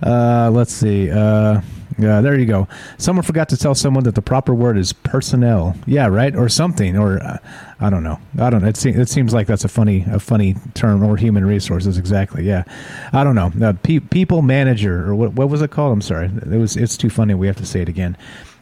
Uh, 0.02 0.50
let's 0.52 0.72
see. 0.72 1.10
Uh, 1.10 1.60
yeah, 1.98 2.20
there 2.20 2.38
you 2.38 2.46
go. 2.46 2.66
Someone 2.98 3.22
forgot 3.22 3.48
to 3.50 3.56
tell 3.56 3.74
someone 3.74 4.04
that 4.04 4.14
the 4.14 4.22
proper 4.22 4.54
word 4.54 4.78
is 4.78 4.92
personnel. 4.92 5.76
Yeah, 5.86 6.06
right, 6.06 6.34
or 6.34 6.48
something, 6.48 6.96
or 6.96 7.22
uh, 7.22 7.38
I 7.80 7.90
don't 7.90 8.02
know. 8.02 8.18
I 8.38 8.50
don't. 8.50 8.64
It, 8.64 8.76
se- 8.76 8.94
it 8.94 9.08
seems 9.08 9.34
like 9.34 9.46
that's 9.46 9.64
a 9.64 9.68
funny, 9.68 10.04
a 10.10 10.18
funny 10.18 10.54
term, 10.74 11.02
or 11.02 11.16
human 11.16 11.44
resources. 11.44 11.98
Exactly. 11.98 12.44
Yeah, 12.44 12.64
I 13.12 13.24
don't 13.24 13.34
know. 13.34 13.52
Uh, 13.68 13.74
pe- 13.82 13.98
people 14.00 14.42
manager, 14.42 15.08
or 15.08 15.14
what? 15.14 15.32
What 15.34 15.48
was 15.50 15.62
it 15.62 15.70
called? 15.70 15.92
I'm 15.92 16.00
sorry. 16.00 16.26
It 16.26 16.58
was. 16.58 16.76
It's 16.76 16.96
too 16.96 17.10
funny. 17.10 17.34
We 17.34 17.46
have 17.46 17.56
to 17.56 17.66
say 17.66 17.80
it 17.82 17.88
again 17.88 18.16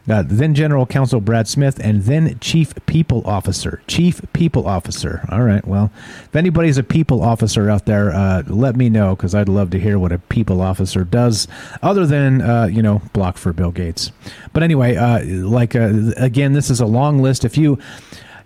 uh, 0.09 0.23
then 0.27 0.55
General 0.55 0.87
Counsel 0.87 1.21
Brad 1.21 1.49
Smith, 1.49 1.79
and 1.83 2.03
then 2.05 2.39
Chief 2.41 2.75
People 2.87 3.23
Officer. 3.27 3.83
Chief 3.87 4.21
People 4.33 4.67
Officer. 4.67 5.27
All 5.31 5.43
right. 5.43 5.67
Well, 5.67 5.91
if 6.25 6.35
anybody's 6.37 6.79
a 6.79 6.83
people 6.83 7.23
officer 7.23 7.69
out 7.69 7.87
there, 7.87 8.13
uh, 8.13 8.43
let 8.47 8.77
me 8.77 8.89
know 8.89 9.15
because 9.15 9.35
I'd 9.35 9.49
love 9.49 9.71
to 9.71 9.81
hear 9.81 9.99
what 9.99 10.13
a 10.13 10.19
people 10.19 10.61
officer 10.61 11.05
does, 11.05 11.49
other 11.83 12.07
than 12.07 12.41
uh, 12.41 12.67
you 12.67 12.83
know 12.83 13.03
block 13.13 13.37
for 13.37 13.53
Bill 13.53 13.71
Gates. 13.71 14.13
But 14.53 14.63
anyway, 14.63 14.97
uh, 14.97 15.25
like 15.25 15.77
uh, 15.77 15.91
again, 16.17 16.53
this 16.53 16.71
is 16.71 16.81
a 16.81 16.87
long 16.87 17.21
list. 17.21 17.45
If 17.45 17.57
you 17.57 17.79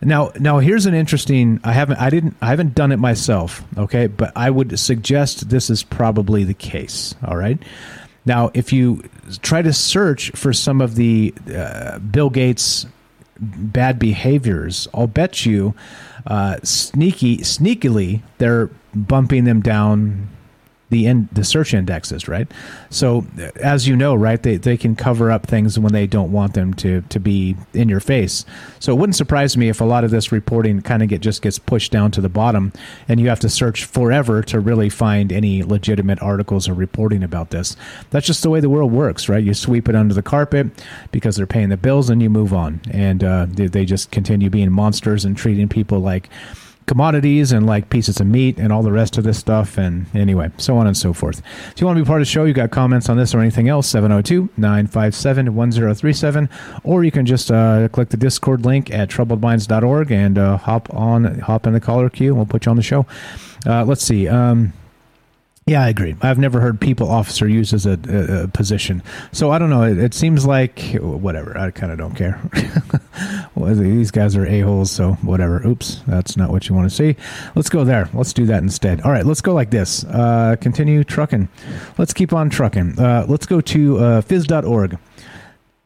now, 0.04 0.32
now 0.38 0.58
here's 0.58 0.86
an 0.86 0.94
interesting. 0.94 1.60
I 1.62 1.72
haven't, 1.72 1.98
I 1.98 2.10
didn't, 2.10 2.36
I 2.42 2.48
haven't 2.48 2.74
done 2.74 2.92
it 2.92 2.98
myself. 2.98 3.62
Okay, 3.78 4.08
but 4.08 4.32
I 4.34 4.50
would 4.50 4.78
suggest 4.78 5.48
this 5.48 5.70
is 5.70 5.82
probably 5.82 6.44
the 6.44 6.54
case. 6.54 7.14
All 7.24 7.36
right. 7.36 7.58
Now, 8.24 8.50
if 8.54 8.72
you 8.72 9.02
try 9.42 9.62
to 9.62 9.72
search 9.72 10.30
for 10.30 10.52
some 10.52 10.80
of 10.80 10.94
the 10.94 11.34
uh, 11.54 11.98
Bill 11.98 12.30
Gates 12.30 12.86
bad 13.38 13.98
behaviors, 13.98 14.86
I'll 14.94 15.08
bet 15.08 15.44
you 15.44 15.74
uh, 16.26 16.58
sneaky, 16.62 17.38
sneakily, 17.38 18.22
they're 18.38 18.70
bumping 18.94 19.44
them 19.44 19.60
down 19.60 20.28
the 20.92 21.06
in, 21.06 21.26
the 21.32 21.42
search 21.42 21.72
indexes, 21.72 22.28
right? 22.28 22.46
So 22.90 23.24
as 23.56 23.88
you 23.88 23.96
know, 23.96 24.14
right, 24.14 24.40
they, 24.40 24.58
they 24.58 24.76
can 24.76 24.94
cover 24.94 25.30
up 25.30 25.46
things 25.46 25.78
when 25.78 25.92
they 25.94 26.06
don't 26.06 26.30
want 26.30 26.52
them 26.52 26.74
to 26.74 27.00
to 27.08 27.18
be 27.18 27.56
in 27.72 27.88
your 27.88 27.98
face. 27.98 28.44
So 28.78 28.92
it 28.92 28.96
wouldn't 28.96 29.16
surprise 29.16 29.56
me 29.56 29.70
if 29.70 29.80
a 29.80 29.84
lot 29.84 30.04
of 30.04 30.10
this 30.10 30.30
reporting 30.30 30.82
kind 30.82 31.02
of 31.02 31.08
get 31.08 31.22
just 31.22 31.40
gets 31.40 31.58
pushed 31.58 31.92
down 31.92 32.10
to 32.12 32.20
the 32.20 32.28
bottom, 32.28 32.72
and 33.08 33.18
you 33.18 33.30
have 33.30 33.40
to 33.40 33.48
search 33.48 33.86
forever 33.86 34.42
to 34.42 34.60
really 34.60 34.90
find 34.90 35.32
any 35.32 35.62
legitimate 35.62 36.20
articles 36.20 36.68
or 36.68 36.74
reporting 36.74 37.22
about 37.22 37.50
this. 37.50 37.74
That's 38.10 38.26
just 38.26 38.42
the 38.42 38.50
way 38.50 38.60
the 38.60 38.68
world 38.68 38.92
works, 38.92 39.30
right? 39.30 39.42
You 39.42 39.54
sweep 39.54 39.88
it 39.88 39.96
under 39.96 40.12
the 40.12 40.22
carpet 40.22 40.66
because 41.10 41.36
they're 41.36 41.46
paying 41.46 41.70
the 41.70 41.78
bills, 41.78 42.10
and 42.10 42.20
you 42.20 42.28
move 42.28 42.52
on, 42.52 42.82
and 42.90 43.24
uh, 43.24 43.46
they, 43.48 43.66
they 43.66 43.86
just 43.86 44.10
continue 44.10 44.50
being 44.50 44.70
monsters 44.70 45.24
and 45.24 45.38
treating 45.38 45.68
people 45.68 46.00
like 46.00 46.28
commodities 46.86 47.52
and 47.52 47.66
like 47.66 47.90
pieces 47.90 48.20
of 48.20 48.26
meat 48.26 48.58
and 48.58 48.72
all 48.72 48.82
the 48.82 48.92
rest 48.92 49.18
of 49.18 49.24
this 49.24 49.38
stuff. 49.38 49.78
And 49.78 50.06
anyway, 50.14 50.50
so 50.58 50.76
on 50.76 50.86
and 50.86 50.96
so 50.96 51.12
forth. 51.12 51.42
If 51.70 51.80
you 51.80 51.86
want 51.86 51.98
to 51.98 52.04
be 52.04 52.06
part 52.06 52.20
of 52.20 52.26
the 52.26 52.30
show, 52.30 52.44
you 52.44 52.52
got 52.52 52.70
comments 52.70 53.08
on 53.08 53.16
this 53.16 53.34
or 53.34 53.40
anything 53.40 53.68
else, 53.68 53.88
702 53.88 54.50
957 54.56 55.54
1037. 55.54 56.48
Or 56.84 57.04
you 57.04 57.10
can 57.10 57.26
just 57.26 57.50
uh, 57.50 57.88
click 57.88 58.10
the 58.10 58.16
Discord 58.16 58.64
link 58.64 58.90
at 58.92 59.08
troubledminds.org 59.08 60.10
and 60.10 60.38
uh, 60.38 60.56
hop 60.56 60.92
on, 60.92 61.38
hop 61.40 61.66
in 61.66 61.72
the 61.72 61.80
caller 61.80 62.10
queue, 62.10 62.28
and 62.28 62.36
we'll 62.36 62.46
put 62.46 62.66
you 62.66 62.70
on 62.70 62.76
the 62.76 62.82
show. 62.82 63.06
Uh, 63.66 63.84
let's 63.84 64.02
see. 64.02 64.28
Um, 64.28 64.72
yeah, 65.66 65.84
I 65.84 65.88
agree. 65.88 66.16
I've 66.20 66.38
never 66.38 66.60
heard 66.60 66.80
people 66.80 67.08
officer 67.08 67.46
used 67.46 67.72
as 67.72 67.86
a, 67.86 67.96
a, 68.08 68.44
a 68.44 68.48
position. 68.48 69.00
So 69.30 69.52
I 69.52 69.58
don't 69.58 69.70
know. 69.70 69.84
It, 69.84 69.96
it 69.96 70.12
seems 70.12 70.44
like 70.44 70.80
whatever. 71.00 71.56
I 71.56 71.70
kind 71.70 71.92
of 71.92 71.98
don't 71.98 72.16
care. 72.16 72.40
well, 73.54 73.72
these 73.72 74.10
guys 74.10 74.34
are 74.34 74.44
a-holes, 74.44 74.90
so 74.90 75.12
whatever. 75.22 75.64
Oops, 75.64 76.02
that's 76.06 76.36
not 76.36 76.50
what 76.50 76.68
you 76.68 76.74
want 76.74 76.90
to 76.90 76.94
see. 76.94 77.14
Let's 77.54 77.68
go 77.68 77.84
there. 77.84 78.08
Let's 78.12 78.32
do 78.32 78.44
that 78.46 78.64
instead. 78.64 79.02
All 79.02 79.12
right, 79.12 79.24
let's 79.24 79.40
go 79.40 79.54
like 79.54 79.70
this. 79.70 80.02
Uh, 80.04 80.56
continue 80.60 81.04
trucking. 81.04 81.48
Let's 81.96 82.12
keep 82.12 82.32
on 82.32 82.50
trucking. 82.50 82.98
Uh, 82.98 83.26
let's 83.28 83.46
go 83.46 83.60
to 83.60 83.98
uh, 83.98 84.22
phys.org. 84.22 84.98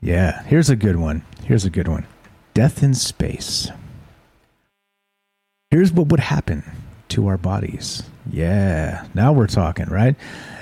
Yeah, 0.01 0.43
here's 0.45 0.71
a 0.71 0.77
good 0.77 0.97
one. 0.97 1.23
Here's 1.45 1.67
a 1.67 1.71
good 1.71 1.89
one. 1.89 2.07
Death 2.55 2.83
in 2.83 2.95
space. 2.95 3.71
Here's 5.71 5.93
what 5.93 6.09
would 6.09 6.21
happen 6.21 6.65
to 7.09 7.27
our 7.27 7.37
bodies. 7.37 8.03
Yeah, 8.33 9.07
now 9.15 9.33
we're 9.33 9.47
talking, 9.47 9.87
right? 9.87 10.17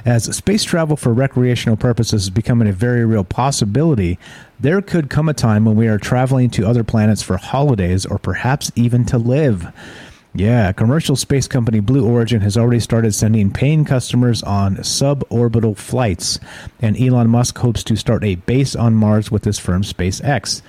As 0.04 0.24
space 0.36 0.64
travel 0.64 0.96
for 0.96 1.14
recreational 1.14 1.76
purposes 1.76 2.24
is 2.24 2.30
becoming 2.30 2.68
a 2.68 2.72
very 2.72 3.06
real 3.06 3.24
possibility, 3.24 4.18
there 4.60 4.82
could 4.82 5.08
come 5.08 5.28
a 5.28 5.34
time 5.34 5.64
when 5.64 5.76
we 5.76 5.88
are 5.88 5.98
traveling 5.98 6.50
to 6.50 6.66
other 6.66 6.84
planets 6.84 7.22
for 7.22 7.38
holidays 7.38 8.04
or 8.04 8.18
perhaps 8.18 8.70
even 8.74 9.06
to 9.06 9.18
live. 9.18 9.72
Yeah, 10.34 10.72
commercial 10.72 11.16
space 11.16 11.46
company 11.46 11.80
Blue 11.80 12.06
Origin 12.06 12.40
has 12.42 12.58
already 12.58 12.80
started 12.80 13.14
sending 13.14 13.50
paying 13.50 13.84
customers 13.84 14.42
on 14.42 14.76
suborbital 14.78 15.76
flights, 15.76 16.40
and 16.82 17.00
Elon 17.00 17.30
Musk 17.30 17.56
hopes 17.56 17.84
to 17.84 17.96
start 17.96 18.24
a 18.24 18.34
base 18.34 18.74
on 18.76 18.94
Mars 18.94 19.30
with 19.30 19.44
his 19.44 19.58
firm 19.58 19.82
SpaceX. 19.82 20.60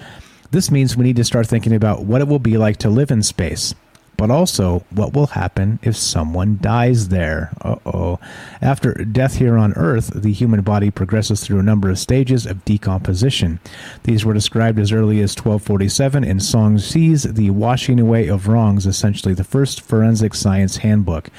This 0.52 0.72
means 0.72 0.96
we 0.96 1.04
need 1.04 1.16
to 1.16 1.24
start 1.24 1.48
thinking 1.48 1.74
about 1.74 2.06
what 2.06 2.22
it 2.22 2.28
will 2.28 2.40
be 2.40 2.58
like 2.58 2.78
to 2.78 2.90
live 2.90 3.12
in 3.12 3.24
space 3.24 3.74
but 4.18 4.32
also 4.32 4.84
what 4.90 5.14
will 5.14 5.28
happen 5.28 5.80
if 5.82 5.96
someone 5.96 6.58
dies 6.62 7.10
there. 7.10 7.52
Uh 7.62 7.76
oh. 7.86 8.20
After 8.62 8.94
death 8.94 9.36
here 9.36 9.58
on 9.58 9.74
Earth, 9.74 10.12
the 10.14 10.34
human 10.34 10.62
body 10.62 10.92
progresses 10.92 11.42
through 11.42 11.60
a 11.60 11.64
number 11.64 11.90
of 11.90 12.00
stages 12.00 12.46
of 12.46 12.64
decomposition. 12.66 13.60
These 14.04 14.26
were 14.26 14.34
described 14.34 14.80
as 14.80 14.92
early 14.92 15.22
as 15.22 15.32
1247 15.32 16.24
in 16.24 16.40
Song 16.40 16.78
Ci's 16.78 17.24
The 17.24 17.50
Washing 17.50 18.00
Away 18.00 18.28
of 18.28 18.48
Wrongs, 18.48 18.86
essentially 18.86 19.34
the 19.34 19.44
first 19.44 19.82
forensic 19.82 20.34
science 20.34 20.78
handbook. 20.78 21.30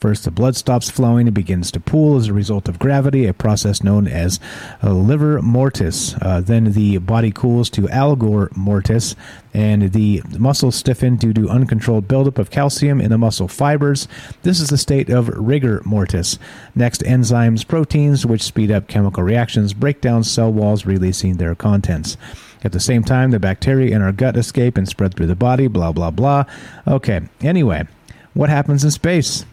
First, 0.00 0.24
the 0.24 0.30
blood 0.30 0.56
stops 0.56 0.90
flowing 0.90 1.26
and 1.26 1.34
begins 1.34 1.70
to 1.72 1.80
pool 1.80 2.16
as 2.16 2.28
a 2.28 2.32
result 2.32 2.68
of 2.68 2.78
gravity, 2.78 3.26
a 3.26 3.32
process 3.32 3.82
known 3.82 4.06
as 4.06 4.38
livor 4.82 5.40
mortis. 5.40 6.14
Uh, 6.20 6.40
then 6.40 6.72
the 6.72 6.98
body 6.98 7.30
cools 7.30 7.70
to 7.70 7.82
algor 7.82 8.54
mortis, 8.54 9.16
and 9.54 9.92
the 9.92 10.22
muscles 10.38 10.76
stiffen 10.76 11.16
due 11.16 11.32
to 11.32 11.48
uncontrolled 11.48 12.06
buildup 12.06 12.38
of 12.38 12.50
calcium 12.50 13.00
in 13.00 13.10
the 13.10 13.16
muscle 13.16 13.48
fibers. 13.48 14.06
This 14.42 14.60
is 14.60 14.68
the 14.68 14.76
state 14.76 15.08
of 15.08 15.28
rigor 15.28 15.80
mortis. 15.84 16.38
Next, 16.74 17.02
enzymes, 17.02 17.66
proteins, 17.66 18.26
which 18.26 18.42
speed 18.42 18.70
up 18.70 18.88
chemical 18.88 19.22
reactions, 19.22 19.72
break 19.72 20.02
down 20.02 20.24
cell 20.24 20.52
walls, 20.52 20.84
releasing 20.84 21.36
their 21.38 21.54
contents. 21.54 22.18
At 22.64 22.72
the 22.72 22.80
same 22.80 23.02
time, 23.02 23.30
the 23.30 23.38
bacteria 23.38 23.94
in 23.94 24.02
our 24.02 24.12
gut 24.12 24.36
escape 24.36 24.76
and 24.76 24.88
spread 24.88 25.14
through 25.14 25.28
the 25.28 25.36
body, 25.36 25.68
blah, 25.68 25.92
blah, 25.92 26.10
blah. 26.10 26.44
Okay, 26.86 27.20
anyway, 27.40 27.86
what 28.34 28.50
happens 28.50 28.84
in 28.84 28.90
space? 28.90 29.46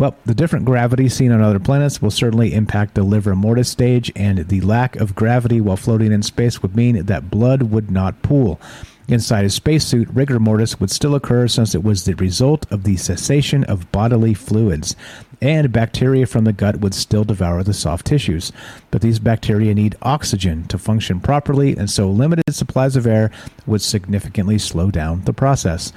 Well, 0.00 0.16
the 0.24 0.34
different 0.34 0.64
gravity 0.64 1.10
seen 1.10 1.30
on 1.30 1.42
other 1.42 1.58
planets 1.58 2.00
will 2.00 2.10
certainly 2.10 2.54
impact 2.54 2.94
the 2.94 3.02
livor 3.02 3.36
mortis 3.36 3.68
stage, 3.68 4.10
and 4.16 4.48
the 4.48 4.62
lack 4.62 4.96
of 4.96 5.14
gravity 5.14 5.60
while 5.60 5.76
floating 5.76 6.10
in 6.10 6.22
space 6.22 6.62
would 6.62 6.74
mean 6.74 7.04
that 7.04 7.30
blood 7.30 7.64
would 7.64 7.90
not 7.90 8.22
pool. 8.22 8.58
Inside 9.08 9.44
a 9.44 9.50
spacesuit, 9.50 10.08
rigor 10.08 10.40
mortis 10.40 10.80
would 10.80 10.90
still 10.90 11.14
occur 11.14 11.48
since 11.48 11.74
it 11.74 11.84
was 11.84 12.06
the 12.06 12.14
result 12.14 12.64
of 12.72 12.84
the 12.84 12.96
cessation 12.96 13.62
of 13.64 13.92
bodily 13.92 14.32
fluids, 14.32 14.96
and 15.42 15.70
bacteria 15.70 16.24
from 16.24 16.44
the 16.44 16.54
gut 16.54 16.80
would 16.80 16.94
still 16.94 17.24
devour 17.24 17.62
the 17.62 17.74
soft 17.74 18.06
tissues. 18.06 18.52
But 18.90 19.02
these 19.02 19.18
bacteria 19.18 19.74
need 19.74 19.96
oxygen 20.00 20.64
to 20.68 20.78
function 20.78 21.20
properly, 21.20 21.76
and 21.76 21.90
so 21.90 22.08
limited 22.10 22.54
supplies 22.54 22.96
of 22.96 23.06
air 23.06 23.30
would 23.66 23.82
significantly 23.82 24.56
slow 24.56 24.90
down 24.90 25.24
the 25.26 25.34
process. 25.34 25.92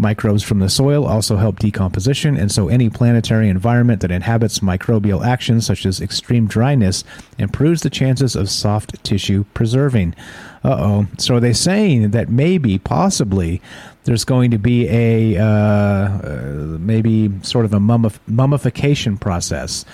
Microbes 0.00 0.44
from 0.44 0.60
the 0.60 0.68
soil 0.68 1.04
also 1.04 1.36
help 1.36 1.58
decomposition, 1.58 2.36
and 2.36 2.52
so 2.52 2.68
any 2.68 2.88
planetary 2.88 3.48
environment 3.48 4.00
that 4.00 4.12
inhabits 4.12 4.60
microbial 4.60 5.26
action, 5.26 5.60
such 5.60 5.84
as 5.84 6.00
extreme 6.00 6.46
dryness, 6.46 7.02
improves 7.36 7.82
the 7.82 7.90
chances 7.90 8.36
of 8.36 8.48
soft 8.48 9.02
tissue 9.02 9.44
preserving. 9.54 10.14
Uh 10.62 10.76
oh. 10.78 11.06
So 11.18 11.34
are 11.34 11.40
they 11.40 11.52
saying 11.52 12.12
that 12.12 12.28
maybe, 12.28 12.78
possibly, 12.78 13.60
there's 14.04 14.24
going 14.24 14.52
to 14.52 14.58
be 14.58 14.88
a 14.88 15.36
uh, 15.36 15.44
uh, 15.44 16.78
maybe 16.78 17.32
sort 17.42 17.64
of 17.64 17.74
a 17.74 17.78
mummif- 17.78 18.20
mummification 18.28 19.18
process? 19.18 19.84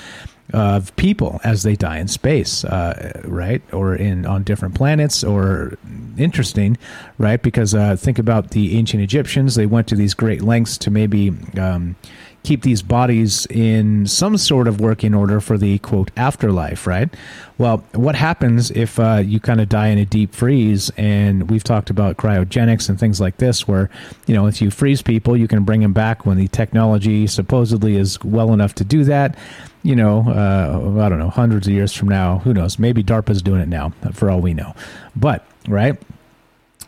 Of 0.53 0.95
people 0.97 1.41
as 1.43 1.63
they 1.63 1.75
die 1.75 1.99
in 1.99 2.09
space, 2.09 2.65
uh, 2.65 3.23
right, 3.25 3.63
or 3.73 3.95
in 3.95 4.27
on 4.27 4.43
different 4.43 4.75
planets, 4.75 5.25
or 5.25 5.79
interesting, 6.19 6.77
right? 7.19 7.43
Because 7.43 7.75
uh, 7.75 7.97
think 7.97 8.19
about 8.19 8.51
the 8.51 8.77
ancient 8.77 9.03
Egyptians; 9.03 9.55
they 9.55 9.67
went 9.67 9.89
to 9.89 9.97
these 9.97 10.15
great 10.15 10.43
lengths 10.43 10.77
to 10.79 10.91
maybe 10.91 11.33
um, 11.59 11.97
keep 12.45 12.63
these 12.63 12.83
bodies 12.83 13.47
in 13.47 14.07
some 14.07 14.37
sort 14.37 14.69
of 14.69 14.81
working 14.81 15.15
order 15.15 15.41
for 15.41 15.59
the 15.59 15.79
quote 15.79 16.11
afterlife, 16.17 16.87
right? 16.87 17.13
Well, 17.59 17.79
what 17.95 18.15
happens 18.15 18.71
if 18.71 19.01
uh, 19.01 19.23
you 19.25 19.41
kind 19.41 19.61
of 19.61 19.69
die 19.69 19.89
in 19.89 19.99
a 19.99 20.05
deep 20.05 20.35
freeze? 20.35 20.91
And 20.97 21.51
we've 21.51 21.65
talked 21.65 21.91
about 21.91 22.17
cryogenics 22.17 22.89
and 22.89 23.01
things 23.01 23.21
like 23.21 23.39
this, 23.39 23.67
where 23.67 23.91
you 24.27 24.35
know 24.35 24.47
if 24.47 24.63
you 24.63 24.71
freeze 24.71 25.03
people, 25.03 25.37
you 25.37 25.49
can 25.49 25.65
bring 25.65 25.81
them 25.81 25.93
back 25.93 26.25
when 26.25 26.37
the 26.37 26.49
technology 26.49 27.27
supposedly 27.27 27.97
is 27.97 28.23
well 28.23 28.53
enough 28.53 28.75
to 28.77 28.85
do 28.85 29.05
that 29.05 29.37
you 29.85 29.95
know, 29.95 30.21
uh, 30.21 31.03
I 31.05 31.11
don't 31.11 31.19
know, 31.19 31.29
hundreds 31.29 31.67
of 31.67 31.75
years 31.75 31.93
from 31.93 32.09
now, 32.09 32.39
who 32.39 32.55
knows? 32.55 32.79
Maybe 32.79 33.05
DARPA's 33.05 33.43
doing 33.43 33.61
it 33.61 33.69
now, 33.69 33.93
for 34.15 34.31
all 34.31 34.41
we 34.41 34.55
know. 34.55 34.75
But, 35.15 35.47
right? 35.69 36.01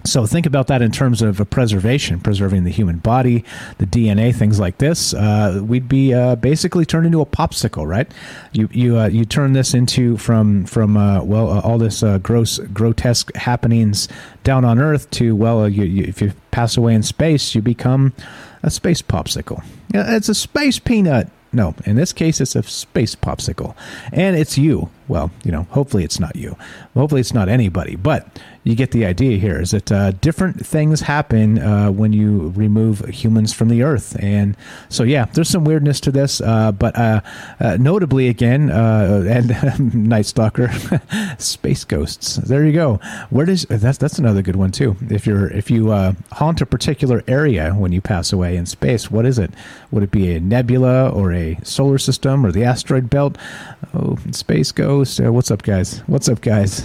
So 0.07 0.25
think 0.25 0.47
about 0.47 0.69
that 0.69 0.83
in 0.83 0.93
terms 0.93 1.21
of 1.21 1.49
preservation, 1.51 2.21
preserving 2.21 2.65
the 2.65 2.71
human 2.71 2.99
body, 2.99 3.45
the 3.79 3.87
DNA, 3.87 4.35
things 4.35 4.61
like 4.61 4.79
this. 4.79 5.13
Uh, 5.13 5.61
we'd 5.65 5.89
be 5.89 6.15
uh, 6.15 6.37
basically 6.37 6.85
turned 6.87 7.07
into 7.07 7.21
a 7.21 7.27
popsicle, 7.27 7.87
right? 7.87 8.11
You 8.53 8.69
you 8.73 8.99
uh, 8.99 9.09
you 9.09 9.25
turn 9.25 9.53
this 9.53 9.75
into 9.75 10.17
from 10.17 10.65
from 10.65 10.97
uh, 10.97 11.23
well 11.23 11.51
uh, 11.51 11.61
all 11.61 11.79
this 11.79 12.03
uh, 12.03 12.19
gross 12.19 12.59
grotesque 12.59 13.35
happenings 13.35 14.09
down 14.45 14.65
on 14.65 14.79
Earth 14.79 15.11
to 15.13 15.35
well 15.35 15.69
you, 15.69 15.85
you, 15.85 16.05
if 16.05 16.23
you 16.23 16.33
pass 16.51 16.77
away 16.77 16.95
in 16.95 17.03
space, 17.03 17.55
you 17.55 17.63
become 17.63 18.13
a 18.63 18.71
space 18.71 19.03
popsicle. 19.03 19.65
It's 19.93 20.29
a 20.29 20.35
space 20.35 20.79
peanut. 20.79 21.31
No, 21.53 21.75
in 21.85 21.97
this 21.97 22.13
case, 22.13 22.41
it's 22.41 22.55
a 22.55 22.63
space 22.63 23.15
popsicle. 23.15 23.75
And 24.13 24.37
it's 24.37 24.59
you. 24.59 24.91
Well, 25.09 25.31
you 25.45 25.53
know, 25.53 25.63
hopefully 25.71 26.05
it's 26.05 26.19
not 26.19 26.37
you. 26.37 26.57
Hopefully 26.95 27.21
it's 27.21 27.35
not 27.35 27.49
anybody. 27.49 27.97
But 27.97 28.29
you 28.67 28.75
get 28.75 28.91
the 28.91 29.07
idea 29.07 29.39
here 29.39 29.61
is 29.61 29.71
that 29.71 29.93
uh, 29.93 30.11
different 30.11 30.67
things 30.67 31.03
happen 31.03 31.61
uh, 31.61 31.89
when 31.93 32.13
you 32.13 32.53
remove 32.57 32.99
humans 33.09 33.53
from 33.53 33.69
the 33.69 33.85
earth. 33.85 34.17
And 34.19 34.57
so, 34.89 35.05
yeah, 35.05 35.27
there's 35.27 35.49
some 35.49 35.65
weirdness 35.65 36.01
to 36.01 36.11
this. 36.11 36.41
Uh, 36.41 36.73
but 36.73 36.99
uh, 36.99 37.21
uh, 37.61 37.77
notably, 37.79 38.29
again, 38.29 38.73
uh, 38.73 39.25
and 39.29 39.95
Night 40.09 40.27
Stalker, 40.27 40.69
space 41.39 41.85
ghosts. 41.85 42.37
There 42.37 42.65
you 42.65 42.73
go. 42.73 42.97
Where 43.31 43.47
does 43.47 43.67
that's 43.69 43.99
that's 43.99 44.19
another 44.19 44.43
good 44.43 44.57
one 44.57 44.73
too. 44.73 44.97
If 45.11 45.27
you're 45.29 45.49
if 45.53 45.71
you 45.71 45.93
haunt 46.33 46.61
a 46.61 46.67
particular 46.67 47.23
area 47.29 47.73
when 47.73 47.93
you 47.93 48.01
pass 48.01 48.33
away 48.33 48.57
in 48.57 48.67
space, 48.67 49.11
what 49.13 49.27
is 49.27 49.39
it? 49.39 49.53
Would 49.93 50.03
it 50.03 50.11
be 50.11 50.35
a 50.35 50.41
nebula 50.41 51.09
or 51.11 51.33
a 51.33 51.57
solar 51.63 51.99
system 51.99 52.45
or 52.45 52.51
the 52.51 52.65
asteroid 52.65 53.09
belt? 53.09 53.39
Oh, 53.95 54.19
space 54.33 54.73
ghosts 54.73 54.96
host. 54.97 55.21
Uh, 55.21 55.31
what's 55.31 55.51
up, 55.51 55.63
guys? 55.63 55.99
What's 56.07 56.27
up, 56.29 56.41
guys? 56.41 56.83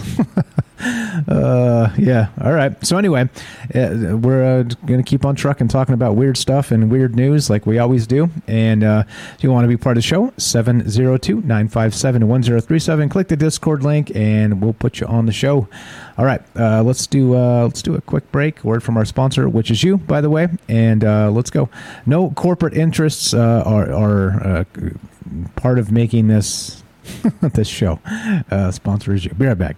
uh, 1.28 1.92
yeah. 1.98 2.28
All 2.42 2.52
right. 2.52 2.76
So 2.86 2.98
anyway, 2.98 3.30
uh, 3.74 4.18
we're 4.18 4.60
uh, 4.60 4.64
to 4.88 5.04
keep 5.04 5.26
on 5.26 5.36
trucking, 5.36 5.70
talking 5.70 5.94
about 5.94 6.18
weird 6.18 6.38
stuff 6.38 6.72
and 6.72 6.92
weird 6.92 7.16
news 7.16 7.50
like 7.50 7.66
we 7.66 7.80
always 7.80 8.06
do. 8.06 8.30
And 8.48 8.84
uh, 8.84 9.06
if 9.34 9.44
you 9.44 9.52
want 9.52 9.64
to 9.64 9.70
be 9.70 9.78
part 9.78 9.96
of 9.96 10.04
the 10.04 10.08
show, 10.08 10.28
702-957-1037. 10.32 13.12
Click 13.12 13.30
the 13.30 13.38
Discord 13.38 13.84
link 13.84 14.12
and 14.14 14.62
we'll 14.62 14.74
put 14.74 15.00
you 15.00 15.08
on 15.08 15.26
the 15.26 15.32
show. 15.32 15.70
All 16.18 16.26
right. 16.26 16.42
Uh, 16.58 16.84
let's 16.84 17.08
do 17.08 17.36
let's 17.36 17.82
do 17.82 17.96
a 17.96 18.02
quick 18.02 18.30
break. 18.34 18.62
Word 18.66 18.84
from 18.84 18.98
our 18.98 19.06
sponsor, 19.06 19.48
which 19.48 19.72
is 19.72 19.84
you, 19.84 19.96
by 19.98 20.20
the 20.20 20.30
way. 20.30 20.50
And 20.68 21.04
let's 21.34 21.50
go. 21.50 21.70
No 22.06 22.32
corporate 22.32 22.74
interests 22.74 23.34
are, 23.34 23.90
are 23.90 24.66
part 25.56 25.80
of 25.80 25.94
making 25.94 26.28
this 26.28 26.81
this 27.54 27.68
show. 27.68 28.00
Uh, 28.50 28.72
sponsor 28.72 29.14
is 29.14 29.26
you. 29.26 29.32
Be 29.34 29.46
right 29.46 29.58
back. 29.58 29.78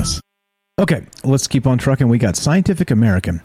Okay, 0.79 1.05
let's 1.23 1.47
keep 1.47 1.67
on 1.67 1.77
trucking. 1.77 2.07
We 2.07 2.17
got 2.17 2.35
Scientific 2.35 2.89
American. 2.89 3.41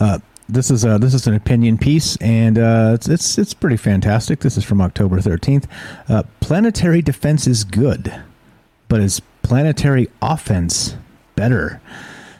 Uh, 0.00 0.18
this 0.48 0.72
is 0.72 0.84
uh, 0.84 0.98
this 0.98 1.14
is 1.14 1.28
an 1.28 1.34
opinion 1.34 1.78
piece, 1.78 2.16
and 2.16 2.58
uh, 2.58 2.92
it's, 2.94 3.08
it's 3.08 3.38
it's 3.38 3.54
pretty 3.54 3.76
fantastic. 3.76 4.40
This 4.40 4.56
is 4.56 4.64
from 4.64 4.80
October 4.80 5.20
thirteenth. 5.20 5.68
Uh, 6.08 6.24
planetary 6.40 7.00
defense 7.00 7.46
is 7.46 7.62
good, 7.62 8.12
but 8.88 9.00
is 9.00 9.20
planetary 9.42 10.08
offense 10.20 10.96
better? 11.36 11.80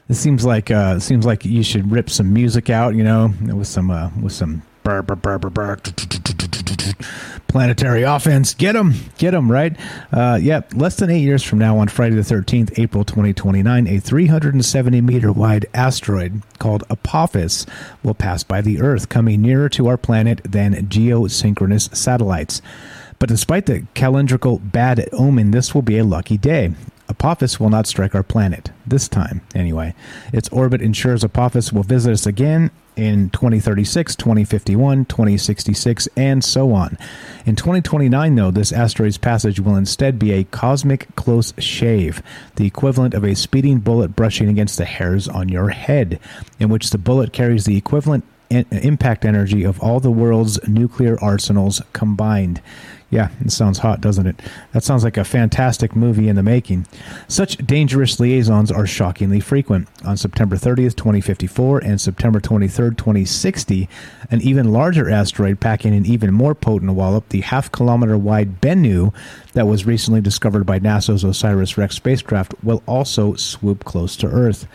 It 0.08 0.14
seems 0.14 0.44
like 0.44 0.72
uh, 0.72 0.98
seems 0.98 1.24
like 1.24 1.44
you 1.44 1.62
should 1.62 1.92
rip 1.92 2.10
some 2.10 2.32
music 2.32 2.68
out, 2.70 2.96
you 2.96 3.04
know, 3.04 3.32
with 3.42 3.68
some 3.68 3.92
uh, 3.92 4.10
with 4.20 4.32
some 4.32 4.62
planetary 7.50 8.02
offense. 8.02 8.54
Get 8.54 8.72
them, 8.72 8.94
get 9.18 9.32
them, 9.32 9.50
right? 9.50 9.76
Uh, 10.12 10.38
yeah, 10.40 10.62
less 10.74 10.96
than 10.96 11.10
eight 11.10 11.22
years 11.22 11.42
from 11.42 11.58
now, 11.58 11.78
on 11.78 11.88
Friday 11.88 12.14
the 12.14 12.22
13th, 12.22 12.78
April 12.78 13.04
2029, 13.04 13.88
a 13.88 13.98
370 13.98 15.00
meter 15.00 15.32
wide 15.32 15.66
asteroid 15.74 16.42
called 16.58 16.84
Apophis 16.88 17.66
will 18.02 18.14
pass 18.14 18.42
by 18.44 18.60
the 18.60 18.80
Earth, 18.80 19.08
coming 19.08 19.42
nearer 19.42 19.68
to 19.70 19.88
our 19.88 19.96
planet 19.96 20.40
than 20.44 20.74
geosynchronous 20.86 21.94
satellites. 21.94 22.62
But 23.18 23.28
despite 23.28 23.66
the 23.66 23.80
calendrical 23.94 24.60
bad 24.72 25.08
omen, 25.12 25.50
this 25.50 25.74
will 25.74 25.82
be 25.82 25.98
a 25.98 26.04
lucky 26.04 26.38
day. 26.38 26.72
Apophis 27.08 27.58
will 27.58 27.70
not 27.70 27.88
strike 27.88 28.14
our 28.14 28.22
planet, 28.22 28.70
this 28.86 29.08
time, 29.08 29.40
anyway. 29.54 29.94
Its 30.32 30.48
orbit 30.50 30.80
ensures 30.80 31.24
Apophis 31.24 31.72
will 31.72 31.82
visit 31.82 32.12
us 32.12 32.24
again 32.24 32.70
in 33.00 33.30
2036, 33.30 34.14
2051, 34.14 35.06
2066, 35.06 36.08
and 36.18 36.44
so 36.44 36.72
on. 36.72 36.98
In 37.46 37.56
2029, 37.56 38.34
though, 38.34 38.50
this 38.50 38.72
asteroid's 38.72 39.16
passage 39.16 39.58
will 39.58 39.74
instead 39.74 40.18
be 40.18 40.32
a 40.32 40.44
cosmic 40.44 41.08
close 41.16 41.54
shave, 41.56 42.22
the 42.56 42.66
equivalent 42.66 43.14
of 43.14 43.24
a 43.24 43.34
speeding 43.34 43.78
bullet 43.78 44.14
brushing 44.14 44.50
against 44.50 44.76
the 44.76 44.84
hairs 44.84 45.28
on 45.28 45.48
your 45.48 45.70
head, 45.70 46.20
in 46.58 46.68
which 46.68 46.90
the 46.90 46.98
bullet 46.98 47.32
carries 47.32 47.64
the 47.64 47.78
equivalent 47.78 48.22
impact 48.50 49.24
energy 49.24 49.64
of 49.64 49.80
all 49.80 50.00
the 50.00 50.10
world's 50.10 50.66
nuclear 50.68 51.18
arsenals 51.22 51.80
combined. 51.92 52.60
Yeah, 53.10 53.30
it 53.40 53.50
sounds 53.50 53.78
hot, 53.78 54.00
doesn't 54.00 54.28
it? 54.28 54.40
That 54.72 54.84
sounds 54.84 55.02
like 55.02 55.16
a 55.16 55.24
fantastic 55.24 55.96
movie 55.96 56.28
in 56.28 56.36
the 56.36 56.44
making. 56.44 56.86
Such 57.26 57.56
dangerous 57.58 58.20
liaisons 58.20 58.70
are 58.70 58.86
shockingly 58.86 59.40
frequent. 59.40 59.88
On 60.04 60.16
September 60.16 60.54
30th, 60.54 60.94
2054, 60.94 61.80
and 61.80 62.00
September 62.00 62.38
23rd, 62.38 62.96
2060, 62.96 63.88
an 64.30 64.40
even 64.42 64.72
larger 64.72 65.10
asteroid 65.10 65.58
packing 65.58 65.92
an 65.92 66.06
even 66.06 66.32
more 66.32 66.54
potent 66.54 66.92
wallop, 66.92 67.28
the 67.30 67.40
half 67.40 67.72
kilometer 67.72 68.16
wide 68.16 68.60
Bennu, 68.60 69.12
that 69.54 69.66
was 69.66 69.84
recently 69.84 70.20
discovered 70.20 70.64
by 70.64 70.78
NASA's 70.78 71.24
OSIRIS 71.24 71.76
REx 71.76 71.96
spacecraft, 71.96 72.54
will 72.62 72.82
also 72.86 73.34
swoop 73.34 73.84
close 73.84 74.14
to 74.16 74.28
Earth. 74.28 74.68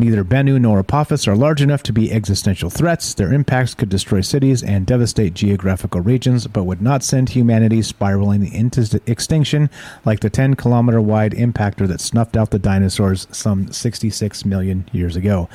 Neither 0.00 0.24
Bennu 0.24 0.58
nor 0.58 0.78
Apophis 0.78 1.28
are 1.28 1.36
large 1.36 1.60
enough 1.60 1.82
to 1.82 1.92
be 1.92 2.10
existential 2.10 2.70
threats. 2.70 3.12
Their 3.12 3.34
impacts 3.34 3.74
could 3.74 3.90
destroy 3.90 4.22
cities 4.22 4.62
and 4.62 4.86
devastate 4.86 5.34
geographical 5.34 6.00
regions, 6.00 6.46
but 6.46 6.64
would 6.64 6.80
not 6.80 7.02
send 7.02 7.28
humanity 7.28 7.82
spiraling 7.82 8.50
into 8.50 8.98
extinction 9.06 9.68
like 10.06 10.20
the 10.20 10.30
10 10.30 10.54
kilometer 10.54 11.02
wide 11.02 11.32
impactor 11.32 11.86
that 11.86 12.00
snuffed 12.00 12.34
out 12.34 12.50
the 12.50 12.58
dinosaurs 12.58 13.26
some 13.30 13.70
66 13.70 14.46
million 14.46 14.88
years 14.90 15.16
ago. 15.16 15.50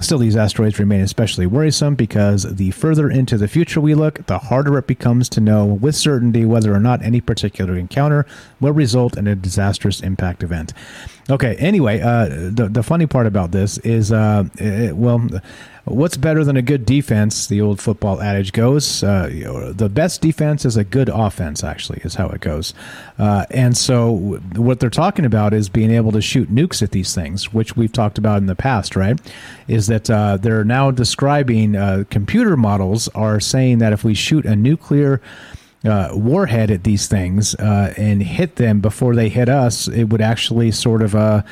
Still, 0.00 0.18
these 0.18 0.36
asteroids 0.36 0.80
remain 0.80 1.00
especially 1.00 1.46
worrisome 1.46 1.94
because 1.94 2.42
the 2.56 2.72
further 2.72 3.08
into 3.08 3.38
the 3.38 3.46
future 3.46 3.80
we 3.80 3.94
look, 3.94 4.26
the 4.26 4.38
harder 4.38 4.76
it 4.78 4.88
becomes 4.88 5.28
to 5.28 5.40
know 5.40 5.64
with 5.64 5.94
certainty 5.94 6.44
whether 6.44 6.74
or 6.74 6.80
not 6.80 7.02
any 7.02 7.20
particular 7.20 7.76
encounter 7.76 8.26
will 8.58 8.72
result 8.72 9.16
in 9.16 9.28
a 9.28 9.36
disastrous 9.36 10.00
impact 10.00 10.42
event. 10.42 10.72
Okay, 11.30 11.54
anyway, 11.56 12.00
uh, 12.00 12.26
the, 12.28 12.68
the 12.70 12.82
funny 12.82 13.06
part 13.06 13.26
about 13.26 13.52
this 13.52 13.78
is, 13.78 14.10
uh, 14.10 14.44
it, 14.56 14.96
well, 14.96 15.28
what's 15.84 16.16
better 16.16 16.42
than 16.44 16.56
a 16.56 16.62
good 16.62 16.84
defense? 16.84 17.46
The 17.46 17.60
old 17.60 17.80
football 17.80 18.20
adage 18.20 18.52
goes. 18.52 19.04
Uh, 19.04 19.72
the 19.74 19.88
best 19.88 20.20
defense 20.20 20.64
is 20.64 20.76
a 20.76 20.82
good 20.82 21.08
offense, 21.08 21.62
actually, 21.62 22.00
is 22.02 22.16
how 22.16 22.28
it 22.30 22.40
goes. 22.40 22.74
Uh, 23.18 23.46
and 23.50 23.76
so, 23.76 24.40
what 24.56 24.80
they're 24.80 24.90
talking 24.90 25.24
about 25.24 25.54
is 25.54 25.68
being 25.68 25.92
able 25.92 26.10
to 26.10 26.20
shoot 26.20 26.52
nukes 26.52 26.82
at 26.82 26.90
these 26.90 27.14
things, 27.14 27.52
which 27.52 27.76
we've 27.76 27.92
talked 27.92 28.18
about 28.18 28.38
in 28.38 28.46
the 28.46 28.56
past, 28.56 28.96
right? 28.96 29.20
Is 29.68 29.86
that 29.86 30.10
uh, 30.10 30.38
they're 30.38 30.64
now 30.64 30.90
describing 30.90 31.76
uh, 31.76 32.02
computer 32.10 32.56
models 32.56 33.06
are 33.08 33.38
saying 33.38 33.78
that 33.78 33.92
if 33.92 34.02
we 34.02 34.14
shoot 34.14 34.44
a 34.44 34.56
nuclear 34.56 35.20
uh, 35.84 36.10
warhead 36.12 36.70
at 36.70 36.84
these 36.84 37.08
things 37.08 37.54
uh, 37.56 37.92
and 37.96 38.22
hit 38.22 38.56
them 38.56 38.80
before 38.80 39.14
they 39.14 39.28
hit 39.28 39.48
us, 39.48 39.88
it 39.88 40.04
would 40.04 40.20
actually 40.20 40.70
sort 40.70 41.02
of 41.02 41.14
uh, 41.14 41.42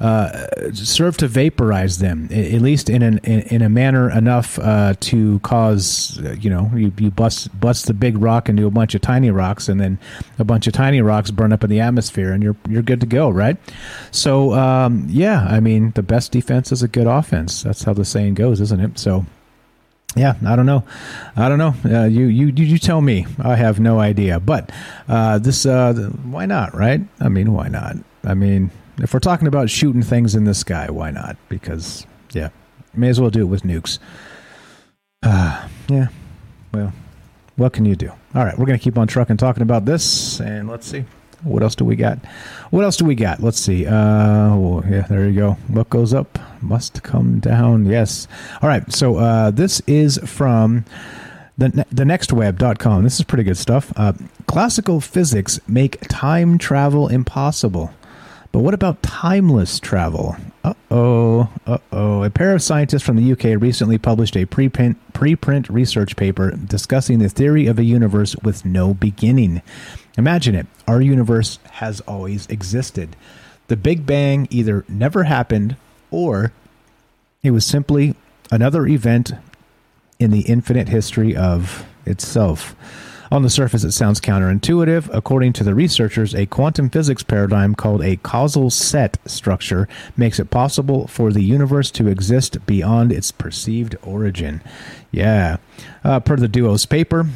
uh 0.00 0.46
serve 0.72 1.16
to 1.16 1.28
vaporize 1.28 1.98
them, 1.98 2.28
at 2.32 2.60
least 2.60 2.88
in 2.90 3.02
an 3.02 3.18
in, 3.18 3.62
a 3.62 3.68
manner 3.68 4.10
enough 4.10 4.58
uh, 4.58 4.94
to 5.00 5.38
cause 5.40 6.20
you 6.40 6.50
know 6.50 6.70
you, 6.74 6.92
you 6.98 7.10
bust 7.10 7.48
bust 7.60 7.86
the 7.86 7.94
big 7.94 8.18
rock 8.18 8.48
into 8.48 8.66
a 8.66 8.70
bunch 8.70 8.94
of 8.94 9.00
tiny 9.00 9.30
rocks, 9.30 9.68
and 9.68 9.80
then 9.80 9.98
a 10.38 10.44
bunch 10.44 10.66
of 10.66 10.72
tiny 10.72 11.00
rocks 11.00 11.30
burn 11.30 11.52
up 11.52 11.62
in 11.62 11.70
the 11.70 11.80
atmosphere, 11.80 12.32
and 12.32 12.42
you're 12.42 12.56
you're 12.68 12.82
good 12.82 13.00
to 13.00 13.06
go, 13.06 13.30
right? 13.30 13.56
So 14.10 14.54
um, 14.54 15.06
yeah, 15.08 15.46
I 15.48 15.60
mean 15.60 15.92
the 15.92 16.02
best 16.02 16.32
defense 16.32 16.72
is 16.72 16.82
a 16.82 16.88
good 16.88 17.06
offense. 17.06 17.62
That's 17.62 17.84
how 17.84 17.94
the 17.94 18.04
saying 18.04 18.34
goes, 18.34 18.60
isn't 18.60 18.80
it? 18.80 18.98
So 18.98 19.26
yeah, 20.14 20.34
I 20.44 20.56
don't 20.56 20.66
know. 20.66 20.84
I 21.36 21.48
don't 21.48 21.58
know. 21.58 21.74
Uh, 21.84 22.04
you, 22.04 22.26
you, 22.26 22.46
you 22.46 22.78
tell 22.78 23.00
me. 23.00 23.26
I 23.38 23.56
have 23.56 23.80
no 23.80 23.98
idea. 23.98 24.40
But 24.40 24.70
uh, 25.08 25.38
this, 25.38 25.64
uh, 25.64 25.94
why 26.24 26.46
not? 26.46 26.74
Right? 26.74 27.00
I 27.20 27.28
mean, 27.28 27.52
why 27.52 27.68
not? 27.68 27.96
I 28.24 28.34
mean, 28.34 28.70
if 28.98 29.14
we're 29.14 29.20
talking 29.20 29.48
about 29.48 29.70
shooting 29.70 30.02
things 30.02 30.34
in 30.34 30.44
the 30.44 30.54
sky, 30.54 30.90
why 30.90 31.10
not? 31.10 31.36
Because 31.48 32.06
yeah, 32.32 32.50
may 32.94 33.08
as 33.08 33.20
well 33.20 33.30
do 33.30 33.40
it 33.40 33.46
with 33.46 33.62
nukes. 33.62 33.98
Uh, 35.22 35.68
yeah. 35.88 36.08
Well, 36.72 36.92
what 37.56 37.72
can 37.72 37.84
you 37.84 37.96
do? 37.96 38.10
All 38.34 38.44
right, 38.44 38.58
we're 38.58 38.66
gonna 38.66 38.78
keep 38.78 38.98
on 38.98 39.06
trucking, 39.06 39.36
talking 39.36 39.62
about 39.62 39.84
this, 39.84 40.40
and 40.40 40.68
let's 40.68 40.86
see. 40.86 41.04
What 41.44 41.62
else 41.62 41.74
do 41.74 41.84
we 41.84 41.96
got? 41.96 42.18
What 42.70 42.84
else 42.84 42.96
do 42.96 43.04
we 43.04 43.14
got? 43.14 43.42
Let's 43.42 43.60
see. 43.60 43.86
Uh, 43.86 44.56
well, 44.56 44.84
yeah, 44.88 45.02
there 45.02 45.28
you 45.28 45.38
go. 45.38 45.52
What 45.68 45.90
goes 45.90 46.14
up 46.14 46.38
must 46.60 47.02
come 47.02 47.40
down. 47.40 47.86
Yes. 47.86 48.28
All 48.60 48.68
right. 48.68 48.90
So 48.92 49.16
uh, 49.16 49.50
this 49.50 49.80
is 49.86 50.18
from 50.24 50.84
the 51.58 51.68
the 51.90 52.04
nextweb.com. 52.04 53.02
This 53.02 53.18
is 53.18 53.24
pretty 53.24 53.44
good 53.44 53.58
stuff. 53.58 53.92
Uh, 53.96 54.12
classical 54.46 55.00
physics 55.00 55.60
make 55.66 56.00
time 56.08 56.58
travel 56.58 57.08
impossible. 57.08 57.92
But 58.52 58.60
what 58.60 58.74
about 58.74 59.02
timeless 59.02 59.80
travel? 59.80 60.36
Uh 60.62 60.74
oh, 60.90 61.48
uh 61.66 61.78
oh. 61.90 62.22
A 62.22 62.28
pair 62.28 62.54
of 62.54 62.62
scientists 62.62 63.02
from 63.02 63.16
the 63.16 63.32
UK 63.32 63.60
recently 63.60 63.96
published 63.96 64.36
a 64.36 64.44
preprint, 64.44 64.96
preprint 65.14 65.70
research 65.70 66.16
paper 66.16 66.50
discussing 66.50 67.18
the 67.18 67.30
theory 67.30 67.66
of 67.66 67.78
a 67.78 67.84
universe 67.84 68.36
with 68.42 68.66
no 68.66 68.92
beginning. 68.92 69.62
Imagine 70.16 70.54
it. 70.54 70.66
Our 70.86 71.00
universe 71.00 71.58
has 71.72 72.00
always 72.02 72.46
existed. 72.46 73.16
The 73.68 73.76
Big 73.76 74.04
Bang 74.04 74.46
either 74.50 74.84
never 74.88 75.24
happened 75.24 75.76
or 76.10 76.52
it 77.42 77.50
was 77.50 77.64
simply 77.64 78.14
another 78.50 78.86
event 78.86 79.32
in 80.18 80.30
the 80.30 80.42
infinite 80.42 80.88
history 80.88 81.34
of 81.34 81.86
itself. 82.06 82.76
On 83.32 83.42
the 83.42 83.48
surface, 83.48 83.82
it 83.82 83.92
sounds 83.92 84.20
counterintuitive. 84.20 85.08
According 85.10 85.54
to 85.54 85.64
the 85.64 85.74
researchers, 85.74 86.34
a 86.34 86.44
quantum 86.44 86.90
physics 86.90 87.22
paradigm 87.22 87.74
called 87.74 88.02
a 88.02 88.16
causal 88.16 88.68
set 88.68 89.16
structure 89.24 89.88
makes 90.18 90.38
it 90.38 90.50
possible 90.50 91.06
for 91.06 91.32
the 91.32 91.42
universe 91.42 91.90
to 91.92 92.08
exist 92.08 92.66
beyond 92.66 93.10
its 93.10 93.32
perceived 93.32 93.96
origin. 94.02 94.60
Yeah. 95.10 95.56
Uh, 96.04 96.20
per 96.20 96.36
the 96.36 96.46
duo's 96.46 96.84
paper, 96.84 97.26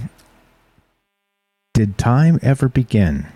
did 1.77 1.99
time 1.99 2.39
ever 2.41 2.71
begin? 2.71 3.27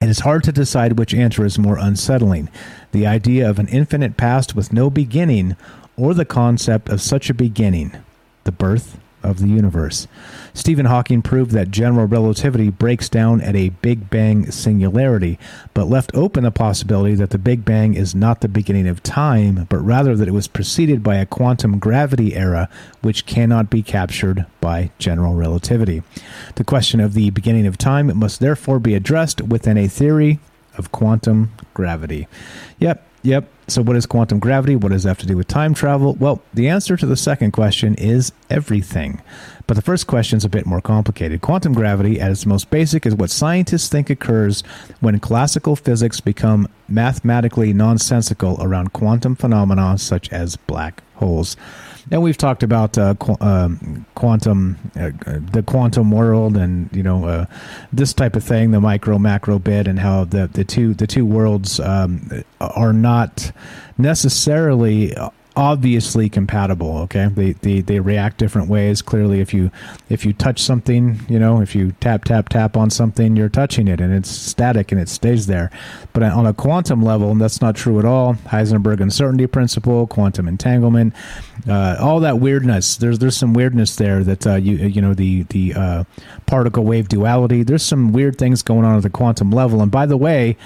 It 0.00 0.08
is 0.08 0.18
hard 0.18 0.42
to 0.42 0.50
decide 0.50 0.98
which 0.98 1.14
answer 1.14 1.44
is 1.44 1.60
more 1.60 1.78
unsettling 1.78 2.48
the 2.90 3.06
idea 3.06 3.48
of 3.48 3.60
an 3.60 3.68
infinite 3.68 4.16
past 4.16 4.56
with 4.56 4.72
no 4.72 4.90
beginning, 4.90 5.56
or 5.96 6.12
the 6.12 6.24
concept 6.24 6.88
of 6.88 7.00
such 7.00 7.30
a 7.30 7.34
beginning, 7.34 7.92
the 8.42 8.50
birth 8.50 8.98
of 9.22 9.38
the 9.38 9.48
universe. 9.48 10.06
Stephen 10.54 10.86
Hawking 10.86 11.22
proved 11.22 11.50
that 11.52 11.70
general 11.70 12.06
relativity 12.06 12.70
breaks 12.70 13.08
down 13.08 13.40
at 13.40 13.54
a 13.54 13.68
Big 13.68 14.10
Bang 14.10 14.50
singularity, 14.50 15.38
but 15.74 15.88
left 15.88 16.10
open 16.14 16.44
the 16.44 16.50
possibility 16.50 17.14
that 17.14 17.30
the 17.30 17.38
Big 17.38 17.64
Bang 17.64 17.94
is 17.94 18.14
not 18.14 18.40
the 18.40 18.48
beginning 18.48 18.88
of 18.88 19.02
time, 19.02 19.66
but 19.68 19.78
rather 19.78 20.16
that 20.16 20.28
it 20.28 20.32
was 20.32 20.48
preceded 20.48 21.02
by 21.02 21.16
a 21.16 21.26
quantum 21.26 21.78
gravity 21.78 22.34
era 22.34 22.68
which 23.02 23.26
cannot 23.26 23.70
be 23.70 23.82
captured 23.82 24.46
by 24.60 24.90
general 24.98 25.34
relativity. 25.34 26.02
The 26.56 26.64
question 26.64 27.00
of 27.00 27.14
the 27.14 27.30
beginning 27.30 27.66
of 27.66 27.78
time 27.78 28.16
must 28.18 28.40
therefore 28.40 28.78
be 28.78 28.94
addressed 28.94 29.40
within 29.42 29.78
a 29.78 29.88
theory 29.88 30.38
of 30.76 30.92
quantum 30.92 31.52
gravity. 31.74 32.28
Yep, 32.78 33.04
Yep. 33.22 33.48
So, 33.68 33.82
what 33.82 33.96
is 33.96 34.06
quantum 34.06 34.38
gravity? 34.38 34.76
What 34.76 34.92
does 34.92 35.04
that 35.04 35.10
have 35.10 35.18
to 35.18 35.26
do 35.26 35.36
with 35.36 35.46
time 35.46 35.74
travel? 35.74 36.14
Well, 36.14 36.42
the 36.54 36.68
answer 36.68 36.96
to 36.96 37.06
the 37.06 37.16
second 37.16 37.52
question 37.52 37.94
is 37.94 38.32
everything. 38.48 39.20
But 39.66 39.74
the 39.74 39.82
first 39.82 40.08
question 40.08 40.38
is 40.38 40.44
a 40.44 40.48
bit 40.48 40.66
more 40.66 40.80
complicated. 40.80 41.42
Quantum 41.42 41.74
gravity, 41.74 42.20
at 42.20 42.32
its 42.32 42.44
most 42.44 42.70
basic, 42.70 43.06
is 43.06 43.14
what 43.14 43.30
scientists 43.30 43.88
think 43.88 44.10
occurs 44.10 44.62
when 44.98 45.20
classical 45.20 45.76
physics 45.76 46.18
become 46.18 46.66
mathematically 46.88 47.72
nonsensical 47.72 48.58
around 48.60 48.92
quantum 48.92 49.36
phenomena 49.36 49.96
such 49.98 50.28
as 50.30 50.56
black 50.56 51.04
holes. 51.16 51.56
And 52.10 52.22
we've 52.22 52.36
talked 52.36 52.62
about 52.64 52.98
uh, 52.98 53.14
qu- 53.14 53.36
um, 53.40 54.04
quantum, 54.16 54.76
uh, 54.98 55.10
the 55.52 55.62
quantum 55.64 56.10
world, 56.10 56.56
and 56.56 56.88
you 56.92 57.02
know 57.04 57.24
uh, 57.24 57.46
this 57.92 58.12
type 58.12 58.34
of 58.34 58.42
thing, 58.42 58.72
the 58.72 58.80
micro 58.80 59.18
macro 59.18 59.58
bit, 59.58 59.86
and 59.86 59.98
how 60.00 60.24
the 60.24 60.48
the 60.48 60.64
two 60.64 60.94
the 60.94 61.06
two 61.06 61.24
worlds 61.24 61.78
um, 61.78 62.42
are 62.60 62.92
not 62.92 63.52
necessarily 63.96 65.14
obviously 65.56 66.28
compatible 66.28 66.98
okay? 66.98 67.26
They, 67.26 67.52
they 67.52 67.80
they 67.80 68.00
react 68.00 68.38
different 68.38 68.68
ways. 68.68 69.02
Clearly 69.02 69.40
if 69.40 69.52
you 69.52 69.70
if 70.08 70.24
you 70.24 70.32
touch 70.32 70.62
something 70.62 71.20
you 71.28 71.38
know 71.38 71.60
if 71.60 71.74
you 71.74 71.92
tap 72.00 72.24
tap 72.24 72.48
tap 72.48 72.76
on 72.76 72.90
something 72.90 73.36
you're 73.36 73.48
touching 73.48 73.88
it 73.88 74.00
and 74.00 74.12
it's 74.12 74.30
static 74.30 74.92
and 74.92 75.00
it 75.00 75.08
stays 75.08 75.46
there. 75.46 75.70
But 76.12 76.22
on 76.22 76.46
a 76.46 76.54
quantum 76.54 77.02
level 77.02 77.30
and 77.30 77.40
that's 77.40 77.60
not 77.60 77.76
true 77.76 77.98
at 77.98 78.04
all 78.04 78.34
heisenberg 78.34 79.00
uncertainty 79.00 79.46
principle 79.46 80.06
quantum 80.06 80.48
entanglement 80.48 81.14
uh, 81.68 81.96
all 82.00 82.20
that 82.20 82.38
weirdness. 82.38 82.96
There's 82.96 83.18
there's 83.18 83.36
some 83.36 83.52
weirdness 83.52 83.96
there 83.96 84.24
that 84.24 84.46
uh, 84.46 84.54
you 84.54 84.76
you 84.76 85.02
know 85.02 85.14
the 85.14 85.44
the 85.44 85.74
uh, 85.74 86.04
particle 86.46 86.84
wave 86.84 87.08
duality. 87.08 87.62
There's 87.62 87.82
some 87.82 88.12
weird 88.12 88.38
things 88.38 88.62
going 88.62 88.84
on 88.84 88.96
at 88.96 89.02
the 89.02 89.10
quantum 89.10 89.50
level. 89.50 89.82
And 89.82 89.90
by 89.90 90.06
the 90.06 90.16
way 90.16 90.56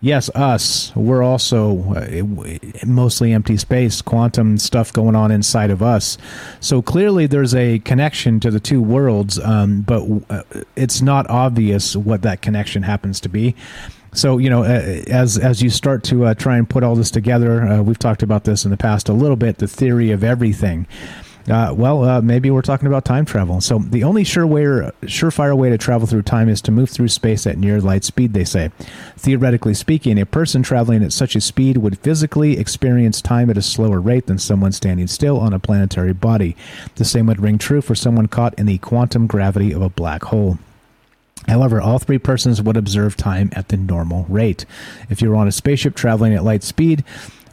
yes, 0.00 0.28
us, 0.30 0.94
we're 0.94 1.22
also 1.22 1.94
uh, 1.94 2.22
mostly 2.86 3.32
empty 3.32 3.56
space, 3.56 4.02
quantum 4.02 4.58
stuff 4.58 4.92
going 4.92 5.14
on 5.14 5.30
inside 5.30 5.70
of 5.70 5.82
us. 5.82 6.18
So 6.60 6.82
clearly 6.82 7.26
there's 7.26 7.54
a 7.54 7.78
connection 7.80 8.40
to 8.40 8.50
the 8.50 8.60
two 8.60 8.82
worlds, 8.82 9.38
um, 9.38 9.82
but 9.82 10.02
uh, 10.28 10.42
it's 10.76 11.02
not 11.02 11.28
obvious 11.28 11.96
what 11.96 12.22
that 12.22 12.42
connection 12.42 12.82
happens 12.82 13.20
to 13.20 13.28
be. 13.28 13.54
So 14.12 14.38
you 14.38 14.50
know, 14.50 14.64
uh, 14.64 15.02
as 15.06 15.38
as 15.38 15.62
you 15.62 15.70
start 15.70 16.02
to 16.04 16.24
uh, 16.26 16.34
try 16.34 16.56
and 16.56 16.68
put 16.68 16.82
all 16.82 16.96
this 16.96 17.12
together, 17.12 17.80
we've 17.82 17.98
talked 17.98 18.24
about 18.24 18.42
this 18.42 18.64
in 18.64 18.72
the 18.72 18.76
past 18.76 19.08
a 19.08 19.12
little 19.12 19.36
bit. 19.36 19.58
The 19.58 19.68
theory 19.68 20.10
of 20.10 20.24
everything. 20.24 20.88
Uh, 21.48 21.74
well, 21.76 22.04
uh, 22.04 22.20
maybe 22.20 22.50
we're 22.50 22.62
talking 22.62 22.86
about 22.86 23.04
time 23.04 23.24
travel. 23.24 23.60
So 23.60 23.78
the 23.78 24.04
only 24.04 24.24
sure 24.24 24.46
way, 24.46 24.62
surefire 25.02 25.56
way 25.56 25.70
to 25.70 25.78
travel 25.78 26.06
through 26.06 26.22
time 26.22 26.48
is 26.48 26.60
to 26.62 26.70
move 26.70 26.90
through 26.90 27.08
space 27.08 27.46
at 27.46 27.58
near 27.58 27.80
light 27.80 28.04
speed. 28.04 28.32
They 28.32 28.44
say. 28.44 28.70
Theoretically 29.16 29.74
speaking, 29.74 30.18
a 30.18 30.26
person 30.26 30.62
traveling 30.62 31.02
at 31.02 31.12
such 31.12 31.34
a 31.34 31.40
speed 31.40 31.78
would 31.78 31.98
physically 31.98 32.58
experience 32.58 33.22
time 33.22 33.50
at 33.50 33.58
a 33.58 33.62
slower 33.62 34.00
rate 34.00 34.26
than 34.26 34.38
someone 34.38 34.72
standing 34.72 35.06
still 35.06 35.38
on 35.38 35.52
a 35.52 35.58
planetary 35.58 36.12
body. 36.12 36.56
The 36.96 37.04
same 37.04 37.26
would 37.26 37.40
ring 37.40 37.58
true 37.58 37.80
for 37.80 37.94
someone 37.94 38.28
caught 38.28 38.58
in 38.58 38.66
the 38.66 38.78
quantum 38.78 39.26
gravity 39.26 39.72
of 39.72 39.82
a 39.82 39.90
black 39.90 40.24
hole. 40.24 40.58
However, 41.48 41.80
all 41.80 41.98
three 41.98 42.18
persons 42.18 42.60
would 42.60 42.76
observe 42.76 43.16
time 43.16 43.50
at 43.52 43.68
the 43.68 43.76
normal 43.76 44.26
rate. 44.28 44.66
If 45.08 45.22
you 45.22 45.30
were 45.30 45.36
on 45.36 45.48
a 45.48 45.52
spaceship 45.52 45.94
traveling 45.94 46.34
at 46.34 46.44
light 46.44 46.62
speed, 46.62 47.02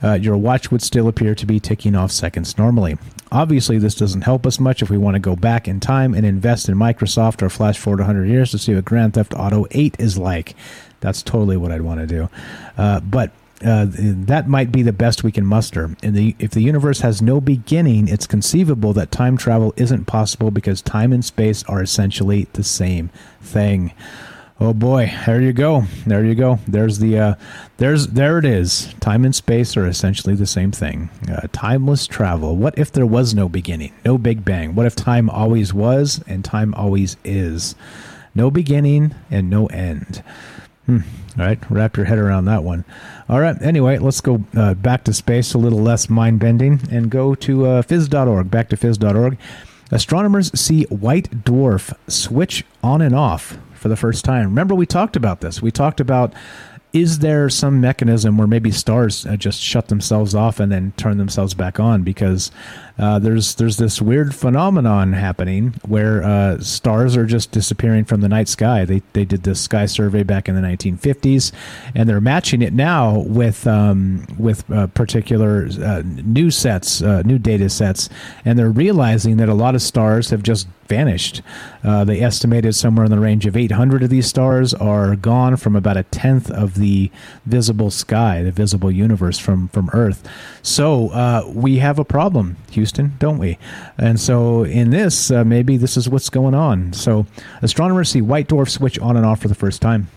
uh, 0.04 0.14
your 0.14 0.38
watch 0.38 0.72
would 0.72 0.82
still 0.82 1.08
appear 1.08 1.34
to 1.34 1.46
be 1.46 1.60
ticking 1.60 1.96
off 1.96 2.12
seconds 2.12 2.58
normally. 2.58 2.98
Obviously, 3.32 3.78
this 3.78 3.96
doesn't 3.96 4.22
help 4.22 4.46
us 4.46 4.60
much 4.60 4.82
if 4.82 4.90
we 4.90 4.98
want 4.98 5.16
to 5.16 5.20
go 5.20 5.36
back 5.36 5.68
in 5.68 5.80
time 5.80 6.14
and 6.14 6.26
invest 6.26 6.70
in 6.70 6.76
Microsoft 6.76 7.42
or 7.42 7.50
flash 7.50 7.78
forward 7.78 8.00
100 8.00 8.26
years 8.26 8.52
to 8.52 8.58
see 8.58 8.74
what 8.74 8.86
Grand 8.86 9.14
Theft 9.14 9.34
Auto 9.36 9.66
8 9.72 9.96
is 10.00 10.18
like. 10.18 10.56
That's 11.02 11.22
totally 11.22 11.58
what 11.58 11.72
I'd 11.72 11.82
want 11.82 12.00
to 12.00 12.08
do. 12.08 12.30
Uh, 12.78 13.00
but 13.02 13.32
uh, 13.66 13.88
that 13.90 14.48
might 14.48 14.72
be 14.72 14.82
the 14.82 14.94
best 14.94 15.24
we 15.24 15.32
can 15.32 15.46
muster. 15.46 15.96
The, 16.02 16.36
if 16.40 16.52
the 16.52 16.62
universe 16.62 17.02
has 17.02 17.22
no 17.22 17.42
beginning, 17.42 18.08
it's 18.08 18.28
conceivable 18.28 18.94
that 18.94 19.12
time 19.12 19.36
travel 19.36 19.74
isn't 19.76 20.06
possible 20.06 20.52
because 20.52 20.82
time 20.82 21.12
and 21.12 21.26
space 21.26 21.64
are 21.64 21.82
essentially 21.82 22.48
the 22.54 22.64
same 22.64 23.10
thing. 23.42 23.94
Oh 24.60 24.74
boy, 24.74 25.14
there 25.28 25.40
you 25.40 25.54
go. 25.54 25.84
There 26.08 26.26
you 26.26 26.34
go. 26.34 26.58
There's 26.68 26.98
the 26.98 27.20
uh, 27.20 27.36
there's 27.78 28.08
there 28.08 28.40
it 28.40 28.46
is. 28.46 28.92
Time 29.00 29.24
and 29.24 29.36
space 29.36 29.78
are 29.78 29.86
essentially 29.86 30.34
the 30.34 30.48
same 30.48 30.72
thing. 30.72 31.12
Uh, 31.30 31.46
timeless 31.52 32.08
travel. 32.08 32.56
What 32.56 32.76
if 32.76 32.92
there 32.92 33.06
was 33.06 33.36
no 33.36 33.48
beginning, 33.48 33.94
no 34.04 34.18
Big 34.18 34.44
Bang? 34.44 34.74
What 34.74 34.88
if 34.88 34.96
time 34.96 35.30
always 35.30 35.76
was 35.76 36.24
and 36.26 36.44
time 36.44 36.74
always 36.74 37.18
is? 37.24 37.76
No 38.34 38.50
beginning 38.50 39.14
and 39.30 39.48
no 39.48 39.68
end. 39.68 40.24
Hmm. 40.88 41.02
All 41.38 41.46
right, 41.46 41.60
wrap 41.70 41.96
your 41.96 42.08
head 42.08 42.18
around 42.18 42.46
that 42.46 42.64
one. 42.64 42.84
All 43.30 43.40
right. 43.40 43.62
Anyway, 43.62 44.00
let's 44.00 44.22
go 44.22 44.44
uh, 44.56 44.74
back 44.74 45.04
to 45.04 45.14
space, 45.14 45.54
a 45.54 45.60
little 45.60 45.82
less 45.82 46.10
mind 46.10 46.40
bending, 46.40 46.82
and 46.90 47.12
go 47.12 47.36
to 47.36 47.68
uh. 47.68 47.82
Back 47.84 48.70
to 48.70 48.78
phys.org. 48.78 49.38
Astronomers 49.92 50.60
see 50.60 50.84
white 50.86 51.44
dwarf 51.46 51.96
switch 52.08 52.66
on 52.84 53.02
and 53.04 53.16
off 53.16 53.60
for 53.78 53.90
the 53.90 53.96
first 53.96 54.26
time. 54.26 54.46
Remember, 54.46 54.76
we 54.76 54.86
talked 54.86 55.16
about 55.16 55.42
this. 55.42 55.62
We 55.62 55.72
talked 55.72 56.00
about 56.00 56.34
is 56.94 57.20
there 57.20 57.50
some 57.50 57.82
mechanism 57.82 58.38
where 58.38 58.48
maybe 58.48 58.72
stars 58.72 59.26
uh, 59.26 59.36
just 59.36 59.62
shut 59.62 59.90
themselves 59.90 60.34
off 60.34 60.60
and 60.60 60.72
then 60.72 60.94
turn 60.96 61.18
themselves 61.18 61.54
back 61.54 61.80
on 61.80 62.02
because 62.02 62.50
uh, 62.98 63.20
there's 63.20 63.56
there's 63.56 63.78
this 63.78 64.02
weird 64.02 64.34
phenomenon 64.34 65.14
happening 65.14 65.76
where 65.86 66.24
uh, 66.24 66.58
stars 66.60 67.18
are 67.18 67.26
just 67.26 67.52
disappearing 67.52 68.06
from 68.06 68.22
the 68.22 68.30
night 68.30 68.48
sky. 68.48 68.86
They 68.86 69.02
they 69.14 69.26
did 69.26 69.44
this 69.44 69.60
sky 69.62 69.86
survey 69.86 70.24
back 70.24 70.48
in 70.48 70.56
the 70.56 70.62
1950s, 70.62 71.52
and 71.94 72.08
they're 72.08 72.22
matching 72.22 72.62
it 72.62 72.74
now 72.74 73.20
with 73.20 73.68
um, 73.68 74.26
with 74.40 74.70
uh, 74.72 74.88
particular 74.88 75.68
uh, 75.84 76.02
new 76.06 76.50
sets, 76.50 77.02
uh, 77.02 77.22
new 77.24 77.38
data 77.38 77.70
sets, 77.70 78.10
and 78.46 78.58
they're 78.58 78.70
realizing 78.70 79.38
that 79.38 79.50
a 79.50 79.54
lot 79.54 79.76
of 79.76 79.82
stars 79.82 80.30
have 80.30 80.42
just 80.42 80.68
vanished. 80.88 81.42
Uh, 81.84 82.04
they 82.04 82.22
estimated 82.22 82.76
somewhere 82.76 83.06
in 83.06 83.12
the 83.12 83.20
range 83.20 83.46
of 83.46 83.56
800 83.56 84.04
of 84.04 84.10
these 84.10 84.28
stars 84.28 84.74
are 84.74 85.16
gone 85.16 85.58
from 85.58 85.76
about 85.76 85.98
a 85.98 86.04
tenth 86.04 86.50
of 86.52 86.76
the 86.76 87.12
visible 87.46 87.92
sky, 87.92 88.44
the 88.44 88.52
visible 88.52 88.92
universe 88.92 89.38
from 89.38 89.68
from 89.70 89.90
Earth. 89.94 90.28
So 90.62 91.10
uh, 91.10 91.44
we 91.48 91.78
have 91.78 92.00
a 92.00 92.06
problem, 92.06 92.58
Houston, 92.72 93.14
don't 93.20 93.38
we? 93.38 93.58
And 93.98 94.20
so 94.20 94.64
in 94.64 94.90
this, 94.90 95.32
uh, 95.32 95.44
maybe 95.44 95.78
this 95.78 95.98
is 95.98 96.10
what's 96.10 96.30
going 96.30 96.54
on. 96.54 96.94
So 96.94 97.26
astronomers 97.62 98.10
see 98.10 98.22
white 98.22 98.48
dwarfs 98.48 98.74
switch 98.74 99.00
on 99.00 99.18
and 99.18 99.26
off 99.26 99.42
for 99.42 99.48
the 99.48 99.56
first 99.56 99.82
time. 99.82 100.10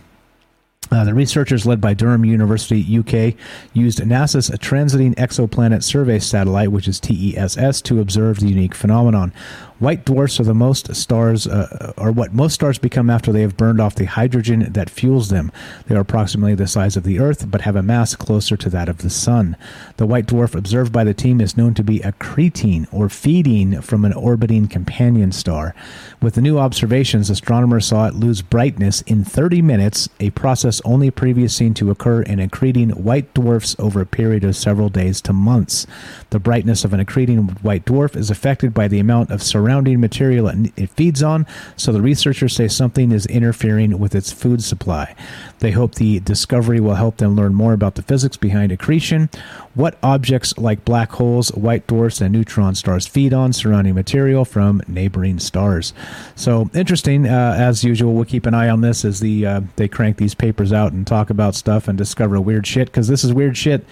Uh, 0.91 1.05
the 1.05 1.14
researchers 1.14 1.66
led 1.66 1.81
by 1.81 1.95
Durham 1.95 2.25
University, 2.25 2.81
UK, 2.99 3.37
used 3.73 4.01
NASA's 4.01 4.51
Transiting 4.59 5.14
Exoplanet 5.14 5.85
Survey 5.85 6.18
Satellite, 6.18 6.73
which 6.73 6.89
is 6.89 6.99
TESS, 6.99 7.81
to 7.83 8.01
observe 8.01 8.41
the 8.41 8.49
unique 8.49 8.75
phenomenon. 8.75 9.33
White 9.81 10.05
dwarfs 10.05 10.39
are 10.39 10.45
the 10.45 10.55
most 10.55 10.95
stars, 10.95 11.47
uh, 11.47 11.93
what 11.97 12.33
most 12.33 12.55
stars 12.55 12.78
become 12.78 13.11
after 13.11 13.33
they 13.33 13.43
have 13.43 13.57
burned 13.57 13.81
off 13.81 13.95
the 13.95 14.05
hydrogen 14.05 14.72
that 14.72 14.89
fuels 14.89 15.28
them. 15.28 15.51
They 15.87 15.95
are 15.95 16.01
approximately 16.01 16.55
the 16.55 16.66
size 16.66 16.97
of 16.97 17.05
the 17.05 17.18
Earth, 17.18 17.51
but 17.51 17.62
have 17.62 17.76
a 17.76 17.83
mass 17.83 18.14
closer 18.14 18.57
to 18.57 18.70
that 18.70 18.89
of 18.89 18.99
the 18.99 19.11
Sun. 19.11 19.57
The 19.97 20.07
white 20.07 20.26
dwarf 20.26 20.55
observed 20.55 20.93
by 20.93 21.05
the 21.05 21.14
team 21.14 21.41
is 21.41 21.57
known 21.57 21.74
to 21.74 21.83
be 21.83 22.01
accreting, 22.01 22.89
or 22.93 23.09
feeding 23.09 23.81
from 23.81 24.05
an 24.05 24.12
orbiting 24.12 24.68
companion 24.68 25.33
star. 25.33 25.74
With 26.20 26.35
the 26.35 26.43
new 26.43 26.59
observations, 26.59 27.31
astronomers 27.31 27.87
saw 27.87 28.07
it 28.07 28.14
lose 28.14 28.43
brightness 28.43 29.01
in 29.03 29.24
30 29.24 29.62
minutes, 29.62 30.09
a 30.20 30.31
process 30.31 30.81
only 30.85 31.11
previously 31.11 31.51
seen 31.51 31.74
to 31.74 31.91
occur 31.91 32.22
in 32.22 32.39
accreting 32.39 32.91
white 33.01 33.33
dwarfs 33.35 33.74
over 33.78 34.01
a 34.01 34.07
period 34.07 34.45
of 34.45 34.57
several 34.57 34.89
days 34.89 35.20
to 35.20 35.33
months. 35.33 35.87
The 36.31 36.39
brightness 36.39 36.85
of 36.85 36.93
an 36.93 37.05
accreting 37.05 37.62
white 37.62 37.85
dwarf 37.85 38.16
is 38.16 38.31
affected 38.31 38.72
by 38.72 38.89
the 38.89 38.99
amount 38.99 39.31
of 39.31 39.43
surrounding 39.43 39.70
material 39.97 40.49
it 40.49 40.91
feeds 40.91 41.23
on, 41.23 41.47
so 41.77 41.93
the 41.93 42.03
researchers 42.03 42.55
say 42.55 42.68
something 42.68 43.12
is 43.12 43.27
interfering 43.27 43.99
with 43.99 44.14
its 44.14 44.33
food 44.33 44.62
supply. 44.62 45.14
They 45.61 45.73
hope 45.73 45.95
the 45.95 46.21
discovery 46.21 46.81
will 46.81 46.95
help 46.95 47.18
them 47.18 47.37
learn 47.37 47.55
more 47.55 47.73
about 47.73 47.95
the 47.95 48.03
physics 48.03 48.37
behind 48.37 48.73
accretion, 48.73 49.29
what 49.75 49.99
objects 50.03 50.57
like 50.59 50.85
black 50.85 51.12
holes, 51.12 51.51
white 51.51 51.87
dwarfs, 51.87 52.21
and 52.21 52.33
neutron 52.33 52.75
stars 52.75 53.07
feed 53.07 53.33
on 53.33 53.53
surrounding 53.53 53.95
material 53.95 54.45
from 54.45 54.83
neighboring 54.89 55.39
stars. 55.39 55.93
So 56.35 56.71
interesting. 56.75 57.27
Uh, 57.27 57.55
as 57.59 57.85
usual, 57.85 58.14
we'll 58.14 58.25
keep 58.25 58.47
an 58.47 58.55
eye 58.55 58.68
on 58.68 58.81
this 58.81 59.05
as 59.05 59.21
the 59.21 59.47
uh, 59.47 59.61
they 59.77 59.89
crank 59.89 60.16
these 60.16 60.35
papers 60.35 60.73
out 60.73 60.93
and 60.93 61.07
talk 61.07 61.31
about 61.31 61.55
stuff 61.55 61.89
and 61.89 61.97
discover 61.97 62.41
weird 62.41 62.66
shit 62.66 62.89
because 62.89 63.09
this 63.09 63.23
is 63.23 63.33
weird 63.33 63.57
shit. 63.57 63.85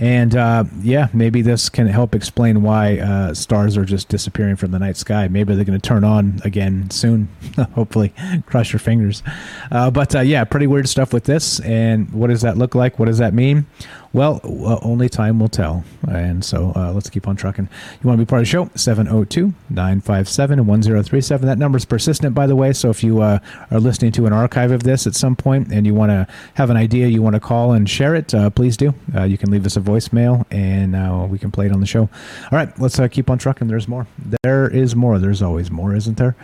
And 0.00 0.34
uh, 0.34 0.64
yeah, 0.80 1.08
maybe 1.12 1.42
this 1.42 1.68
can 1.68 1.86
help 1.86 2.14
explain 2.14 2.62
why 2.62 2.98
uh, 2.98 3.34
stars 3.34 3.76
are 3.76 3.84
just 3.84 4.08
disappearing 4.08 4.56
from 4.56 4.70
the 4.70 4.78
night 4.78 4.96
sky. 4.96 5.28
Maybe 5.28 5.54
they're 5.54 5.64
going 5.64 5.78
to 5.78 5.88
turn 5.88 6.04
on 6.04 6.40
again 6.42 6.88
soon. 6.90 7.28
Hopefully, 7.74 8.14
cross 8.46 8.72
your 8.72 8.80
fingers. 8.80 9.22
Uh, 9.70 9.90
but 9.90 10.16
uh, 10.16 10.20
yeah, 10.20 10.44
pretty 10.44 10.66
weird 10.66 10.88
stuff 10.88 11.12
with 11.12 11.24
this. 11.24 11.60
And 11.60 12.10
what 12.12 12.28
does 12.28 12.40
that 12.40 12.56
look 12.56 12.74
like? 12.74 12.98
What 12.98 13.06
does 13.06 13.18
that 13.18 13.34
mean? 13.34 13.66
Well, 14.12 14.40
only 14.82 15.08
time 15.08 15.38
will 15.38 15.48
tell. 15.48 15.84
And 16.08 16.44
so 16.44 16.72
uh, 16.74 16.92
let's 16.92 17.08
keep 17.08 17.28
on 17.28 17.36
trucking. 17.36 17.68
You 18.02 18.08
want 18.08 18.18
to 18.18 18.24
be 18.24 18.28
part 18.28 18.40
of 18.40 18.46
the 18.46 18.50
show? 18.50 18.68
702 18.74 19.54
957 19.70 20.66
1037. 20.66 21.46
That 21.46 21.58
number 21.58 21.76
is 21.76 21.84
persistent, 21.84 22.34
by 22.34 22.48
the 22.48 22.56
way. 22.56 22.72
So 22.72 22.90
if 22.90 23.04
you 23.04 23.22
uh, 23.22 23.38
are 23.70 23.78
listening 23.78 24.10
to 24.12 24.26
an 24.26 24.32
archive 24.32 24.72
of 24.72 24.82
this 24.82 25.06
at 25.06 25.14
some 25.14 25.36
point 25.36 25.72
and 25.72 25.86
you 25.86 25.94
want 25.94 26.10
to 26.10 26.26
have 26.54 26.70
an 26.70 26.76
idea, 26.76 27.06
you 27.06 27.22
want 27.22 27.34
to 27.34 27.40
call 27.40 27.72
and 27.72 27.88
share 27.88 28.16
it, 28.16 28.34
uh, 28.34 28.50
please 28.50 28.76
do. 28.76 28.94
Uh, 29.14 29.22
you 29.22 29.38
can 29.38 29.50
leave 29.50 29.64
us 29.64 29.76
a 29.76 29.80
voicemail 29.80 30.44
and 30.50 30.96
uh, 30.96 31.26
we 31.30 31.38
can 31.38 31.52
play 31.52 31.66
it 31.66 31.72
on 31.72 31.78
the 31.78 31.86
show. 31.86 32.02
All 32.02 32.08
right, 32.52 32.76
let's 32.80 32.98
uh, 32.98 33.06
keep 33.06 33.30
on 33.30 33.38
trucking. 33.38 33.68
There's 33.68 33.86
more. 33.86 34.08
There 34.42 34.68
is 34.68 34.96
more. 34.96 35.20
There's 35.20 35.40
always 35.40 35.70
more, 35.70 35.94
isn't 35.94 36.16
there? 36.16 36.34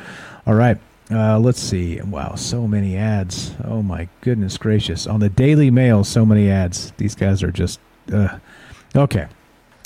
All 0.47 0.55
right. 0.55 0.79
Uh, 1.11 1.39
let's 1.39 1.61
see. 1.61 2.01
Wow, 2.01 2.35
so 2.35 2.67
many 2.67 2.97
ads. 2.97 3.55
Oh 3.65 3.83
my 3.83 4.09
goodness 4.23 4.59
gracious! 4.59 5.07
On 5.07 5.21
the 5.21 5.29
Daily 5.29 5.71
Mail, 5.71 6.03
so 6.03 6.27
many 6.27 6.51
ads. 6.51 6.93
These 6.97 7.15
guys 7.15 7.43
are 7.43 7.53
just 7.53 7.79
uh, 8.13 8.39
okay. 8.95 9.29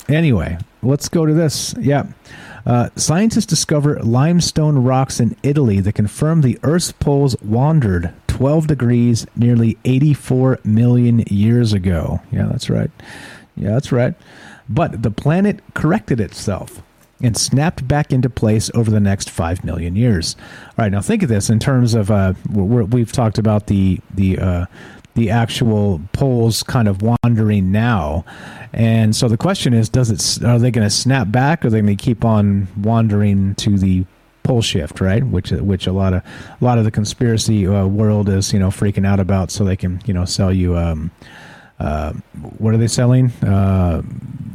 Anyway, 0.09 0.57
let's 0.81 1.09
go 1.09 1.25
to 1.25 1.33
this. 1.33 1.75
Yeah. 1.79 2.07
Uh, 2.65 2.89
scientists 2.95 3.45
discover 3.45 3.99
limestone 3.99 4.79
rocks 4.79 5.19
in 5.19 5.35
Italy 5.41 5.79
that 5.79 5.93
confirm 5.93 6.41
the 6.41 6.59
Earth's 6.63 6.91
poles 6.91 7.35
wandered 7.41 8.13
12 8.27 8.67
degrees 8.67 9.25
nearly 9.35 9.77
84 9.85 10.59
million 10.63 11.19
years 11.27 11.73
ago. 11.73 12.21
Yeah, 12.31 12.47
that's 12.51 12.69
right. 12.69 12.91
Yeah, 13.55 13.71
that's 13.71 13.91
right. 13.91 14.15
But 14.69 15.01
the 15.01 15.11
planet 15.11 15.59
corrected 15.73 16.19
itself 16.19 16.81
and 17.21 17.37
snapped 17.37 17.87
back 17.87 18.11
into 18.11 18.29
place 18.29 18.71
over 18.73 18.89
the 18.89 18.99
next 18.99 19.29
five 19.29 19.63
million 19.63 19.95
years. 19.95 20.35
All 20.69 20.85
right, 20.85 20.91
now 20.91 21.01
think 21.01 21.23
of 21.23 21.29
this 21.29 21.49
in 21.49 21.59
terms 21.59 21.93
of 21.93 22.11
uh, 22.11 22.33
we 22.49 22.99
have 22.99 23.11
talked 23.11 23.37
about 23.37 23.67
the 23.67 23.99
the 24.13 24.39
uh, 24.39 24.65
the 25.13 25.29
actual 25.29 26.01
poles 26.13 26.63
kind 26.63 26.87
of 26.87 27.01
wandering 27.01 27.71
now, 27.71 28.25
and 28.73 29.15
so 29.15 29.27
the 29.27 29.37
question 29.37 29.73
is: 29.73 29.89
Does 29.89 30.09
it? 30.09 30.43
Are 30.43 30.59
they 30.59 30.71
going 30.71 30.87
to 30.87 30.93
snap 30.93 31.31
back, 31.31 31.63
or 31.63 31.67
are 31.67 31.71
they 31.71 31.81
going 31.81 31.97
to 31.97 32.03
keep 32.03 32.23
on 32.23 32.67
wandering 32.77 33.55
to 33.55 33.77
the 33.77 34.05
pole 34.43 34.61
shift, 34.61 35.01
right? 35.01 35.23
Which 35.23 35.51
which 35.51 35.87
a 35.87 35.91
lot 35.91 36.13
of 36.13 36.23
a 36.23 36.63
lot 36.63 36.77
of 36.77 36.85
the 36.85 36.91
conspiracy 36.91 37.67
uh, 37.67 37.85
world 37.85 38.29
is 38.29 38.53
you 38.53 38.59
know 38.59 38.69
freaking 38.69 39.05
out 39.05 39.19
about, 39.19 39.51
so 39.51 39.63
they 39.63 39.75
can 39.77 40.01
you 40.05 40.13
know 40.13 40.25
sell 40.25 40.53
you. 40.53 40.77
Um, 40.77 41.11
uh, 41.81 42.13
what 42.59 42.75
are 42.75 42.77
they 42.77 42.87
selling? 42.87 43.31
Uh, 43.41 44.03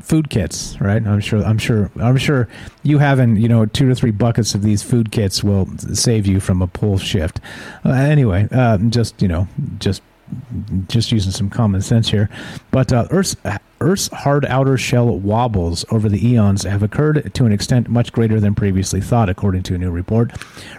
food 0.01 0.31
kits, 0.31 0.81
right? 0.81 1.05
I'm 1.05 1.19
sure. 1.19 1.43
I'm 1.43 1.59
sure. 1.59 1.91
I'm 2.01 2.17
sure 2.17 2.49
you 2.85 2.99
having 2.99 3.37
you 3.37 3.49
know 3.49 3.67
two 3.67 3.89
to 3.89 3.97
three 3.97 4.13
buckets 4.13 4.55
of 4.55 4.63
these 4.63 4.83
food 4.83 5.11
kits 5.11 5.43
will 5.43 5.67
save 5.77 6.27
you 6.27 6.39
from 6.39 6.63
a 6.63 6.69
pull 6.69 6.99
shift. 6.99 7.41
Uh, 7.85 7.91
anyway, 7.91 8.47
uh, 8.53 8.79
just 8.79 9.21
you 9.21 9.27
know, 9.27 9.49
just 9.81 10.03
just 10.87 11.11
using 11.11 11.33
some 11.33 11.51
common 11.51 11.83
sense 11.83 12.09
here. 12.09 12.31
But 12.71 12.93
uh, 12.93 13.09
Earth's 13.11 13.35
Earth's 13.81 14.07
hard 14.09 14.45
outer 14.47 14.79
shell 14.79 15.19
wobbles 15.19 15.85
over 15.91 16.09
the 16.09 16.25
eons 16.25 16.63
have 16.63 16.85
occurred 16.85 17.35
to 17.35 17.45
an 17.45 17.51
extent 17.51 17.89
much 17.89 18.13
greater 18.13 18.39
than 18.39 18.55
previously 18.55 19.01
thought, 19.01 19.29
according 19.29 19.65
to 19.65 19.75
a 19.75 19.79
new 19.79 19.91
report. 19.91 20.31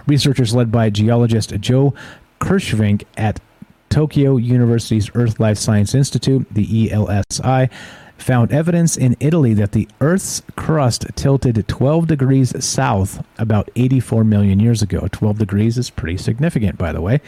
Researchers 0.08 0.56
led 0.56 0.72
by 0.72 0.90
geologist 0.90 1.54
Joe 1.60 1.94
Kirschvink 2.40 3.04
at 3.18 3.42
Tokyo 3.90 4.38
University's 4.38 5.10
Earth 5.16 5.40
Life 5.40 5.58
Science 5.58 5.96
Institute, 5.96 6.48
the 6.52 6.90
ELSI, 6.90 7.70
found 8.18 8.52
evidence 8.52 8.98
in 8.98 9.16
Italy 9.20 9.54
that 9.54 9.72
the 9.72 9.88
Earth's 10.02 10.42
crust 10.56 11.06
tilted 11.16 11.68
12 11.68 12.08
degrees 12.08 12.64
south 12.64 13.24
about 13.38 13.70
84 13.76 14.24
million 14.24 14.60
years 14.60 14.82
ago. 14.82 15.08
12 15.12 15.38
degrees 15.38 15.78
is 15.78 15.90
pretty 15.90 16.18
significant, 16.18 16.78
by 16.78 16.92
the 16.92 17.02
way. 17.02 17.22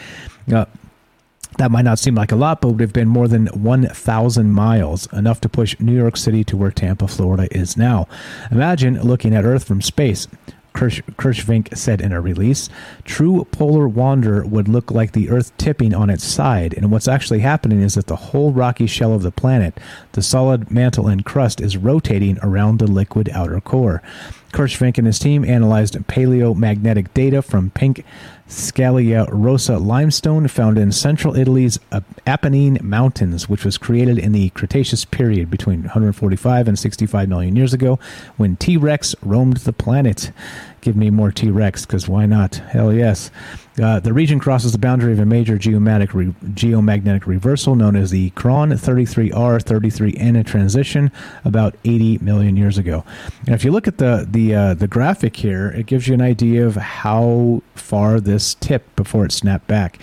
Uh, 0.51 0.65
that 1.57 1.71
might 1.71 1.83
not 1.83 1.99
seem 1.99 2.15
like 2.15 2.31
a 2.31 2.35
lot, 2.35 2.61
but 2.61 2.69
would 2.69 2.79
have 2.79 2.93
been 2.93 3.07
more 3.07 3.27
than 3.27 3.47
1,000 3.47 4.51
miles, 4.51 5.11
enough 5.11 5.41
to 5.41 5.49
push 5.49 5.79
New 5.79 5.95
York 5.95 6.15
City 6.15 6.43
to 6.45 6.55
where 6.55 6.71
Tampa, 6.71 7.07
Florida 7.07 7.47
is 7.55 7.75
now. 7.75 8.07
Imagine 8.51 9.01
looking 9.01 9.35
at 9.35 9.45
Earth 9.45 9.65
from 9.65 9.81
space. 9.81 10.27
Kirsch, 10.73 11.01
Kirschvink 11.17 11.75
said 11.77 12.01
in 12.01 12.11
a 12.11 12.21
release. 12.21 12.69
True 13.03 13.45
polar 13.51 13.87
wander 13.87 14.45
would 14.45 14.67
look 14.67 14.91
like 14.91 15.11
the 15.11 15.29
Earth 15.29 15.55
tipping 15.57 15.93
on 15.93 16.09
its 16.09 16.23
side, 16.23 16.73
and 16.73 16.91
what's 16.91 17.07
actually 17.07 17.39
happening 17.39 17.81
is 17.81 17.95
that 17.95 18.07
the 18.07 18.15
whole 18.15 18.51
rocky 18.51 18.87
shell 18.87 19.13
of 19.13 19.23
the 19.23 19.31
planet, 19.31 19.79
the 20.13 20.21
solid 20.21 20.71
mantle 20.71 21.07
and 21.07 21.25
crust, 21.25 21.59
is 21.59 21.77
rotating 21.77 22.37
around 22.41 22.79
the 22.79 22.87
liquid 22.87 23.29
outer 23.33 23.59
core. 23.59 24.01
Kirschvink 24.51 24.97
and 24.97 25.07
his 25.07 25.19
team 25.19 25.45
analyzed 25.45 25.95
paleomagnetic 26.07 27.13
data 27.13 27.41
from 27.41 27.69
pink 27.71 28.03
Scaglia 28.47 29.27
Rossa 29.31 29.77
limestone 29.77 30.47
found 30.47 30.79
in 30.79 30.91
central 30.91 31.35
Italy's 31.35 31.79
Apennine 32.25 32.81
Mountains, 32.81 33.47
which 33.47 33.63
was 33.63 33.77
created 33.77 34.17
in 34.17 34.31
the 34.31 34.49
Cretaceous 34.49 35.05
period 35.05 35.51
between 35.51 35.81
145 35.81 36.67
and 36.67 36.79
65 36.79 37.29
million 37.29 37.55
years 37.55 37.73
ago 37.73 37.99
when 38.37 38.55
T 38.55 38.75
Rex 38.75 39.13
roamed 39.21 39.57
the 39.57 39.73
planet. 39.73 40.31
Give 40.81 40.95
me 40.95 41.09
more 41.09 41.31
T 41.31 41.49
Rex, 41.49 41.85
because 41.85 42.07
why 42.07 42.25
not? 42.25 42.55
Hell 42.55 42.93
yes. 42.93 43.31
Uh, 43.81 43.99
the 43.99 44.11
region 44.11 44.39
crosses 44.39 44.73
the 44.73 44.77
boundary 44.77 45.13
of 45.13 45.19
a 45.19 45.25
major 45.25 45.57
geomagnetic, 45.57 46.13
re- 46.13 46.33
geomagnetic 46.53 47.25
reversal 47.25 47.75
known 47.75 47.95
as 47.95 48.11
the 48.11 48.29
Chron 48.31 48.71
33R 48.71 49.31
33N 49.31 50.45
transition 50.45 51.11
about 51.45 51.75
80 51.85 52.17
million 52.17 52.57
years 52.57 52.77
ago. 52.77 53.05
And 53.45 53.55
if 53.55 53.63
you 53.63 53.71
look 53.71 53.87
at 53.87 53.97
the 53.97 54.27
the 54.29 54.55
uh, 54.55 54.73
the 54.73 54.87
graphic 54.87 55.37
here, 55.37 55.69
it 55.69 55.85
gives 55.85 56.07
you 56.07 56.13
an 56.13 56.21
idea 56.21 56.65
of 56.65 56.75
how 56.75 57.61
far 57.75 58.19
this 58.19 58.55
tipped 58.55 58.95
before 58.95 59.25
it 59.25 59.31
snapped 59.31 59.67
back. 59.67 59.99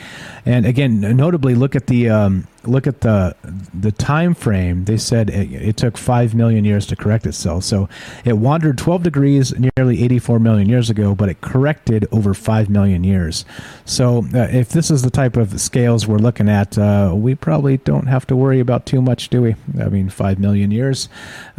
And 0.46 0.64
again, 0.64 1.00
notably, 1.00 1.54
look 1.54 1.76
at 1.76 1.86
the 1.86 2.08
um, 2.08 2.46
look 2.68 2.86
at 2.86 3.00
the 3.00 3.34
the 3.72 3.92
time 3.92 4.34
frame, 4.34 4.84
they 4.84 4.96
said 4.96 5.30
it, 5.30 5.52
it, 5.52 5.76
took 5.76 5.96
five 5.96 6.34
million 6.34 6.64
years 6.64 6.86
to 6.86 6.96
correct 6.96 7.26
itself. 7.26 7.64
So 7.64 7.88
it 8.24 8.34
wandered 8.34 8.78
12 8.78 9.02
degrees 9.02 9.54
nearly 9.76 10.02
84 10.02 10.38
million 10.38 10.68
years 10.68 10.88
ago, 10.88 11.14
but 11.14 11.28
it 11.28 11.40
corrected 11.40 12.06
over 12.10 12.32
five 12.34 12.70
million 12.70 13.04
years. 13.04 13.44
So 13.84 14.24
uh, 14.34 14.48
if 14.50 14.70
this 14.70 14.90
is 14.90 15.02
the 15.02 15.10
type 15.10 15.36
of 15.36 15.60
scales 15.60 16.06
we're 16.06 16.18
looking 16.18 16.48
at, 16.48 16.78
uh, 16.78 17.12
we 17.14 17.34
probably 17.34 17.76
don't 17.78 18.06
have 18.06 18.26
to 18.28 18.36
worry 18.36 18.60
about 18.60 18.86
too 18.86 19.02
much, 19.02 19.28
do 19.28 19.42
we? 19.42 19.56
I 19.78 19.88
mean, 19.88 20.08
five 20.08 20.38
million 20.38 20.70
years. 20.70 21.08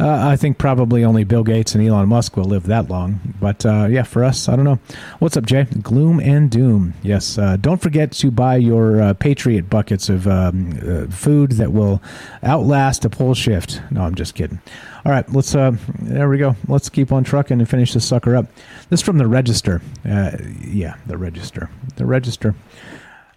Uh, 0.00 0.28
I 0.28 0.36
think 0.36 0.58
probably 0.58 1.04
only 1.04 1.24
Bill 1.24 1.44
Gates 1.44 1.74
and 1.74 1.86
Elon 1.86 2.08
Musk 2.08 2.36
will 2.36 2.44
live 2.44 2.64
that 2.66 2.88
long. 2.90 3.20
But 3.40 3.64
uh, 3.64 3.86
yeah, 3.88 4.02
for 4.02 4.24
us, 4.24 4.48
I 4.48 4.56
don't 4.56 4.64
know. 4.64 4.80
What's 5.20 5.36
up, 5.36 5.46
Jay? 5.46 5.64
Gloom 5.64 6.20
and 6.20 6.50
doom. 6.50 6.94
Yes. 7.02 7.38
Uh, 7.38 7.56
don't 7.56 7.80
forget 7.80 8.12
to 8.12 8.30
buy 8.30 8.56
your 8.56 9.00
uh, 9.00 9.14
Patriot 9.14 9.70
buckets 9.70 10.08
of. 10.08 10.26
Um, 10.26 10.78
food 11.06 11.52
that 11.52 11.72
will 11.72 12.02
outlast 12.42 13.04
a 13.04 13.10
pole 13.10 13.34
shift. 13.34 13.80
No, 13.90 14.02
I'm 14.02 14.14
just 14.14 14.34
kidding. 14.34 14.60
All 15.04 15.12
right, 15.12 15.30
let's. 15.32 15.54
Uh, 15.54 15.76
there 16.00 16.28
we 16.28 16.38
go. 16.38 16.56
Let's 16.66 16.88
keep 16.88 17.12
on 17.12 17.24
trucking 17.24 17.60
and 17.60 17.68
finish 17.68 17.94
this 17.94 18.04
sucker 18.04 18.34
up. 18.36 18.46
This 18.90 19.00
is 19.00 19.06
from 19.06 19.18
the 19.18 19.26
Register. 19.26 19.80
Uh, 20.08 20.32
yeah, 20.60 20.96
the 21.06 21.16
Register. 21.16 21.70
The 21.96 22.06
Register. 22.06 22.54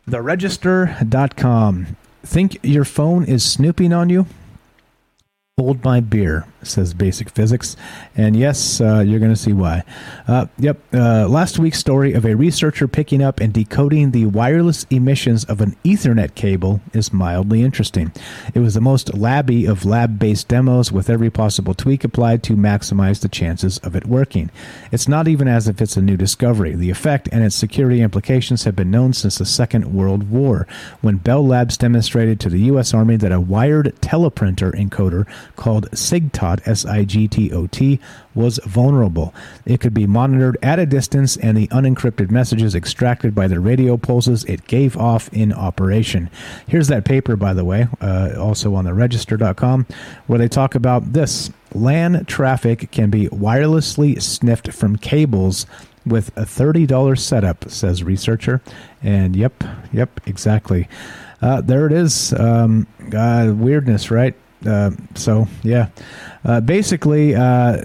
TheRegister.com. 0.10 1.98
Think 2.24 2.58
your 2.64 2.86
phone 2.86 3.24
is 3.26 3.44
snooping 3.44 3.94
on 3.94 4.10
you? 4.10 4.26
Hold 5.62 5.84
my 5.84 6.00
beer, 6.00 6.46
says 6.64 6.94
Basic 6.94 7.30
Physics. 7.30 7.76
And 8.16 8.36
yes, 8.36 8.82
uh, 8.82 9.00
you're 9.00 9.20
going 9.20 9.34
to 9.34 9.40
see 9.40 9.54
why. 9.54 9.84
Uh, 10.28 10.48
yep. 10.58 10.80
Uh, 10.94 11.28
last 11.28 11.60
week's 11.60 11.80
story 11.80 12.14
of 12.14 12.26
a 12.26 12.36
researcher 12.36 12.88
picking 12.88 13.22
up 13.22 13.40
and 13.40 13.54
decoding 13.54 14.12
the 14.12 14.26
wireless 14.26 14.86
emissions 14.90 15.44
of 15.46 15.62
an 15.62 15.76
Ethernet 15.84 16.36
cable 16.36 16.82
is 16.94 17.14
mildly 17.14 17.64
interesting. 17.64 18.12
It 18.54 18.60
was 18.60 18.74
the 18.74 18.82
most 18.82 19.14
labby 19.14 19.66
of 19.66 19.86
lab 19.86 20.20
based 20.20 20.48
demos 20.48 20.92
with 20.92 21.10
every 21.10 21.30
possible 21.30 21.74
tweak 21.74 22.04
applied 22.04 22.44
to 22.44 22.56
maximize 22.56 23.22
the 23.22 23.30
chances 23.30 23.78
of 23.80 23.96
it 23.96 24.06
working. 24.06 24.50
It's 24.92 25.08
not 25.08 25.28
even 25.28 25.48
as 25.48 25.68
if 25.68 25.82
it's 25.82 25.98
a 25.98 26.02
new 26.02 26.18
discovery. 26.18 26.76
The 26.76 26.90
effect 26.90 27.30
and 27.32 27.44
its 27.44 27.56
security 27.56 28.02
implications 28.02 28.64
have 28.64 28.76
been 28.76 28.92
known 28.92 29.14
since 29.14 29.38
the 29.38 29.46
Second 29.46 29.94
World 29.94 30.30
War, 30.30 30.68
when 31.02 31.18
Bell 31.18 31.46
Labs 31.46 31.78
demonstrated 31.78 32.40
to 32.40 32.50
the 32.50 32.62
U.S. 32.62 32.94
Army 32.94 33.16
that 33.18 33.32
a 33.32 33.40
wired 33.40 33.96
teleprinter 34.02 34.74
encoder 34.74 35.28
called 35.56 35.90
SIGTOT, 35.92 36.68
S 36.68 36.86
I 36.86 37.04
G 37.04 37.28
T 37.28 37.52
O 37.52 37.68
T, 37.68 38.00
was 38.34 38.60
vulnerable. 38.66 39.34
It 39.66 39.80
could 39.80 39.94
be 39.94 40.08
monitored 40.08 40.58
at 40.62 40.80
a 40.80 40.86
distance, 40.86 41.38
and 41.38 41.58
the 41.58 41.68
unencrypted 41.68 42.32
messages 42.32 42.76
extracted 42.76 43.36
by 43.36 43.48
the 43.48 43.60
radio 43.60 43.98
pulses 43.98 44.44
it 44.46 44.68
gave 44.68 44.98
off 44.98 45.30
in 45.34 45.54
operation. 45.54 46.30
Here's 46.68 46.88
that 46.88 47.06
paper, 47.06 47.36
by 47.36 47.54
the 47.54 47.66
way, 47.66 47.88
uh, 48.00 48.36
also 48.38 48.76
on 48.76 48.86
the 48.86 48.94
register.com, 48.94 49.86
where 50.28 50.40
they 50.40 50.48
talk 50.48 50.76
about 50.76 51.14
this. 51.14 51.52
LAN 51.74 52.26
traffic 52.26 52.92
can 52.92 53.10
be 53.10 53.28
wirelessly 53.30 54.22
sniffed 54.22 54.74
from 54.74 54.98
cables 54.98 55.66
with 56.06 56.36
a 56.38 56.42
$30 56.42 57.18
setup, 57.18 57.70
says 57.70 58.04
researcher. 58.04 58.62
And 59.04 59.36
yep, 59.36 59.64
yep, 59.92 60.20
exactly. 60.26 60.88
Uh, 61.42 61.62
there 61.62 61.86
it 61.88 61.92
is. 61.92 62.34
Um, 62.34 62.88
uh, 63.16 63.52
weirdness, 63.56 64.12
right? 64.12 64.36
Uh, 64.66 64.92
so 65.16 65.48
yeah, 65.64 65.90
uh, 66.46 66.62
basically, 66.62 67.36
uh, 67.36 67.82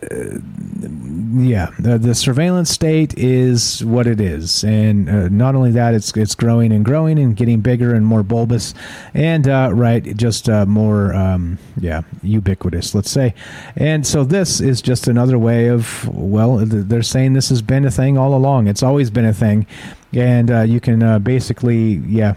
yeah, 1.39 1.71
the, 1.79 1.99
the, 2.01 2.15
surveillance 2.15 2.71
state 2.71 3.17
is 3.19 3.85
what 3.85 4.07
it 4.07 4.21
is, 4.21 4.63
and 4.65 5.09
uh, 5.09 5.29
not 5.29 5.55
only 5.55 5.71
that, 5.73 5.95
it's 5.95 6.15
it's 6.17 6.35
growing 6.35 6.73
and 6.73 6.85
growing 6.85 7.19
and 7.19 7.37
getting 7.37 7.61
bigger 7.61 7.95
and 7.95 8.05
more 8.05 8.23
bulbous, 8.23 8.75
and 9.15 9.49
uh, 9.49 9.71
right, 9.73 10.17
just 10.17 10.49
uh, 10.49 10.67
more 10.67 11.15
um, 11.15 11.59
yeah, 11.81 12.03
ubiquitous, 12.23 12.95
let's 12.95 13.11
say. 13.11 13.35
And 13.77 14.07
so 14.07 14.25
this 14.25 14.61
is 14.61 14.83
just 14.83 15.09
another 15.09 15.39
way 15.39 15.69
of 15.69 16.09
well, 16.09 16.59
they're 16.59 17.03
saying 17.03 17.33
this 17.33 17.49
has 17.49 17.63
been 17.63 17.85
a 17.85 17.91
thing 17.91 18.19
all 18.19 18.35
along. 18.35 18.69
It's 18.69 18.83
always 18.83 19.11
been 19.11 19.27
a 19.27 19.35
thing 19.35 19.67
and 20.13 20.51
uh, 20.51 20.61
you 20.63 20.81
can 20.81 21.03
uh, 21.03 21.19
basically 21.19 21.95
yeah 22.07 22.35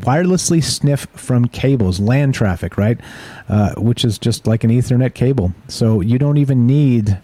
wirelessly 0.00 0.62
sniff 0.62 1.06
from 1.14 1.46
cables 1.46 2.00
LAN 2.00 2.32
traffic 2.32 2.76
right? 2.76 3.00
Uh, 3.48 3.74
which 3.74 4.04
is 4.04 4.18
just 4.18 4.46
like 4.46 4.64
an 4.64 4.70
ethernet 4.70 5.14
cable. 5.14 5.52
So 5.68 6.00
you 6.00 6.18
don't 6.18 6.38
even 6.38 6.66
need 6.66 7.18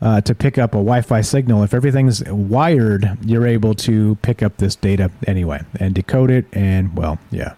uh, 0.00 0.20
to 0.20 0.34
pick 0.34 0.58
up 0.58 0.72
a 0.72 0.78
wi-fi 0.78 1.20
signal. 1.20 1.62
If 1.62 1.74
everything's 1.74 2.22
wired 2.24 3.18
you're 3.24 3.46
able 3.46 3.74
to 3.74 4.16
pick 4.22 4.42
up 4.42 4.56
this 4.58 4.76
data 4.76 5.10
anyway 5.26 5.60
and 5.78 5.94
decode 5.94 6.30
it 6.30 6.46
and 6.52 6.96
well 6.96 7.18
yeah. 7.30 7.54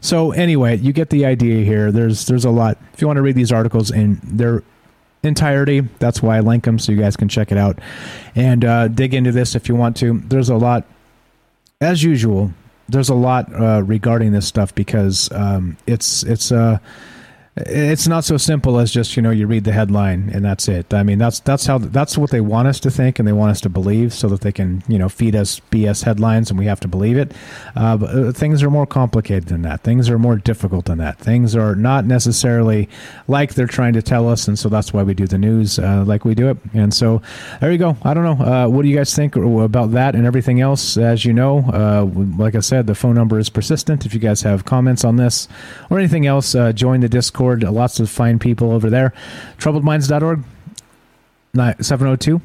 So 0.00 0.32
anyway 0.32 0.76
you 0.76 0.92
get 0.92 1.10
the 1.10 1.24
idea 1.26 1.64
here. 1.64 1.90
There's 1.92 2.26
there's 2.26 2.44
a 2.44 2.50
lot. 2.50 2.78
If 2.92 3.00
you 3.00 3.06
want 3.06 3.18
to 3.18 3.22
read 3.22 3.36
these 3.36 3.52
articles 3.52 3.90
in 3.90 4.20
their 4.22 4.62
entirety 5.22 5.80
that's 6.00 6.22
why 6.22 6.36
i 6.36 6.40
link 6.40 6.64
them 6.64 6.78
so 6.78 6.92
you 6.92 6.98
guys 6.98 7.16
can 7.16 7.28
check 7.28 7.50
it 7.50 7.58
out. 7.58 7.78
And 8.34 8.64
uh, 8.64 8.88
dig 8.88 9.14
into 9.14 9.32
this 9.32 9.54
if 9.54 9.68
you 9.68 9.74
want 9.74 9.96
to. 9.98 10.20
There's 10.26 10.50
a 10.50 10.56
lot 10.56 10.84
as 11.80 12.02
usual, 12.02 12.52
there's 12.88 13.08
a 13.08 13.14
lot 13.14 13.52
uh, 13.52 13.82
regarding 13.82 14.32
this 14.32 14.46
stuff 14.46 14.74
because 14.74 15.30
um, 15.32 15.76
it's 15.86 16.22
it's 16.24 16.52
uh, 16.52 16.78
it's 17.56 18.08
not 18.08 18.24
so 18.24 18.36
simple 18.36 18.80
as 18.80 18.90
just 18.90 19.16
you 19.16 19.22
know 19.22 19.30
you 19.30 19.46
read 19.46 19.62
the 19.62 19.72
headline 19.72 20.28
and 20.34 20.44
that's 20.44 20.66
it. 20.66 20.92
I 20.92 21.04
mean 21.04 21.18
that's 21.18 21.38
that's 21.38 21.66
how 21.66 21.78
that's 21.78 22.18
what 22.18 22.30
they 22.30 22.40
want 22.40 22.66
us 22.66 22.80
to 22.80 22.90
think 22.90 23.20
and 23.20 23.28
they 23.28 23.32
want 23.32 23.52
us 23.52 23.60
to 23.60 23.68
believe 23.68 24.12
so 24.12 24.28
that 24.30 24.40
they 24.40 24.50
can 24.50 24.82
you 24.88 24.98
know 24.98 25.08
feed 25.08 25.36
us 25.36 25.60
BS 25.70 26.02
headlines 26.02 26.50
and 26.50 26.58
we 26.58 26.66
have 26.66 26.80
to 26.80 26.88
believe 26.88 27.16
it. 27.16 27.30
Uh, 27.76 27.96
but 27.96 28.10
uh, 28.10 28.32
things 28.32 28.60
are 28.64 28.70
more 28.70 28.86
complicated 28.86 29.46
than 29.46 29.62
that. 29.62 29.82
Things 29.82 30.10
are 30.10 30.18
more 30.18 30.34
difficult 30.34 30.86
than 30.86 30.98
that. 30.98 31.20
Things 31.20 31.54
are 31.54 31.76
not 31.76 32.04
necessarily 32.06 32.88
like 33.28 33.54
they're 33.54 33.68
trying 33.68 33.92
to 33.92 34.02
tell 34.02 34.28
us, 34.28 34.48
and 34.48 34.58
so 34.58 34.68
that's 34.68 34.92
why 34.92 35.04
we 35.04 35.14
do 35.14 35.28
the 35.28 35.38
news 35.38 35.78
uh, 35.78 36.02
like 36.04 36.24
we 36.24 36.34
do 36.34 36.48
it. 36.48 36.56
And 36.72 36.92
so 36.92 37.22
there 37.60 37.70
you 37.70 37.78
go. 37.78 37.96
I 38.02 38.14
don't 38.14 38.24
know. 38.24 38.44
Uh, 38.44 38.68
what 38.68 38.82
do 38.82 38.88
you 38.88 38.96
guys 38.96 39.14
think 39.14 39.36
about 39.36 39.92
that 39.92 40.16
and 40.16 40.26
everything 40.26 40.60
else? 40.60 40.96
As 40.96 41.24
you 41.24 41.32
know, 41.32 41.58
uh, 41.72 42.04
like 42.36 42.56
I 42.56 42.60
said, 42.60 42.88
the 42.88 42.96
phone 42.96 43.14
number 43.14 43.38
is 43.38 43.48
persistent. 43.48 44.04
If 44.04 44.12
you 44.12 44.18
guys 44.18 44.42
have 44.42 44.64
comments 44.64 45.04
on 45.04 45.16
this 45.16 45.46
or 45.88 46.00
anything 46.00 46.26
else, 46.26 46.56
join 46.74 46.98
the 46.98 47.08
Discord 47.08 47.43
Discord. 47.44 47.74
Lots 47.74 48.00
of 48.00 48.10
fine 48.10 48.38
people 48.38 48.72
over 48.72 48.90
there. 48.90 49.12
Troubledminds.org, 49.58 50.44
702 51.54 52.40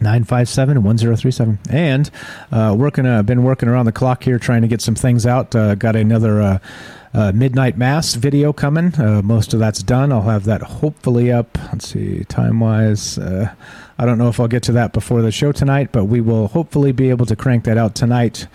957 0.00 0.82
1037. 0.82 1.58
And 1.70 2.10
uh, 2.52 2.74
working, 2.76 3.06
uh, 3.06 3.22
been 3.22 3.42
working 3.42 3.68
around 3.68 3.86
the 3.86 3.92
clock 3.92 4.24
here 4.24 4.38
trying 4.38 4.62
to 4.62 4.68
get 4.68 4.80
some 4.80 4.94
things 4.94 5.26
out. 5.26 5.54
Uh, 5.54 5.74
got 5.74 5.96
another. 5.96 6.40
Uh, 6.40 6.58
uh, 7.16 7.30
midnight 7.32 7.78
mass 7.78 8.14
video 8.14 8.52
coming. 8.52 8.92
Uh, 8.96 9.22
most 9.22 9.54
of 9.54 9.60
that's 9.60 9.84
done. 9.84 10.10
I'll 10.10 10.22
have 10.22 10.42
that 10.46 10.62
hopefully 10.62 11.30
up. 11.30 11.56
Let's 11.70 11.90
see, 11.90 12.24
time 12.24 12.58
wise. 12.58 13.18
Uh, 13.18 13.54
I 13.96 14.04
don't 14.04 14.18
know 14.18 14.26
if 14.26 14.40
I'll 14.40 14.48
get 14.48 14.64
to 14.64 14.72
that 14.72 14.92
before 14.92 15.22
the 15.22 15.30
show 15.30 15.52
tonight, 15.52 15.90
but 15.92 16.06
we 16.06 16.20
will 16.20 16.48
hopefully 16.48 16.90
be 16.90 17.10
able 17.10 17.24
to 17.26 17.36
crank 17.36 17.62
that 17.66 17.78
out 17.78 17.94
tonight 17.94 18.48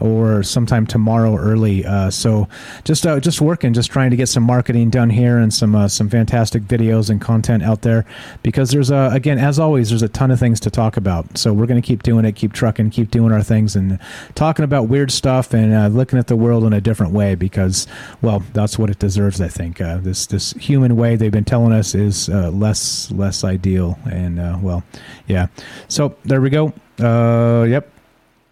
or 0.00 0.42
sometime 0.42 0.86
tomorrow 0.86 1.36
early. 1.36 1.84
Uh, 1.84 2.10
so 2.10 2.48
just 2.84 3.06
uh, 3.06 3.20
just 3.20 3.40
working, 3.40 3.72
just 3.72 3.90
trying 3.90 4.10
to 4.10 4.16
get 4.16 4.28
some 4.28 4.42
marketing 4.42 4.90
done 4.90 5.10
here 5.10 5.38
and 5.38 5.52
some 5.52 5.74
uh, 5.74 5.88
some 5.88 6.08
fantastic 6.08 6.62
videos 6.62 7.10
and 7.10 7.20
content 7.20 7.62
out 7.62 7.82
there 7.82 8.04
because 8.42 8.70
there's 8.70 8.90
a 8.90 9.10
again 9.12 9.38
as 9.38 9.58
always 9.58 9.90
there's 9.90 10.02
a 10.02 10.08
ton 10.08 10.30
of 10.30 10.38
things 10.38 10.60
to 10.60 10.70
talk 10.70 10.96
about. 10.96 11.38
So 11.38 11.52
we're 11.52 11.66
going 11.66 11.80
to 11.80 11.86
keep 11.86 12.02
doing 12.02 12.24
it, 12.24 12.32
keep 12.32 12.52
trucking, 12.52 12.90
keep 12.90 13.10
doing 13.10 13.32
our 13.32 13.42
things 13.42 13.76
and 13.76 13.98
talking 14.34 14.64
about 14.64 14.88
weird 14.88 15.10
stuff 15.10 15.54
and 15.54 15.74
uh, 15.74 15.88
looking 15.88 16.18
at 16.18 16.26
the 16.26 16.36
world 16.36 16.64
in 16.64 16.72
a 16.72 16.80
different 16.80 17.12
way 17.12 17.34
because 17.34 17.86
well 18.22 18.42
that's 18.52 18.78
what 18.78 18.90
it 18.90 18.98
deserves. 18.98 19.40
I 19.40 19.48
think 19.48 19.80
uh, 19.80 19.98
this 19.98 20.26
this 20.26 20.52
human 20.52 20.96
way 20.96 21.16
they've 21.16 21.32
been 21.32 21.44
telling 21.44 21.72
us 21.72 21.94
is 21.94 22.28
uh, 22.28 22.50
less 22.50 23.10
less 23.12 23.44
ideal 23.44 23.98
and 24.10 24.38
well 24.62 24.82
yeah. 25.26 25.48
So 25.88 26.16
there 26.24 26.40
we 26.40 26.50
go. 26.50 26.72
yep. 26.98 27.92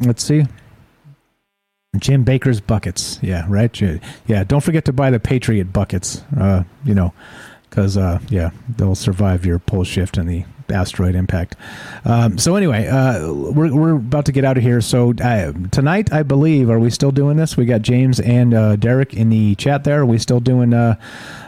Let's 0.01 0.23
see. 0.23 0.45
Jim 2.01 2.25
Bakker's 2.25 2.61
buckets. 2.61 3.19
Yeah, 3.23 3.45
right. 3.49 3.81
Yeah, 4.27 4.45
don't 4.45 4.63
forget 4.63 4.85
to 4.87 4.93
buy 4.93 5.11
the 5.11 5.21
Patriot 5.21 5.73
buckets. 5.73 6.23
Uh, 6.39 6.65
you 6.85 6.95
know, 6.95 7.13
because 7.69 7.97
uh, 7.97 8.19
yeah, 8.29 8.51
they'll 8.77 8.95
survive 8.95 9.45
your 9.45 9.59
pole 9.59 9.85
shift 9.85 10.17
and 10.17 10.29
the 10.29 10.45
asteroid 10.71 11.15
impact. 11.15 11.57
Um, 12.05 12.39
so 12.39 12.57
anyway, 12.57 12.87
uh, 12.87 13.33
we're 13.33 13.75
we're 13.75 13.97
about 13.97 14.27
to 14.27 14.33
get 14.33 14.45
out 14.45 14.57
of 14.57 14.63
here. 14.63 14.81
So 14.81 15.13
uh, 15.23 15.53
tonight, 15.71 16.13
I 16.13 16.23
believe, 16.23 16.71
are 16.71 16.79
we 16.79 16.91
still 16.91 17.11
doing 17.11 17.37
this? 17.37 17.57
We 17.57 17.67
got 17.67 17.83
James 17.83 18.21
and 18.21 18.55
uh, 18.55 18.77
Derek 18.77 19.15
in 19.15 19.29
the 19.31 19.55
chat. 19.57 19.85
There, 19.85 20.01
are 20.01 20.07
we 20.07 20.19
still 20.19 20.41
doing 20.41 20.73
uh, 20.73 20.97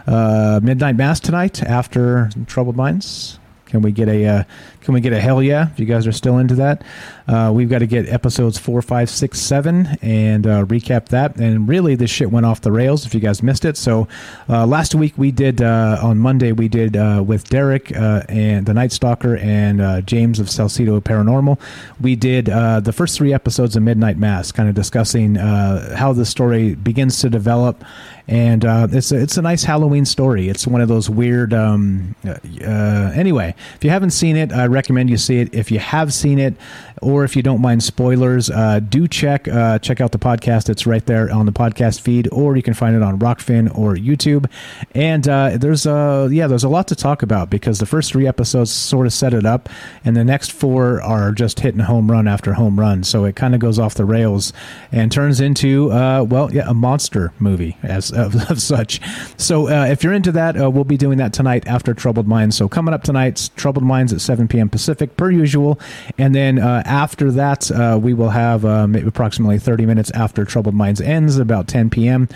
uh, 0.07 0.61
midnight 0.63 0.97
mass 0.97 1.21
tonight 1.21 1.63
after 1.63 2.31
Troubled 2.47 2.77
Minds? 2.77 3.39
Can 3.67 3.83
we 3.83 3.93
get 3.93 4.09
a 4.09 4.47
Can 4.89 4.95
we 4.95 5.03
get 5.03 5.13
a 5.13 5.21
hell 5.21 5.43
yeah? 5.43 5.69
If 5.71 5.79
you 5.79 5.85
guys 5.85 6.07
are 6.07 6.13
still 6.13 6.39
into 6.39 6.55
that, 6.55 6.83
uh, 7.29 7.53
we've 7.55 7.69
got 7.69 7.81
to 7.81 7.87
get 7.87 8.09
episodes 8.09 8.57
four, 8.57 8.81
five, 8.81 9.11
six, 9.11 9.39
seven, 9.39 9.99
and 10.01 10.47
uh, 10.47 10.65
recap 10.65 11.09
that. 11.09 11.37
And 11.37 11.69
really, 11.69 11.95
this 11.95 12.11
shit 12.11 12.31
went 12.31 12.47
off 12.47 12.63
the 12.63 12.73
rails. 12.73 13.05
If 13.05 13.13
you 13.13 13.21
guys 13.21 13.43
missed 13.43 13.67
it, 13.67 13.77
so 13.77 14.09
uh, 14.49 14.67
last 14.67 14.95
week 14.95 15.13
we 15.19 15.31
did 15.31 15.61
uh, 15.61 15.99
on 16.03 16.17
Monday 16.17 16.53
we 16.53 16.69
did 16.69 16.97
uh, 16.97 17.23
with 17.23 17.51
Derek 17.51 17.95
and 17.95 18.65
the 18.65 18.73
Night 18.73 18.93
Stalker 18.93 19.37
and 19.37 20.07
James 20.07 20.41
of 20.41 20.49
Salcedo 20.49 20.99
Paranormal. 21.01 21.61
We 22.01 22.17
did 22.17 22.47
the 22.47 22.95
first 22.97 23.19
three 23.19 23.35
episodes 23.35 23.77
of 23.77 23.83
Midnight 23.83 24.17
Mass, 24.17 24.53
kind 24.53 24.71
of 24.71 24.75
discussing 24.75 25.35
how 25.35 26.15
the 26.15 26.25
story 26.25 26.77
begins 26.77 27.21
to 27.21 27.29
develop 27.29 27.85
and 28.29 28.63
uh, 28.67 28.89
it's 28.91 29.11
a, 29.11 29.17
it's 29.17 29.39
a 29.39 29.43
nice 29.43 29.65
Halloween 29.65 30.05
story. 30.05 30.51
It's 30.51 30.67
one 30.67 30.83
of 30.83 30.89
those 30.89 31.09
weird. 31.09 31.55
Um, 31.55 32.15
uh, 32.27 33.11
anyway, 33.15 33.55
if 33.75 33.83
you 33.83 33.89
haven't 33.89 34.11
seen 34.11 34.37
it, 34.37 34.53
I 34.53 34.67
recommend 34.79 35.11
you 35.11 35.17
see 35.17 35.39
it. 35.41 35.53
If 35.53 35.71
you 35.71 35.81
have 35.81 36.13
seen 36.13 36.39
it, 36.39 36.55
or 37.03 37.25
if 37.25 37.37
you 37.37 37.43
don't 37.43 37.61
mind 37.61 37.83
spoilers, 37.83 38.51
uh, 38.51 38.81
do 38.81 39.07
check 39.09 39.49
uh, 39.49 39.79
check 39.79 40.01
out 40.01 40.13
the 40.13 40.19
podcast. 40.19 40.69
It's 40.69 40.87
right 40.87 41.05
there 41.05 41.31
on 41.33 41.47
the 41.47 41.53
podcast 41.53 42.01
feed, 42.01 42.29
or 42.33 42.57
you 42.57 42.63
can 42.63 42.75
find 42.75 42.97
it 42.97 43.03
on 43.03 43.19
Rokfin 43.19 43.77
or 43.77 43.95
YouTube. 43.95 44.51
And 44.95 45.29
uh, 45.29 45.57
there's 45.57 45.87
a 45.87 46.29
yeah, 46.31 46.47
there's 46.47 46.65
a 46.65 46.69
lot 46.69 46.89
to 46.89 46.97
talk 46.97 47.23
about 47.23 47.51
because 47.51 47.79
the 47.79 47.87
first 47.87 48.13
three 48.13 48.27
episodes 48.27 48.71
sort 48.71 49.07
of 49.07 49.13
set 49.13 49.35
it 49.35 49.47
up, 49.47 49.69
and 50.05 50.17
the 50.17 50.25
next 50.25 50.53
four 50.53 51.01
are 51.03 51.33
just 51.33 51.61
hitting 51.61 51.81
home 51.81 52.11
run 52.11 52.29
after 52.29 52.55
home 52.55 52.79
run. 52.79 53.05
So 53.05 53.25
it 53.25 53.37
kind 53.37 53.55
of 53.55 53.61
goes 53.61 53.79
off 53.79 53.95
the 53.95 54.05
rails 54.05 54.53
and 54.93 55.11
turns 55.11 55.41
into 55.41 55.91
uh, 55.93 56.23
well, 56.23 56.53
yeah, 56.53 56.69
a 56.69 56.75
monster 56.75 57.33
movie 57.39 57.77
as 57.83 58.11
of, 58.19 58.51
of 58.51 58.61
such. 58.61 59.01
So 59.37 59.69
uh, 59.69 59.87
if 59.87 60.03
you're 60.03 60.13
into 60.13 60.33
that, 60.33 60.61
uh, 60.61 60.71
we'll 60.71 60.85
be 60.85 60.97
doing 60.97 61.19
that 61.19 61.33
tonight 61.33 61.67
after 61.67 61.95
Troubled 61.95 62.27
Minds. 62.27 62.57
So 62.57 62.69
coming 62.69 62.95
up 62.95 63.03
tonight, 63.03 63.51
Troubled 63.57 63.85
Minds 63.85 64.13
at 64.13 64.21
7 64.21 64.49
p.m. 64.49 64.69
Pacific, 64.69 65.17
per 65.17 65.31
usual. 65.31 65.79
And 66.17 66.35
then 66.35 66.59
after 66.89 67.31
that, 67.33 67.71
uh, 67.71 67.99
we 68.01 68.15
will 68.15 68.31
have 68.31 68.65
um, 68.65 68.95
approximately 68.95 69.59
30 69.59 69.87
minutes 69.87 70.11
after 70.13 70.45
Troubled 70.45 70.75
Minds 70.75 71.01
ends, 71.01 71.39
about 71.39 71.69
10 71.69 71.91
p.m. 71.91 72.29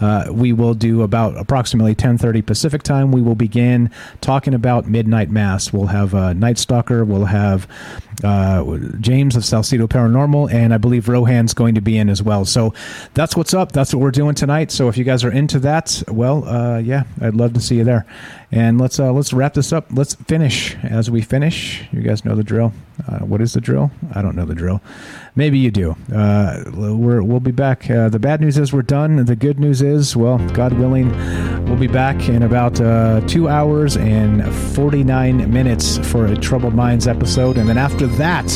Uh, 0.00 0.26
we 0.30 0.52
will 0.52 0.74
do 0.74 1.02
about 1.02 1.36
approximately 1.36 1.94
10:30 1.94 2.44
Pacific 2.44 2.82
time. 2.82 3.12
We 3.12 3.22
will 3.22 3.34
begin 3.34 3.90
talking 4.20 4.54
about 4.54 4.88
Midnight 4.88 5.30
Mass. 5.30 5.72
We'll 5.72 5.86
have 5.86 6.14
uh, 6.14 6.32
Night 6.32 6.58
Stalker. 6.58 7.04
We'll 7.04 7.26
have 7.26 7.66
uh, 8.24 8.78
James 9.00 9.36
of 9.36 9.44
Salcedo 9.44 9.86
Paranormal, 9.86 10.52
and 10.52 10.72
I 10.72 10.78
believe 10.78 11.08
Rohan's 11.08 11.54
going 11.54 11.74
to 11.74 11.80
be 11.80 11.98
in 11.98 12.08
as 12.08 12.22
well. 12.22 12.44
So 12.44 12.74
that's 13.14 13.36
what's 13.36 13.54
up. 13.54 13.72
That's 13.72 13.94
what 13.94 14.00
we're 14.00 14.10
doing 14.10 14.34
tonight. 14.34 14.70
So 14.70 14.88
if 14.88 14.96
you 14.96 15.04
guys 15.04 15.24
are 15.24 15.32
into 15.32 15.58
that, 15.60 16.02
well, 16.08 16.46
uh, 16.46 16.78
yeah, 16.78 17.04
I'd 17.20 17.34
love 17.34 17.54
to 17.54 17.60
see 17.60 17.76
you 17.76 17.84
there. 17.84 18.06
And 18.52 18.80
let's 18.80 19.00
uh, 19.00 19.12
let's 19.12 19.32
wrap 19.32 19.54
this 19.54 19.72
up. 19.72 19.86
Let's 19.90 20.14
finish. 20.14 20.76
As 20.82 21.10
we 21.10 21.20
finish, 21.20 21.84
you 21.92 22.02
guys 22.02 22.24
know 22.24 22.36
the 22.36 22.44
drill. 22.44 22.72
Uh, 23.06 23.18
what 23.20 23.40
is 23.40 23.52
the 23.52 23.60
drill? 23.60 23.90
I 24.14 24.22
don't 24.22 24.36
know 24.36 24.44
the 24.44 24.54
drill. 24.54 24.80
Maybe 25.36 25.58
you 25.58 25.70
do. 25.70 25.94
Uh, 26.12 26.64
we're, 26.74 27.22
we'll 27.22 27.40
be 27.40 27.52
back. 27.52 27.90
Uh, 27.90 28.08
the 28.08 28.18
bad 28.18 28.40
news 28.40 28.56
is 28.56 28.72
we're 28.72 28.80
done. 28.80 29.22
The 29.26 29.36
good 29.36 29.60
news 29.60 29.82
is, 29.82 30.16
well, 30.16 30.38
God 30.54 30.72
willing, 30.72 31.10
we'll 31.66 31.76
be 31.76 31.86
back 31.86 32.30
in 32.30 32.42
about 32.42 32.80
uh, 32.80 33.20
two 33.26 33.46
hours 33.46 33.98
and 33.98 34.42
49 34.74 35.52
minutes 35.52 35.98
for 36.08 36.24
a 36.24 36.34
Troubled 36.36 36.74
Minds 36.74 37.06
episode. 37.06 37.58
And 37.58 37.68
then 37.68 37.76
after 37.76 38.06
that, 38.06 38.46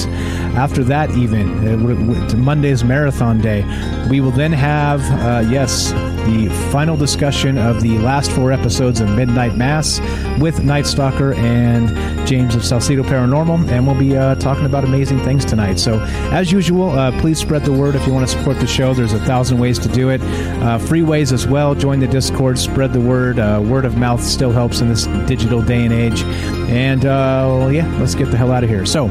after 0.57 0.84
that, 0.84 1.11
even 1.12 1.66
uh, 1.66 2.36
Monday's 2.36 2.84
marathon 2.84 3.40
day, 3.40 3.64
we 4.11 4.20
will 4.20 4.30
then 4.30 4.53
have, 4.53 5.01
uh, 5.20 5.48
yes, 5.48 5.92
the 6.26 6.48
final 6.70 6.96
discussion 6.96 7.57
of 7.57 7.80
the 7.80 7.98
last 7.98 8.30
four 8.32 8.53
episodes 8.53 9.01
of 9.01 9.09
Midnight 9.09 9.57
Mass 9.57 10.01
with 10.38 10.62
Night 10.62 10.86
Stalker 10.86 11.32
and 11.34 11.88
James 12.26 12.55
of 12.55 12.64
Salcedo 12.64 13.03
Paranormal. 13.03 13.68
And 13.70 13.86
we'll 13.86 13.98
be 13.98 14.16
uh, 14.16 14.34
talking 14.36 14.66
about 14.66 14.84
amazing 14.84 15.20
things 15.20 15.44
tonight. 15.44 15.78
So, 15.78 15.98
as 16.30 16.53
usual, 16.53 16.90
uh, 16.90 17.18
please 17.20 17.38
spread 17.38 17.64
the 17.64 17.72
word 17.72 17.94
if 17.94 18.07
you 18.07 18.12
want 18.12 18.28
to 18.28 18.36
support 18.36 18.59
the 18.61 18.66
show. 18.66 18.92
There's 18.92 19.14
a 19.14 19.20
thousand 19.20 19.59
ways 19.59 19.78
to 19.80 19.88
do 19.88 20.11
it. 20.11 20.20
Uh, 20.22 20.78
free 20.78 21.03
ways 21.03 21.32
as 21.32 21.46
well. 21.46 21.74
Join 21.74 22.01
the 22.01 22.07
Discord, 22.07 22.59
spread 22.59 22.92
the 22.92 23.01
word. 23.01 23.38
Uh, 23.38 23.62
word 23.64 23.84
of 23.84 23.96
mouth 23.96 24.22
still 24.22 24.53
helps 24.53 24.80
in 24.80 24.88
this 24.88 25.07
digital 25.26 25.62
day 25.62 25.84
and 25.84 25.92
age. 25.92 26.22
And 26.70 27.05
well, 27.05 27.72
yeah, 27.72 27.86
let's 27.98 28.14
get 28.14 28.30
the 28.30 28.36
hell 28.36 28.53
out 28.53 28.62
of 28.62 28.70
here. 28.70 28.84
So, 28.84 29.09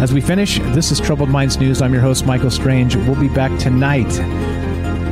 as 0.00 0.12
we 0.12 0.20
finish, 0.20 0.58
this 0.78 0.92
is 0.92 1.00
Troubled 1.00 1.28
Minds 1.28 1.58
News. 1.58 1.82
I'm 1.82 1.92
your 1.92 2.00
host, 2.00 2.24
Michael 2.24 2.52
Strange. 2.52 2.94
We'll 2.94 3.18
be 3.18 3.28
back 3.28 3.58
tonight, 3.58 4.08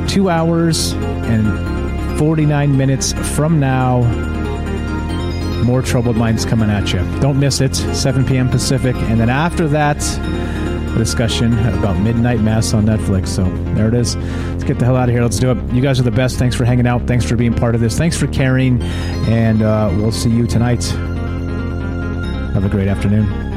two 0.07 0.29
hours 0.29 0.93
and 0.93 2.17
49 2.17 2.77
minutes 2.77 3.11
from 3.35 3.59
now 3.59 3.99
more 5.65 5.81
Troubled 5.81 6.15
Minds 6.15 6.45
coming 6.45 6.69
at 6.69 6.93
you. 6.93 6.99
Don't 7.19 7.37
miss 7.37 7.59
it, 7.59 7.75
7 7.75 8.25
p.m. 8.25 8.49
Pacific. 8.49 8.95
And 8.95 9.19
then 9.19 9.29
after 9.29 9.67
that, 9.67 9.97
discussion 10.97 11.59
about 11.77 11.99
Midnight 11.99 12.39
Mass 12.39 12.73
on 12.73 12.85
Netflix. 12.85 13.27
So 13.27 13.43
there 13.73 13.89
it 13.89 13.93
is. 13.93 14.15
Let's 14.15 14.63
get 14.63 14.79
the 14.79 14.85
hell 14.85 14.95
out 14.95 15.09
of 15.09 15.15
here. 15.15 15.21
Let's 15.21 15.37
do 15.37 15.51
it. 15.51 15.73
You 15.73 15.81
guys 15.81 15.99
are 15.99 16.03
the 16.03 16.11
best. 16.11 16.37
Thanks 16.37 16.55
for 16.55 16.63
hanging 16.63 16.87
out. 16.87 17.05
Thanks 17.07 17.25
for 17.25 17.35
being 17.35 17.53
part 17.53 17.75
of 17.75 17.81
this. 17.81 17.97
Thanks 17.97 18.17
for 18.17 18.27
caring. 18.27 18.81
And 19.27 19.63
uh, 19.63 19.93
we'll 19.97 20.13
see 20.13 20.29
you 20.29 20.47
tonight. 20.47 20.85
Have 22.53 22.63
a 22.63 22.69
great 22.69 22.87
afternoon. 22.87 23.56